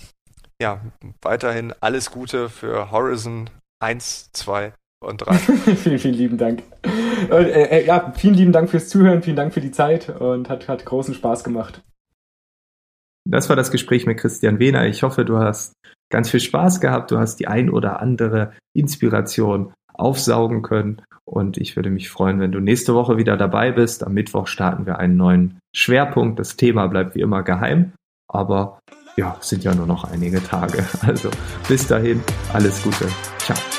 ja, 0.61 0.81
weiterhin 1.21 1.73
alles 1.79 2.11
Gute 2.11 2.49
für 2.49 2.91
Horizon 2.91 3.49
1, 3.79 4.31
2 4.33 4.73
und 4.99 5.21
drei. 5.21 5.33
vielen, 5.75 5.99
vielen 5.99 6.13
lieben 6.13 6.37
Dank. 6.37 6.63
Äh, 7.29 7.79
äh, 7.79 7.85
ja, 7.85 8.13
vielen 8.15 8.35
lieben 8.35 8.51
Dank 8.51 8.69
fürs 8.69 8.89
Zuhören, 8.89 9.21
vielen 9.21 9.35
Dank 9.35 9.53
für 9.53 9.61
die 9.61 9.71
Zeit 9.71 10.09
und 10.09 10.49
hat, 10.49 10.67
hat 10.67 10.85
großen 10.85 11.13
Spaß 11.13 11.43
gemacht. 11.43 11.81
Das 13.25 13.49
war 13.49 13.55
das 13.55 13.71
Gespräch 13.71 14.05
mit 14.05 14.17
Christian 14.17 14.59
Wehner. 14.59 14.87
Ich 14.87 15.03
hoffe, 15.03 15.25
du 15.25 15.37
hast 15.37 15.73
ganz 16.11 16.29
viel 16.29 16.39
Spaß 16.39 16.81
gehabt, 16.81 17.11
du 17.11 17.19
hast 17.19 17.37
die 17.37 17.47
ein 17.47 17.69
oder 17.69 17.99
andere 17.99 18.53
Inspiration 18.73 19.73
aufsaugen 19.93 20.61
können 20.61 21.01
und 21.25 21.57
ich 21.57 21.75
würde 21.75 21.89
mich 21.89 22.09
freuen, 22.09 22.39
wenn 22.39 22.51
du 22.51 22.59
nächste 22.59 22.95
Woche 22.95 23.17
wieder 23.17 23.37
dabei 23.37 23.71
bist. 23.71 24.03
Am 24.03 24.13
Mittwoch 24.13 24.47
starten 24.47 24.85
wir 24.85 24.97
einen 24.97 25.17
neuen 25.17 25.59
Schwerpunkt. 25.75 26.39
Das 26.39 26.55
Thema 26.55 26.87
bleibt 26.87 27.15
wie 27.15 27.21
immer 27.21 27.43
geheim, 27.43 27.91
aber 28.27 28.79
ja, 29.15 29.37
sind 29.41 29.63
ja 29.63 29.75
nur 29.75 29.85
noch 29.85 30.05
einige 30.05 30.41
Tage. 30.43 30.85
Also 31.01 31.29
bis 31.67 31.87
dahin, 31.87 32.23
alles 32.53 32.81
Gute. 32.81 33.07
Ciao. 33.37 33.78